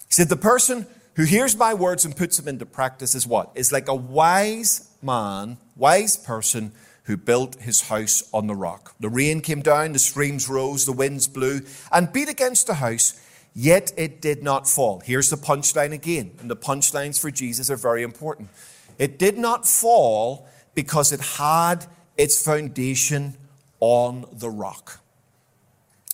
He 0.07 0.13
said, 0.15 0.29
The 0.29 0.37
person 0.37 0.87
who 1.19 1.25
hears 1.25 1.57
my 1.57 1.75
words 1.75 2.05
and 2.05 2.17
puts 2.17 2.37
them 2.37 2.47
into 2.47 2.65
practice 2.65 3.13
is 3.13 3.27
what? 3.27 3.51
Is 3.57 3.73
like 3.73 3.89
a 3.89 3.95
wise 3.95 4.89
man, 5.03 5.59
wise 5.75 6.17
person 6.17 6.71
who 7.05 7.17
built 7.17 7.57
his 7.57 7.89
house 7.89 8.23
on 8.33 8.47
the 8.47 8.55
rock. 8.55 8.95
The 9.01 9.09
rain 9.09 9.41
came 9.41 9.61
down, 9.61 9.95
the 9.95 9.99
streams 9.99 10.49
rose, 10.49 10.87
the 10.87 10.93
winds 10.93 11.27
blew 11.27 11.63
and 11.91 12.13
beat 12.13 12.29
against 12.29 12.69
the 12.69 12.75
house, 12.75 13.21
yet 13.53 13.93
it 13.97 14.21
did 14.21 14.45
not 14.45 14.69
fall. 14.69 15.01
Here's 15.01 15.29
the 15.29 15.37
punchline 15.37 15.91
again, 15.91 16.37
and 16.39 16.49
the 16.49 16.55
punchlines 16.55 17.21
for 17.21 17.33
Jesus 17.33 17.69
are 17.69 17.77
very 17.77 18.05
important. 18.05 18.49
It 18.97 19.19
did 19.19 19.39
not 19.39 19.67
fall 19.67 20.47
because 20.77 21.11
it 21.11 21.21
had 21.21 21.87
its 22.17 22.41
foundation 22.41 23.37
on 23.81 24.25
the 24.33 24.51
rock. 24.51 25.01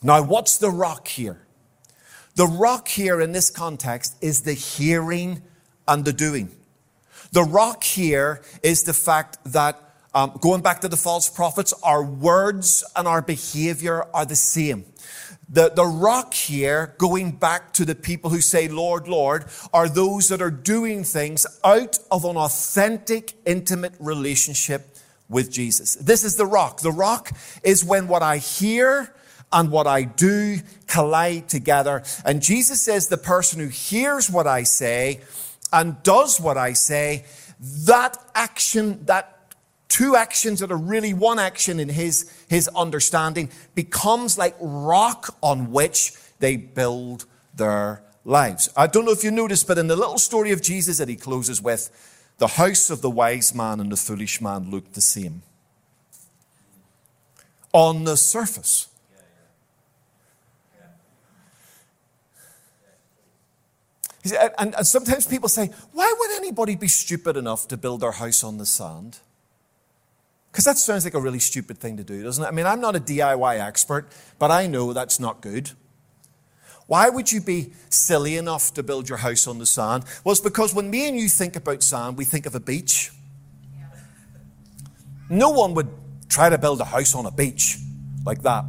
Now, 0.03 0.23
what's 0.23 0.57
the 0.57 0.71
rock 0.71 1.09
here? 1.09 1.44
The 2.37 2.47
rock 2.47 2.89
here 2.89 3.21
in 3.21 3.33
this 3.33 3.51
context 3.51 4.17
is 4.21 4.43
the 4.43 4.55
hearing 4.55 5.43
and 5.87 6.05
the 6.05 6.13
doing. 6.13 6.51
The 7.31 7.45
rock 7.45 7.85
here 7.85 8.43
is 8.63 8.83
the 8.83 8.93
fact 8.93 9.39
that, 9.47 9.81
um, 10.15 10.37
going 10.41 10.63
back 10.63 10.81
to 10.81 10.89
the 10.89 10.97
false 10.97 11.29
prophets, 11.29 11.73
our 11.83 12.03
words 12.03 12.85
and 12.97 13.07
our 13.07 13.23
behavior 13.23 14.07
are 14.13 14.25
the 14.25 14.37
same. 14.37 14.85
The, 15.49 15.71
the 15.71 15.85
rock 15.85 16.35
here, 16.35 16.95
going 16.99 17.33
back 17.33 17.73
to 17.75 17.85
the 17.85 17.95
people 17.95 18.31
who 18.31 18.41
say, 18.41 18.67
Lord, 18.67 19.07
Lord, 19.07 19.45
are 19.73 19.89
those 19.89 20.29
that 20.29 20.41
are 20.41 20.51
doing 20.51 21.05
things 21.05 21.47
out 21.63 21.99
of 22.11 22.25
an 22.25 22.37
authentic, 22.37 23.35
intimate 23.45 23.95
relationship 24.01 24.97
with 25.29 25.53
Jesus. 25.53 25.95
This 25.97 26.25
is 26.25 26.37
the 26.37 26.47
rock. 26.47 26.81
The 26.81 26.93
rock 26.93 27.31
is 27.63 27.85
when 27.85 28.09
what 28.09 28.23
I 28.23 28.39
hear 28.39 29.15
and 29.55 29.71
what 29.71 29.87
I 29.87 30.03
do 30.03 30.59
collide 30.89 31.49
together. 31.49 32.03
And 32.27 32.43
Jesus 32.43 32.83
says 32.83 33.09
the 33.09 33.17
person 33.17 33.61
who 33.61 33.69
hears 33.69 34.29
what 34.29 34.47
I 34.47 34.65
say 34.65 35.21
and 35.73 36.03
does 36.03 36.41
what 36.41 36.59
I 36.59 36.73
say, 36.73 37.25
that 37.87 38.19
action, 38.35 39.07
that 39.07 39.55
two 39.89 40.17
actions 40.17 40.59
that 40.59 40.73
are 40.73 40.77
really 40.77 41.15
one 41.15 41.39
action 41.39 41.79
in 41.79 41.89
his, 41.89 42.31
his 42.49 42.69
understanding 42.75 43.49
becomes 43.77 44.37
like 44.37 44.57
rock 44.61 45.37
on 45.41 45.71
which 45.71 46.13
they 46.41 46.57
build 46.57 47.25
their 47.55 48.03
lives. 48.25 48.69
I 48.77 48.89
don't 48.89 49.05
know 49.05 49.13
if 49.13 49.23
you 49.23 49.31
noticed, 49.31 49.69
but 49.69 49.79
in 49.79 49.87
the 49.87 49.97
little 49.97 50.19
story 50.19 50.51
of 50.51 50.63
Jesus 50.63 50.99
that 50.99 51.09
he 51.09 51.15
closes 51.15 51.63
with, 51.63 51.91
the 52.39 52.49
house 52.49 52.91
of 52.91 53.03
the 53.03 53.11
wise 53.11 53.55
man 53.55 53.79
and 53.79 53.93
the 53.93 53.97
foolish 53.97 54.41
man 54.41 54.69
looked 54.69 54.95
the 54.95 55.01
same. 55.01 55.43
On 57.73 58.03
the 58.03 58.17
surface. 58.17 58.89
And, 64.59 64.75
and, 64.75 64.87
sometimes 64.87 65.27
people 65.27 65.49
say, 65.49 65.71
why 65.93 66.15
would 66.19 66.31
anybody 66.33 66.77
be 66.77 66.89
stupid 66.89 67.37
enough 67.37 67.69
to 67.69 67.77
build 67.77 68.01
their 68.01 68.13
house 68.13 68.43
on 68.43 68.57
the 68.57 68.65
sand? 68.65 69.19
Because 70.51 70.65
that 70.65 70.79
sounds 70.79 71.05
like 71.05 71.15
a 71.15 71.21
really 71.21 71.41
stupid 71.41 71.79
thing 71.79 71.97
to 71.99 72.05
do, 72.05 72.23
doesn't 72.23 72.43
it? 72.43 72.47
I 72.47 72.51
mean, 72.51 72.65
I'm 72.65 72.81
not 72.81 72.97
a 72.97 73.01
DIY 73.01 73.61
expert, 73.61 74.09
but 74.39 74.51
I 74.51 74.67
know 74.67 74.93
that's 74.93 75.21
not 75.21 75.43
good. 75.43 75.73
Why 76.87 77.09
would 77.09 77.33
you 77.33 77.41
be 77.41 77.73
silly 77.89 78.37
enough 78.37 78.73
to 78.75 78.83
build 78.83 79.09
your 79.09 79.19
house 79.19 79.47
on 79.47 79.59
the 79.59 79.67
sand? 79.67 80.05
Well, 80.23 80.33
it's 80.33 80.41
because 80.41 80.75
when 80.75 80.91
me 80.91 81.09
and 81.09 81.19
you 81.19 81.29
think 81.29 81.57
about 81.57 81.83
sand, 81.83 82.17
we 82.17 82.25
think 82.25 82.47
of 82.47 82.55
a 82.55 82.61
beach. 82.61 83.11
No 85.29 85.51
one 85.51 85.75
would 85.75 85.89
try 86.29 86.49
to 86.49 86.59
build 86.59 86.81
a 86.81 86.85
house 86.85 87.15
on 87.15 87.27
a 87.27 87.31
beach 87.31 87.79
like 88.25 88.43
that. 88.43 88.65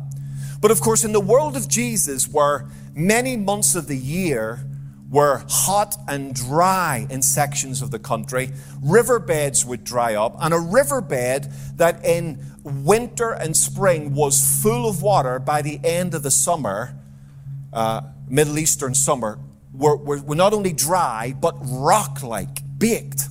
But 0.62 0.72
of 0.72 0.82
course, 0.82 1.04
in 1.04 1.12
the 1.12 1.22
world 1.22 1.56
of 1.56 1.68
Jesus, 1.68 2.28
where 2.28 2.68
many 2.94 3.38
months 3.38 3.76
of 3.76 3.88
the 3.88 3.98
year 3.98 4.66
were 5.10 5.44
hot 5.50 5.96
and 6.08 6.34
dry 6.34 7.06
in 7.10 7.22
sections 7.22 7.82
of 7.82 7.92
the 7.92 8.00
country, 8.00 8.52
riverbeds 8.82 9.66
would 9.66 9.84
dry 9.84 10.16
up, 10.16 10.36
and 10.40 10.54
a 10.54 10.60
riverbed 10.60 11.52
that 11.76 12.04
in 12.04 12.44
winter 12.64 13.32
and 13.32 13.56
spring 13.56 14.16
was 14.16 14.62
full 14.62 14.90
of 14.90 15.02
water 15.02 15.38
by 15.40 15.62
the 15.62 15.80
end 15.84 16.16
of 16.16 16.24
the 16.24 16.32
summer 16.32 16.96
uh, 17.72 18.02
Middle 18.28 18.58
Eastern 18.58 18.96
summer 18.96 19.38
were, 19.74 19.98
were, 19.98 20.22
were 20.22 20.36
not 20.36 20.54
only 20.54 20.74
dry, 20.74 21.36
but 21.40 21.56
rock 21.62 22.24
like, 22.24 22.62
baked. 22.78 23.28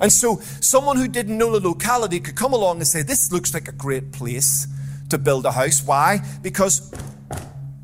And 0.00 0.12
so 0.12 0.36
someone 0.60 0.98
who 0.98 1.08
didn't 1.08 1.38
know 1.38 1.58
the 1.58 1.66
locality 1.66 2.20
could 2.20 2.36
come 2.36 2.52
along 2.52 2.76
and 2.76 2.86
say, 2.86 3.02
This 3.02 3.32
looks 3.32 3.54
like 3.54 3.66
a 3.66 3.72
great 3.72 4.12
place 4.12 4.66
to 5.08 5.16
build 5.16 5.46
a 5.46 5.52
house. 5.52 5.82
Why? 5.82 6.20
Because 6.42 6.92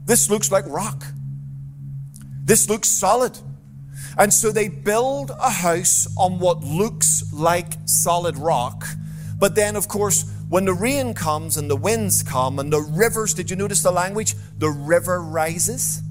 this 0.05 0.29
looks 0.29 0.53
like 0.53 0.67
rock. 0.67 1.05
This 2.45 2.69
looks 2.69 2.89
solid. 2.89 3.39
And 4.19 4.33
so 4.33 4.53
they 4.53 4.69
build 4.69 5.31
a 5.31 5.51
house 5.51 6.07
on 6.17 6.39
what 6.39 6.63
looks 6.63 7.33
like 7.33 7.75
solid 7.87 8.37
rock. 8.37 8.85
But 9.39 9.55
then, 9.55 9.77
of 9.77 9.89
course, 9.89 10.31
when 10.49 10.67
the 10.67 10.75
rain 10.75 11.15
comes 11.15 11.57
and 11.57 11.71
the 11.71 11.77
winds 11.77 12.23
come 12.23 12.59
and 12.59 12.73
the 12.73 12.81
rivers, 12.81 13.33
did 13.33 13.51
you 13.51 13.57
notice 13.57 13.83
the 13.83 13.91
language? 13.91 14.35
The 14.59 14.69
river 14.69 15.23
rises. 15.23 16.03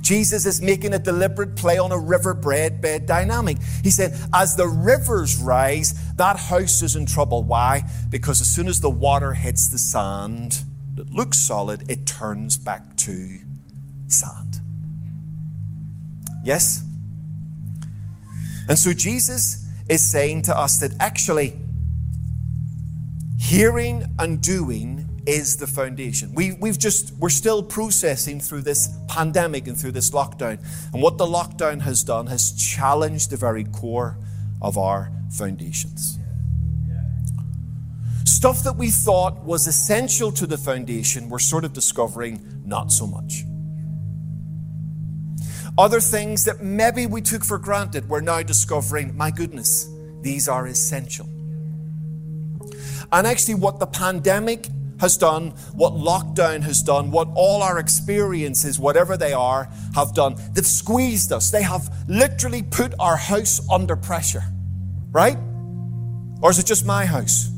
Jesus 0.00 0.44
is 0.44 0.60
making 0.60 0.92
a 0.92 0.98
deliberate 0.98 1.56
play 1.56 1.78
on 1.78 1.90
a 1.90 1.98
river 1.98 2.34
bed 2.34 3.06
dynamic. 3.06 3.56
He 3.82 3.90
said, 3.90 4.12
as 4.34 4.54
the 4.54 4.68
rivers 4.68 5.38
rise, 5.38 6.14
that 6.16 6.36
house 6.36 6.82
is 6.82 6.94
in 6.94 7.06
trouble. 7.06 7.42
Why? 7.42 7.84
Because 8.10 8.40
as 8.42 8.48
soon 8.48 8.68
as 8.68 8.80
the 8.80 8.90
water 8.90 9.32
hits 9.32 9.68
the 9.68 9.78
sand 9.78 10.62
that 10.94 11.10
looks 11.10 11.38
solid, 11.38 11.90
it 11.90 12.06
turns 12.06 12.58
back 12.58 12.96
to 12.98 13.38
sand. 14.06 14.60
Yes? 16.44 16.84
And 18.68 18.78
so 18.78 18.92
Jesus 18.92 19.68
is 19.88 20.00
saying 20.08 20.42
to 20.42 20.56
us 20.56 20.78
that 20.78 20.92
actually 21.00 21.54
Hearing 23.44 24.06
and 24.18 24.40
doing 24.40 25.06
is 25.26 25.58
the 25.58 25.66
foundation. 25.66 26.34
We, 26.34 26.52
we've 26.52 26.78
just, 26.78 27.12
we're 27.18 27.28
still 27.28 27.62
processing 27.62 28.40
through 28.40 28.62
this 28.62 28.88
pandemic 29.06 29.68
and 29.68 29.76
through 29.76 29.92
this 29.92 30.10
lockdown. 30.12 30.58
And 30.94 31.02
what 31.02 31.18
the 31.18 31.26
lockdown 31.26 31.82
has 31.82 32.02
done 32.02 32.26
has 32.28 32.52
challenged 32.52 33.28
the 33.28 33.36
very 33.36 33.64
core 33.64 34.16
of 34.62 34.78
our 34.78 35.12
foundations. 35.30 36.18
Stuff 38.24 38.62
that 38.62 38.76
we 38.76 38.90
thought 38.90 39.44
was 39.44 39.66
essential 39.66 40.32
to 40.32 40.46
the 40.46 40.56
foundation, 40.56 41.28
we're 41.28 41.38
sort 41.38 41.66
of 41.66 41.74
discovering 41.74 42.62
not 42.64 42.90
so 42.90 43.06
much. 43.06 43.44
Other 45.76 46.00
things 46.00 46.44
that 46.44 46.62
maybe 46.62 47.06
we 47.06 47.20
took 47.20 47.44
for 47.44 47.58
granted, 47.58 48.08
we're 48.08 48.20
now 48.20 48.42
discovering, 48.42 49.16
my 49.16 49.30
goodness, 49.32 49.88
these 50.20 50.48
are 50.48 50.66
essential. 50.66 51.28
And 53.12 53.26
actually, 53.26 53.56
what 53.56 53.80
the 53.80 53.86
pandemic 53.86 54.68
has 55.00 55.16
done, 55.16 55.50
what 55.74 55.94
lockdown 55.94 56.62
has 56.62 56.82
done, 56.82 57.10
what 57.10 57.28
all 57.34 57.62
our 57.62 57.78
experiences, 57.78 58.78
whatever 58.78 59.16
they 59.16 59.32
are, 59.32 59.68
have 59.94 60.14
done, 60.14 60.36
they've 60.52 60.64
squeezed 60.64 61.32
us. 61.32 61.50
They 61.50 61.62
have 61.62 61.92
literally 62.08 62.62
put 62.62 62.94
our 63.00 63.16
house 63.16 63.60
under 63.68 63.96
pressure, 63.96 64.44
right? 65.10 65.36
Or 66.40 66.50
is 66.50 66.58
it 66.58 66.66
just 66.66 66.86
my 66.86 67.04
house? 67.04 67.50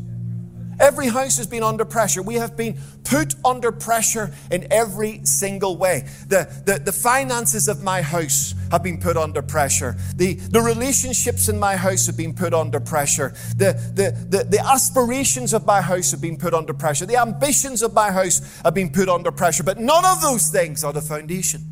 Every 0.79 1.09
house 1.09 1.39
has 1.39 1.47
been 1.47 1.62
under 1.62 1.85
pressure. 1.85 2.22
We 2.22 2.35
have 2.35 2.57
been 2.57 2.79
put 3.05 3.35
under 3.45 3.72
pressure 3.72 4.33
in 4.51 4.70
every 4.70 5.24
single 5.24 5.77
way. 5.77 6.07
The, 6.29 6.49
the, 6.66 6.79
the, 6.79 6.93
finances 6.93 7.68
of 7.68 7.83
my 7.83 8.03
house 8.03 8.55
have 8.70 8.83
been 8.83 8.99
put 8.99 9.16
under 9.16 9.41
pressure. 9.41 9.97
The, 10.16 10.35
the 10.35 10.61
relationships 10.61 11.49
in 11.49 11.59
my 11.59 11.77
house 11.77 12.07
have 12.07 12.16
been 12.16 12.35
put 12.35 12.53
under 12.53 12.81
pressure. 12.81 13.35
The, 13.57 13.72
the, 13.95 14.27
the, 14.29 14.45
the 14.45 14.61
aspirations 14.61 15.55
of 15.55 15.64
my 15.64 15.81
house 15.81 16.11
have 16.11 16.20
been 16.20 16.37
put 16.37 16.53
under 16.53 16.74
pressure. 16.74 17.07
The 17.07 17.16
ambitions 17.16 17.83
of 17.83 17.95
my 17.95 18.11
house 18.11 18.61
have 18.62 18.74
been 18.74 18.91
put 18.91 19.09
under 19.09 19.33
pressure. 19.33 19.62
But 19.62 19.79
none 19.79 20.05
of 20.05 20.20
those 20.20 20.49
things 20.49 20.85
are 20.85 20.93
the 20.93 21.01
foundation. 21.01 21.62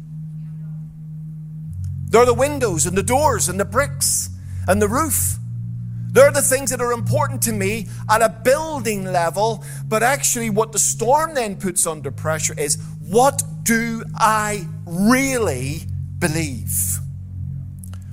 They're 2.07 2.27
the 2.27 2.33
windows 2.33 2.87
and 2.87 2.97
the 2.97 3.03
doors 3.03 3.49
and 3.49 3.59
the 3.59 3.65
bricks 3.65 4.31
and 4.67 4.81
the 4.81 4.89
roof. 4.89 5.37
They're 6.15 6.31
the 6.31 6.43
things 6.43 6.71
that 6.71 6.81
are 6.81 6.93
important 6.93 7.43
to 7.43 7.53
me 7.53 7.89
at 8.09 8.23
a 8.23 8.29
building 8.45 9.05
level, 9.05 9.65
but 9.89 10.03
actually, 10.03 10.51
what 10.51 10.73
the 10.73 10.79
storm 10.79 11.35
then 11.35 11.57
puts 11.57 11.87
under 11.87 12.11
pressure 12.11 12.55
is 12.59 12.79
what 13.01 13.43
do 13.65 14.05
I 14.15 14.69
really 14.87 15.83
believe? 16.19 16.99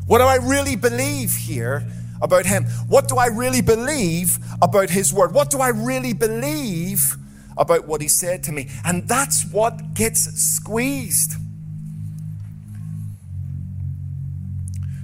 What 0.08 0.18
do 0.18 0.26
I 0.26 0.38
really 0.38 0.76
believe 0.76 1.36
here 1.36 1.86
about 2.22 2.46
Him? 2.46 2.66
What 2.88 3.08
do 3.08 3.18
I 3.18 3.28
really 3.28 3.62
believe 3.62 4.40
about 4.62 4.90
His 4.90 5.14
Word? 5.14 5.34
What 5.34 5.50
do 5.50 5.60
I 5.60 5.70
really 5.70 6.14
believe 6.14 7.16
about 7.58 7.88
what 7.88 8.02
He 8.02 8.08
said 8.08 8.44
to 8.44 8.52
me? 8.52 8.70
And 8.84 9.08
that's 9.08 9.46
what 9.46 9.94
gets 9.94 10.22
squeezed. 10.22 11.34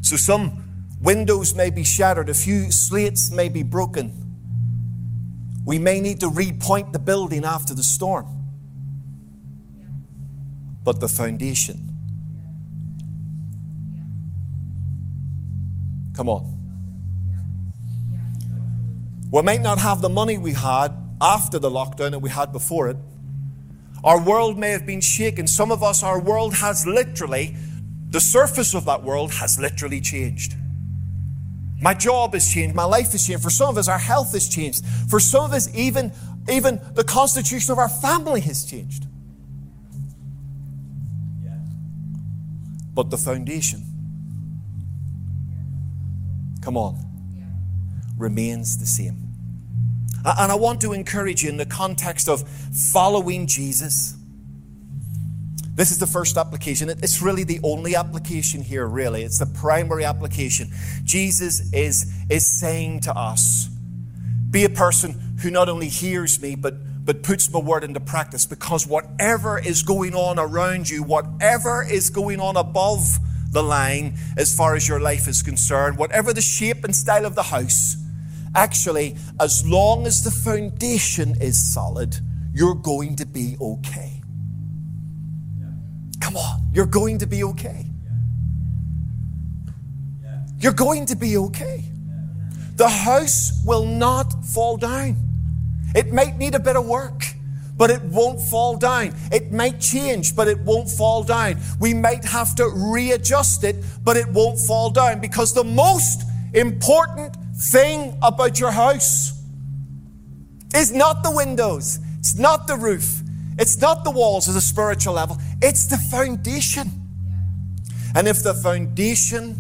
So, 0.01 0.15
some 0.15 0.63
Windows 1.01 1.53
may 1.53 1.69
be 1.69 1.83
shattered, 1.83 2.29
a 2.29 2.33
few 2.33 2.71
slates 2.71 3.29
may 3.29 3.49
be 3.49 3.63
broken. 3.63 4.26
We 5.67 5.79
may 5.79 5.99
need 5.99 6.21
to 6.21 6.29
repoint 6.29 6.93
the 6.93 6.99
building 6.99 7.43
after 7.43 7.73
the 7.73 7.83
storm. 7.83 8.25
But 10.81 11.01
the 11.01 11.09
foundation. 11.09 11.89
Come 16.15 16.29
on. 16.29 16.53
We 19.29 19.41
might 19.41 19.59
not 19.59 19.79
have 19.79 19.99
the 19.99 20.07
money 20.07 20.37
we 20.37 20.53
had 20.53 20.95
after 21.19 21.59
the 21.59 21.69
lockdown 21.69 22.11
that 22.11 22.19
we 22.19 22.29
had 22.29 22.53
before 22.53 22.87
it. 22.87 22.95
Our 24.05 24.23
world 24.23 24.57
may 24.57 24.69
have 24.69 24.85
been 24.85 25.01
shaken. 25.01 25.47
Some 25.47 25.73
of 25.73 25.83
us, 25.83 26.01
our 26.01 26.21
world 26.21 26.53
has 26.53 26.87
literally, 26.87 27.57
the 28.09 28.21
surface 28.21 28.73
of 28.73 28.85
that 28.85 29.03
world 29.03 29.33
has 29.33 29.59
literally 29.59 29.99
changed. 29.99 30.55
My 31.79 31.93
job 31.93 32.33
has 32.33 32.51
changed. 32.51 32.75
My 32.75 32.85
life 32.85 33.11
has 33.11 33.25
changed. 33.25 33.43
For 33.43 33.49
some 33.49 33.69
of 33.69 33.77
us, 33.77 33.87
our 33.87 33.99
health 33.99 34.33
has 34.33 34.49
changed. 34.49 34.85
For 35.09 35.19
some 35.19 35.45
of 35.45 35.53
us, 35.53 35.73
even, 35.75 36.11
even 36.49 36.81
the 36.93 37.03
constitution 37.03 37.71
of 37.71 37.77
our 37.77 37.89
family 37.89 38.41
has 38.41 38.65
changed. 38.65 39.05
But 42.93 43.11
the 43.11 43.17
foundation, 43.17 43.83
come 46.61 46.77
on, 46.77 46.97
remains 48.17 48.79
the 48.79 48.87
same. 48.87 49.27
And 50.25 50.51
I 50.51 50.55
want 50.55 50.81
to 50.81 50.93
encourage 50.93 51.43
you 51.43 51.49
in 51.49 51.57
the 51.57 51.65
context 51.65 52.27
of 52.27 52.47
following 52.91 53.45
Jesus 53.45 54.16
this 55.77 55.91
is 55.91 55.99
the 55.99 56.07
first 56.07 56.37
application. 56.37 56.89
It's 56.89 57.21
really 57.21 57.43
the 57.43 57.59
only 57.61 57.95
application 57.95 58.63
here, 58.63 58.87
really. 58.87 59.21
It's 59.21 59.37
the 59.37 59.45
primary 59.45 60.05
application. 60.05 60.71
Jesus 61.03 61.71
is, 61.71 62.11
is 62.31 62.47
saying 62.47 63.01
to 63.01 63.15
us, 63.15 63.69
be 64.49 64.65
a 64.65 64.69
person 64.69 65.37
who 65.43 65.51
not 65.51 65.69
only 65.69 65.87
hears 65.87 66.41
me, 66.41 66.55
but, 66.55 67.05
but 67.05 67.21
puts 67.21 67.51
my 67.51 67.59
word 67.59 67.83
into 67.83 67.99
practice 67.99 68.43
because 68.43 68.87
whatever 68.87 69.59
is 69.59 69.83
going 69.83 70.15
on 70.15 70.39
around 70.39 70.89
you, 70.89 71.03
whatever 71.03 71.85
is 71.87 72.09
going 72.09 72.39
on 72.39 72.57
above 72.57 73.19
the 73.51 73.61
line 73.61 74.17
as 74.35 74.57
far 74.57 74.75
as 74.75 74.87
your 74.87 74.99
life 74.99 75.27
is 75.27 75.43
concerned, 75.43 75.95
whatever 75.95 76.33
the 76.33 76.41
shape 76.41 76.85
and 76.85 76.95
style 76.95 77.23
of 77.23 77.35
the 77.35 77.43
house, 77.43 77.97
actually, 78.55 79.15
as 79.39 79.63
long 79.63 80.07
as 80.07 80.23
the 80.23 80.31
foundation 80.31 81.39
is 81.39 81.71
solid, 81.71 82.17
you're 82.51 82.73
going 82.73 83.15
to 83.17 83.27
be 83.27 83.55
okay. 83.61 84.16
Come 86.19 86.37
on, 86.37 86.61
you're 86.73 86.85
going 86.85 87.19
to 87.19 87.25
be 87.25 87.43
okay. 87.43 87.85
You're 90.59 90.73
going 90.73 91.05
to 91.07 91.15
be 91.15 91.37
okay. 91.37 91.85
The 92.75 92.89
house 92.89 93.61
will 93.65 93.85
not 93.85 94.43
fall 94.45 94.77
down. 94.77 95.15
It 95.95 96.11
might 96.11 96.37
need 96.37 96.55
a 96.55 96.59
bit 96.59 96.75
of 96.75 96.85
work, 96.85 97.25
but 97.75 97.89
it 97.89 98.01
won't 98.03 98.41
fall 98.41 98.77
down. 98.77 99.15
It 99.31 99.51
might 99.51 99.79
change, 99.79 100.35
but 100.35 100.47
it 100.47 100.59
won't 100.59 100.89
fall 100.89 101.23
down. 101.23 101.57
We 101.79 101.93
might 101.93 102.25
have 102.25 102.55
to 102.55 102.69
readjust 102.69 103.63
it, 103.63 103.77
but 104.03 104.17
it 104.17 104.27
won't 104.29 104.59
fall 104.59 104.89
down 104.89 105.19
because 105.19 105.53
the 105.53 105.63
most 105.63 106.23
important 106.53 107.35
thing 107.55 108.17
about 108.21 108.59
your 108.59 108.71
house 108.71 109.41
is 110.75 110.91
not 110.91 111.23
the 111.23 111.31
windows, 111.31 111.99
it's 112.19 112.37
not 112.37 112.67
the 112.67 112.75
roof, 112.75 113.21
it's 113.59 113.79
not 113.79 114.03
the 114.03 114.11
walls 114.11 114.47
as 114.47 114.55
a 114.55 114.61
spiritual 114.61 115.13
level, 115.13 115.37
it's 115.61 115.85
the 115.85 115.97
foundation. 115.97 116.91
And 118.15 118.27
if 118.27 118.43
the 118.43 118.53
foundation 118.53 119.55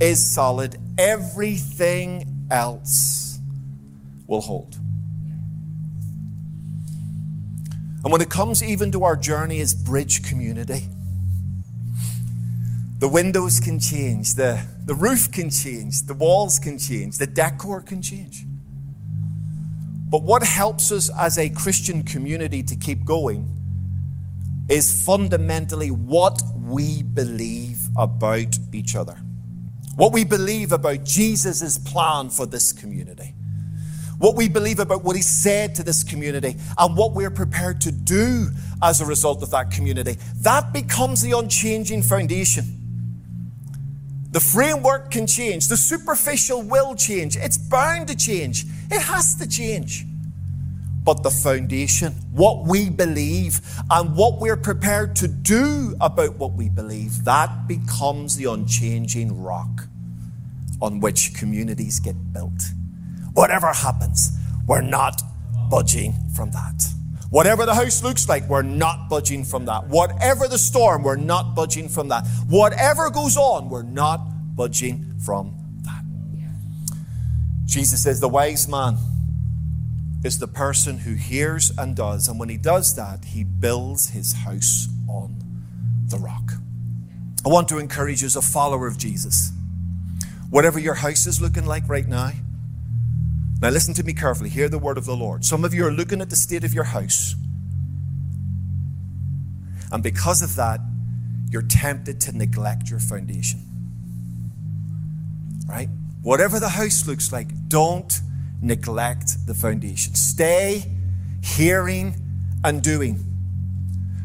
is 0.00 0.24
solid, 0.24 0.76
everything 0.98 2.46
else 2.50 3.38
will 4.26 4.40
hold. 4.40 4.76
And 8.04 8.12
when 8.12 8.20
it 8.20 8.30
comes 8.30 8.62
even 8.62 8.92
to 8.92 9.02
our 9.02 9.16
journey 9.16 9.60
as 9.60 9.74
bridge 9.74 10.22
community, 10.22 10.88
the 12.98 13.08
windows 13.08 13.60
can 13.60 13.78
change, 13.80 14.34
the, 14.34 14.64
the 14.84 14.94
roof 14.94 15.30
can 15.30 15.50
change, 15.50 16.02
the 16.02 16.14
walls 16.14 16.58
can 16.58 16.78
change, 16.78 17.18
the 17.18 17.26
decor 17.26 17.80
can 17.82 18.00
change. 18.00 18.44
But 20.08 20.22
what 20.22 20.42
helps 20.42 20.92
us 20.92 21.10
as 21.16 21.38
a 21.38 21.48
Christian 21.50 22.02
community 22.02 22.62
to 22.62 22.76
keep 22.76 23.04
going 23.04 23.52
is 24.68 25.04
fundamentally 25.04 25.90
what 25.90 26.40
we 26.54 27.02
believe 27.02 27.80
about 27.96 28.58
each 28.72 28.96
other, 28.96 29.16
what 29.96 30.12
we 30.12 30.24
believe 30.24 30.72
about 30.72 31.04
Jesus' 31.04 31.78
plan 31.78 32.30
for 32.30 32.46
this 32.46 32.72
community 32.72 33.34
what 34.18 34.34
we 34.34 34.48
believe 34.48 34.78
about 34.78 35.04
what 35.04 35.16
he 35.16 35.22
said 35.22 35.74
to 35.74 35.82
this 35.82 36.02
community, 36.02 36.56
and 36.78 36.96
what 36.96 37.12
we're 37.12 37.30
prepared 37.30 37.80
to 37.82 37.92
do 37.92 38.48
as 38.82 39.00
a 39.00 39.06
result 39.06 39.42
of 39.42 39.50
that 39.50 39.70
community. 39.70 40.16
That 40.40 40.72
becomes 40.72 41.22
the 41.22 41.32
unchanging 41.32 42.02
foundation. 42.02 42.75
The 44.36 44.40
framework 44.40 45.10
can 45.10 45.26
change, 45.26 45.68
the 45.68 45.78
superficial 45.78 46.60
will 46.60 46.94
change, 46.94 47.38
it's 47.38 47.56
bound 47.56 48.08
to 48.08 48.14
change, 48.14 48.66
it 48.90 49.00
has 49.00 49.34
to 49.36 49.48
change. 49.48 50.04
But 51.04 51.22
the 51.22 51.30
foundation, 51.30 52.12
what 52.32 52.66
we 52.66 52.90
believe, 52.90 53.62
and 53.90 54.14
what 54.14 54.38
we're 54.38 54.58
prepared 54.58 55.16
to 55.16 55.26
do 55.26 55.96
about 56.02 56.36
what 56.36 56.52
we 56.52 56.68
believe, 56.68 57.24
that 57.24 57.66
becomes 57.66 58.36
the 58.36 58.44
unchanging 58.44 59.42
rock 59.42 59.84
on 60.82 61.00
which 61.00 61.32
communities 61.32 61.98
get 61.98 62.34
built. 62.34 62.72
Whatever 63.32 63.72
happens, 63.72 64.36
we're 64.66 64.82
not 64.82 65.22
budging 65.70 66.12
from 66.34 66.50
that. 66.50 66.95
Whatever 67.36 67.66
the 67.66 67.74
house 67.74 68.02
looks 68.02 68.30
like, 68.30 68.48
we're 68.48 68.62
not 68.62 69.10
budging 69.10 69.44
from 69.44 69.66
that. 69.66 69.88
Whatever 69.88 70.48
the 70.48 70.56
storm, 70.56 71.02
we're 71.02 71.16
not 71.16 71.54
budging 71.54 71.86
from 71.86 72.08
that. 72.08 72.26
Whatever 72.48 73.10
goes 73.10 73.36
on, 73.36 73.68
we're 73.68 73.82
not 73.82 74.56
budging 74.56 75.12
from 75.22 75.54
that. 75.82 76.02
Jesus 77.66 78.02
says 78.02 78.20
the 78.20 78.28
wise 78.30 78.66
man 78.68 78.96
is 80.24 80.38
the 80.38 80.48
person 80.48 80.96
who 80.96 81.12
hears 81.12 81.70
and 81.76 81.94
does. 81.94 82.26
And 82.26 82.40
when 82.40 82.48
he 82.48 82.56
does 82.56 82.96
that, 82.96 83.26
he 83.26 83.44
builds 83.44 84.08
his 84.08 84.32
house 84.32 84.88
on 85.06 85.36
the 86.06 86.16
rock. 86.16 86.52
I 87.44 87.50
want 87.50 87.68
to 87.68 87.76
encourage 87.76 88.22
you 88.22 88.26
as 88.28 88.36
a 88.36 88.40
follower 88.40 88.86
of 88.86 88.96
Jesus. 88.96 89.52
Whatever 90.48 90.78
your 90.78 90.94
house 90.94 91.26
is 91.26 91.38
looking 91.38 91.66
like 91.66 91.86
right 91.86 92.08
now, 92.08 92.30
now, 93.58 93.70
listen 93.70 93.94
to 93.94 94.04
me 94.04 94.12
carefully. 94.12 94.50
Hear 94.50 94.68
the 94.68 94.78
word 94.78 94.98
of 94.98 95.06
the 95.06 95.16
Lord. 95.16 95.44
Some 95.44 95.64
of 95.64 95.72
you 95.72 95.86
are 95.86 95.90
looking 95.90 96.20
at 96.20 96.28
the 96.28 96.36
state 96.36 96.62
of 96.62 96.74
your 96.74 96.84
house, 96.84 97.34
and 99.90 100.02
because 100.02 100.42
of 100.42 100.56
that, 100.56 100.80
you're 101.48 101.62
tempted 101.62 102.20
to 102.22 102.36
neglect 102.36 102.90
your 102.90 102.98
foundation. 102.98 103.60
Right? 105.66 105.88
Whatever 106.22 106.60
the 106.60 106.68
house 106.68 107.06
looks 107.06 107.32
like, 107.32 107.68
don't 107.68 108.20
neglect 108.60 109.46
the 109.46 109.54
foundation. 109.54 110.14
Stay 110.14 110.84
hearing 111.42 112.14
and 112.62 112.82
doing, 112.82 113.24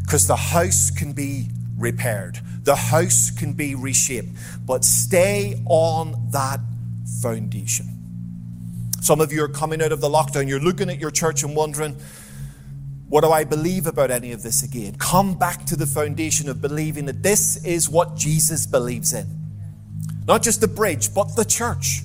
because 0.02 0.28
the 0.28 0.36
house 0.36 0.92
can 0.92 1.14
be 1.14 1.48
repaired, 1.78 2.40
the 2.64 2.76
house 2.76 3.32
can 3.32 3.54
be 3.54 3.76
reshaped, 3.76 4.30
but 4.66 4.84
stay 4.84 5.62
on 5.68 6.30
that 6.32 6.60
foundation. 7.22 8.01
Some 9.02 9.20
of 9.20 9.34
you 9.34 9.43
are 9.43 9.49
coming 9.49 9.82
out 9.82 9.91
of 9.91 9.99
the 9.99 10.08
lockdown, 10.08 10.47
you're 10.47 10.60
looking 10.60 10.88
at 10.88 10.99
your 10.99 11.10
church 11.10 11.41
and 11.41 11.56
wondering, 11.56 11.97
what 13.10 13.24
do 13.24 13.32
I 13.32 13.43
believe 13.43 13.88
about 13.88 14.12
any 14.12 14.32
of 14.32 14.43
this 14.43 14.62
again? 14.62 14.95
Come 14.99 15.34
back 15.34 15.66
to 15.66 15.76
the 15.76 15.88
foundation 15.88 16.47
of 16.47 16.62
believing 16.62 17.08
that 17.08 17.24
this 17.24 17.66
is 17.66 17.89
what 17.89 18.16
Jesus 18.16 18.68
believes 18.68 19.12
in. 19.12 19.28
Not 20.28 20.43
just 20.43 20.62
the 20.62 20.68
bridge, 20.68 21.16
but 21.16 21.36
the 21.36 21.43
church. 21.43 22.04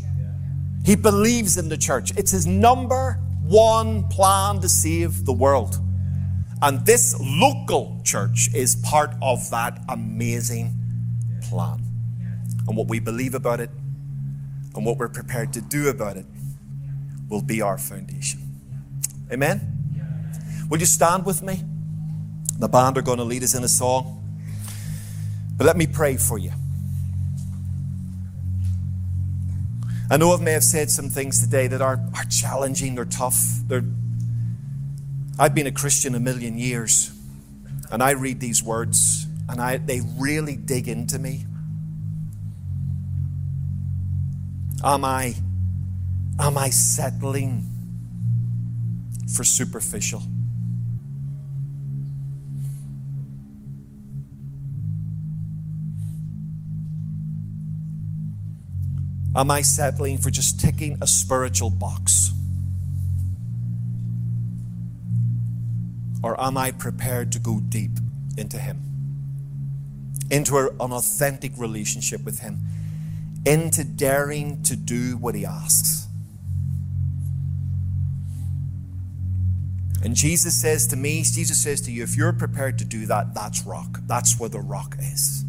He 0.86 0.96
believes 0.96 1.58
in 1.58 1.68
the 1.68 1.76
church. 1.76 2.16
It's 2.16 2.30
his 2.30 2.46
number 2.46 3.20
one 3.42 4.08
plan 4.08 4.60
to 4.60 4.68
save 4.68 5.26
the 5.26 5.34
world. 5.34 5.78
And 6.62 6.84
this 6.86 7.14
local 7.20 8.00
church 8.04 8.48
is 8.54 8.74
part 8.76 9.10
of 9.20 9.50
that 9.50 9.78
amazing 9.90 10.74
plan. 11.42 11.82
And 12.66 12.74
what 12.74 12.88
we 12.88 13.00
believe 13.00 13.34
about 13.34 13.60
it 13.60 13.68
and 14.74 14.86
what 14.86 14.96
we're 14.96 15.10
prepared 15.10 15.52
to 15.52 15.60
do 15.60 15.90
about 15.90 16.16
it 16.16 16.24
will 17.28 17.42
be 17.42 17.62
our 17.62 17.78
foundation. 17.78 18.40
Amen? 19.32 19.72
Will 20.68 20.78
you 20.78 20.86
stand 20.86 21.24
with 21.24 21.42
me? 21.42 21.62
The 22.58 22.68
band 22.68 22.96
are 22.98 23.02
going 23.02 23.18
to 23.18 23.24
lead 23.24 23.42
us 23.42 23.54
in 23.54 23.62
a 23.64 23.68
song. 23.68 24.22
But 25.56 25.66
let 25.66 25.76
me 25.76 25.86
pray 25.86 26.16
for 26.16 26.38
you. 26.38 26.52
I 30.08 30.16
know 30.16 30.32
I 30.32 30.40
may 30.40 30.52
have 30.52 30.64
said 30.64 30.90
some 30.90 31.08
things 31.08 31.40
today 31.40 31.66
that 31.66 31.82
are, 31.82 32.00
are 32.14 32.24
challenging, 32.24 32.94
they're 32.94 33.04
tough. 33.04 33.36
They're, 33.66 33.84
I've 35.38 35.54
been 35.54 35.66
a 35.66 35.72
Christian 35.72 36.14
a 36.14 36.20
million 36.20 36.56
years, 36.56 37.10
and 37.90 38.02
I 38.02 38.12
read 38.12 38.38
these 38.38 38.62
words, 38.62 39.26
and 39.48 39.60
I, 39.60 39.78
they 39.78 40.00
really 40.16 40.54
dig 40.54 40.86
into 40.86 41.18
me. 41.18 41.46
Am 44.84 45.04
I 45.04 45.34
Am 46.38 46.58
I 46.58 46.70
settling 46.70 47.64
for 49.34 49.42
superficial? 49.42 50.22
Am 59.34 59.50
I 59.50 59.60
settling 59.60 60.18
for 60.18 60.30
just 60.30 60.60
ticking 60.60 60.96
a 61.02 61.06
spiritual 61.06 61.70
box? 61.70 62.32
Or 66.22 66.40
am 66.40 66.56
I 66.56 66.70
prepared 66.70 67.32
to 67.32 67.38
go 67.38 67.60
deep 67.60 67.92
into 68.36 68.58
Him? 68.58 68.82
Into 70.30 70.56
an 70.56 70.92
authentic 70.92 71.52
relationship 71.56 72.24
with 72.24 72.40
Him? 72.40 72.60
Into 73.44 73.84
daring 73.84 74.62
to 74.64 74.74
do 74.74 75.16
what 75.18 75.34
He 75.34 75.44
asks? 75.44 76.05
And 80.06 80.14
Jesus 80.14 80.54
says 80.54 80.86
to 80.86 80.96
me, 80.96 81.24
Jesus 81.24 81.60
says 81.60 81.80
to 81.80 81.90
you, 81.90 82.04
if 82.04 82.16
you're 82.16 82.32
prepared 82.32 82.78
to 82.78 82.84
do 82.84 83.06
that, 83.06 83.34
that's 83.34 83.66
rock. 83.66 83.98
That's 84.06 84.38
where 84.38 84.48
the 84.48 84.60
rock 84.60 84.94
is. 85.00 85.44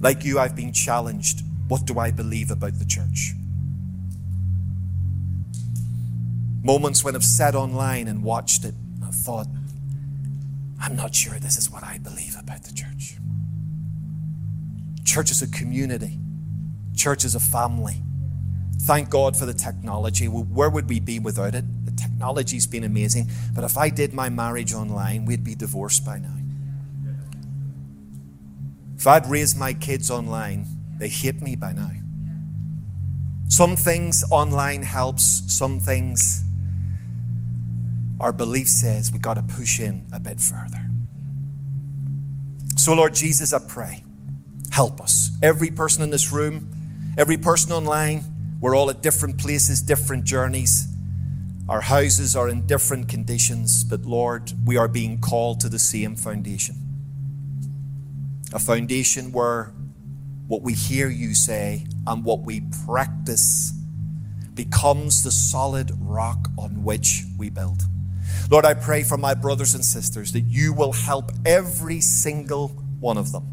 Like 0.00 0.24
you, 0.24 0.38
I've 0.38 0.56
been 0.56 0.72
challenged. 0.72 1.42
What 1.68 1.84
do 1.84 1.98
I 1.98 2.10
believe 2.10 2.50
about 2.50 2.78
the 2.78 2.86
church? 2.86 3.34
Moments 6.62 7.04
when 7.04 7.14
I've 7.14 7.22
sat 7.22 7.54
online 7.54 8.08
and 8.08 8.24
watched 8.24 8.64
it, 8.64 8.72
I've 9.06 9.14
thought, 9.14 9.46
I'm 10.80 10.96
not 10.96 11.14
sure 11.14 11.34
this 11.34 11.58
is 11.58 11.70
what 11.70 11.84
I 11.84 11.98
believe 11.98 12.34
about 12.40 12.62
the 12.62 12.72
church. 12.72 13.18
Church 15.04 15.30
is 15.30 15.42
a 15.42 15.48
community, 15.48 16.18
church 16.96 17.26
is 17.26 17.34
a 17.34 17.40
family. 17.40 18.04
Thank 18.82 19.10
God 19.10 19.36
for 19.36 19.46
the 19.46 19.54
technology. 19.54 20.26
Where 20.26 20.70
would 20.70 20.88
we 20.88 21.00
be 21.00 21.18
without 21.18 21.54
it? 21.54 21.64
The 21.84 21.92
technology's 21.92 22.66
been 22.66 22.84
amazing. 22.84 23.28
But 23.54 23.64
if 23.64 23.76
I 23.76 23.90
did 23.90 24.12
my 24.14 24.28
marriage 24.28 24.72
online, 24.72 25.24
we'd 25.24 25.44
be 25.44 25.54
divorced 25.54 26.04
by 26.04 26.18
now. 26.18 26.34
If 28.96 29.06
I'd 29.06 29.26
raised 29.26 29.58
my 29.58 29.74
kids 29.74 30.10
online, 30.10 30.66
they 30.98 31.08
hate 31.08 31.40
me 31.40 31.54
by 31.54 31.72
now. 31.72 31.90
Some 33.48 33.76
things 33.76 34.24
online 34.30 34.82
helps, 34.82 35.42
some 35.46 35.80
things 35.80 36.44
our 38.20 38.32
belief 38.32 38.68
says 38.68 39.12
we 39.12 39.20
got 39.20 39.34
to 39.34 39.42
push 39.42 39.78
in 39.78 40.04
a 40.12 40.18
bit 40.18 40.40
further. 40.40 40.84
So, 42.76 42.94
Lord 42.94 43.14
Jesus, 43.14 43.52
I 43.52 43.60
pray 43.60 44.02
Help 44.70 45.00
us. 45.00 45.30
Every 45.42 45.70
person 45.70 46.02
in 46.02 46.10
this 46.10 46.30
room, 46.30 46.70
every 47.16 47.36
person 47.36 47.72
online, 47.72 48.22
we're 48.60 48.76
all 48.76 48.90
at 48.90 49.02
different 49.02 49.38
places, 49.38 49.80
different 49.80 50.24
journeys. 50.24 50.88
Our 51.68 51.80
houses 51.80 52.34
are 52.34 52.48
in 52.48 52.66
different 52.66 53.08
conditions, 53.08 53.84
but 53.84 54.02
Lord, 54.02 54.52
we 54.64 54.76
are 54.76 54.88
being 54.88 55.20
called 55.20 55.60
to 55.60 55.68
the 55.68 55.78
same 55.78 56.16
foundation. 56.16 56.76
A 58.52 58.58
foundation 58.58 59.32
where 59.32 59.72
what 60.48 60.62
we 60.62 60.72
hear 60.72 61.08
you 61.08 61.34
say 61.34 61.86
and 62.06 62.24
what 62.24 62.40
we 62.40 62.62
practice 62.86 63.72
becomes 64.54 65.22
the 65.22 65.30
solid 65.30 65.92
rock 66.00 66.48
on 66.58 66.82
which 66.82 67.24
we 67.36 67.50
build. 67.50 67.82
Lord, 68.50 68.64
I 68.64 68.74
pray 68.74 69.02
for 69.02 69.18
my 69.18 69.34
brothers 69.34 69.74
and 69.74 69.84
sisters 69.84 70.32
that 70.32 70.40
you 70.40 70.72
will 70.72 70.92
help 70.92 71.30
every 71.44 72.00
single 72.00 72.68
one 72.98 73.18
of 73.18 73.30
them 73.30 73.46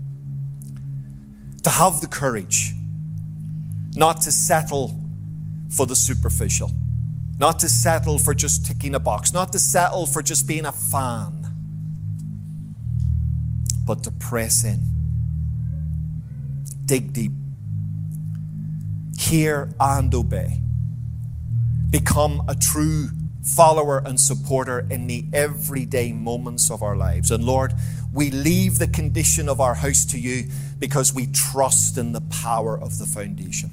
to 1.63 1.69
have 1.69 1.99
the 1.99 2.07
courage 2.07 2.74
not 3.95 4.21
to 4.21 4.31
settle 4.31 4.99
for 5.69 5.85
the 5.85 5.95
superficial, 5.95 6.71
not 7.37 7.59
to 7.59 7.69
settle 7.69 8.17
for 8.17 8.33
just 8.33 8.65
ticking 8.65 8.95
a 8.95 8.99
box, 8.99 9.33
not 9.33 9.51
to 9.53 9.59
settle 9.59 10.05
for 10.05 10.21
just 10.21 10.47
being 10.47 10.65
a 10.65 10.71
fan, 10.71 11.45
but 13.85 14.03
to 14.03 14.11
press 14.11 14.63
in, 14.63 14.81
dig 16.85 17.13
deep, 17.13 17.31
hear 19.17 19.73
and 19.79 20.13
obey, 20.13 20.61
become 21.89 22.43
a 22.47 22.55
true 22.55 23.09
follower 23.43 24.01
and 24.05 24.19
supporter 24.19 24.87
in 24.89 25.07
the 25.07 25.25
everyday 25.31 26.11
moments 26.11 26.71
of 26.71 26.81
our 26.81 26.95
lives. 26.95 27.29
And 27.31 27.43
Lord, 27.43 27.73
we 28.11 28.31
leave 28.31 28.79
the 28.79 28.87
condition 28.87 29.47
of 29.47 29.61
our 29.61 29.75
house 29.75 30.03
to 30.05 30.19
you 30.19 30.45
because 30.79 31.13
we 31.13 31.27
trust 31.27 31.97
in 31.97 32.11
the 32.11 32.21
power 32.21 32.79
of 32.79 32.97
the 32.97 33.05
foundation. 33.05 33.71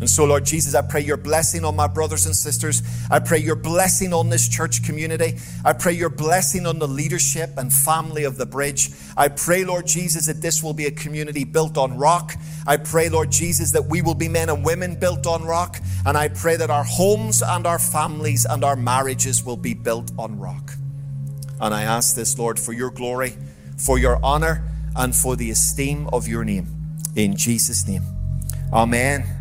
And 0.00 0.08
so, 0.08 0.24
Lord 0.24 0.44
Jesus, 0.44 0.76
I 0.76 0.82
pray 0.82 1.00
your 1.00 1.16
blessing 1.16 1.64
on 1.64 1.74
my 1.74 1.88
brothers 1.88 2.24
and 2.26 2.34
sisters. 2.34 2.82
I 3.10 3.18
pray 3.18 3.38
your 3.38 3.56
blessing 3.56 4.12
on 4.12 4.28
this 4.28 4.48
church 4.48 4.84
community. 4.84 5.38
I 5.64 5.72
pray 5.72 5.94
your 5.94 6.08
blessing 6.08 6.66
on 6.66 6.78
the 6.78 6.86
leadership 6.86 7.50
and 7.56 7.72
family 7.72 8.22
of 8.22 8.38
the 8.38 8.46
bridge. 8.46 8.90
I 9.16 9.26
pray, 9.26 9.64
Lord 9.64 9.88
Jesus, 9.88 10.26
that 10.26 10.40
this 10.40 10.62
will 10.62 10.72
be 10.72 10.86
a 10.86 10.92
community 10.92 11.42
built 11.42 11.76
on 11.76 11.98
rock. 11.98 12.34
I 12.64 12.76
pray, 12.76 13.08
Lord 13.08 13.32
Jesus, 13.32 13.72
that 13.72 13.86
we 13.86 14.00
will 14.00 14.14
be 14.14 14.28
men 14.28 14.50
and 14.50 14.64
women 14.64 14.94
built 14.94 15.26
on 15.26 15.44
rock. 15.44 15.78
And 16.06 16.16
I 16.16 16.28
pray 16.28 16.56
that 16.56 16.70
our 16.70 16.84
homes 16.84 17.42
and 17.42 17.66
our 17.66 17.80
families 17.80 18.44
and 18.44 18.62
our 18.64 18.76
marriages 18.76 19.44
will 19.44 19.56
be 19.56 19.74
built 19.74 20.12
on 20.16 20.38
rock. 20.38 20.74
And 21.60 21.74
I 21.74 21.82
ask 21.82 22.14
this, 22.14 22.38
Lord, 22.38 22.60
for 22.60 22.72
your 22.72 22.90
glory, 22.90 23.34
for 23.76 23.98
your 23.98 24.24
honor, 24.24 24.62
and 24.94 25.14
for 25.14 25.34
the 25.34 25.50
esteem 25.50 26.08
of 26.12 26.28
your 26.28 26.44
name. 26.44 26.68
In 27.16 27.36
Jesus' 27.36 27.88
name. 27.88 28.02
Amen. 28.72 29.37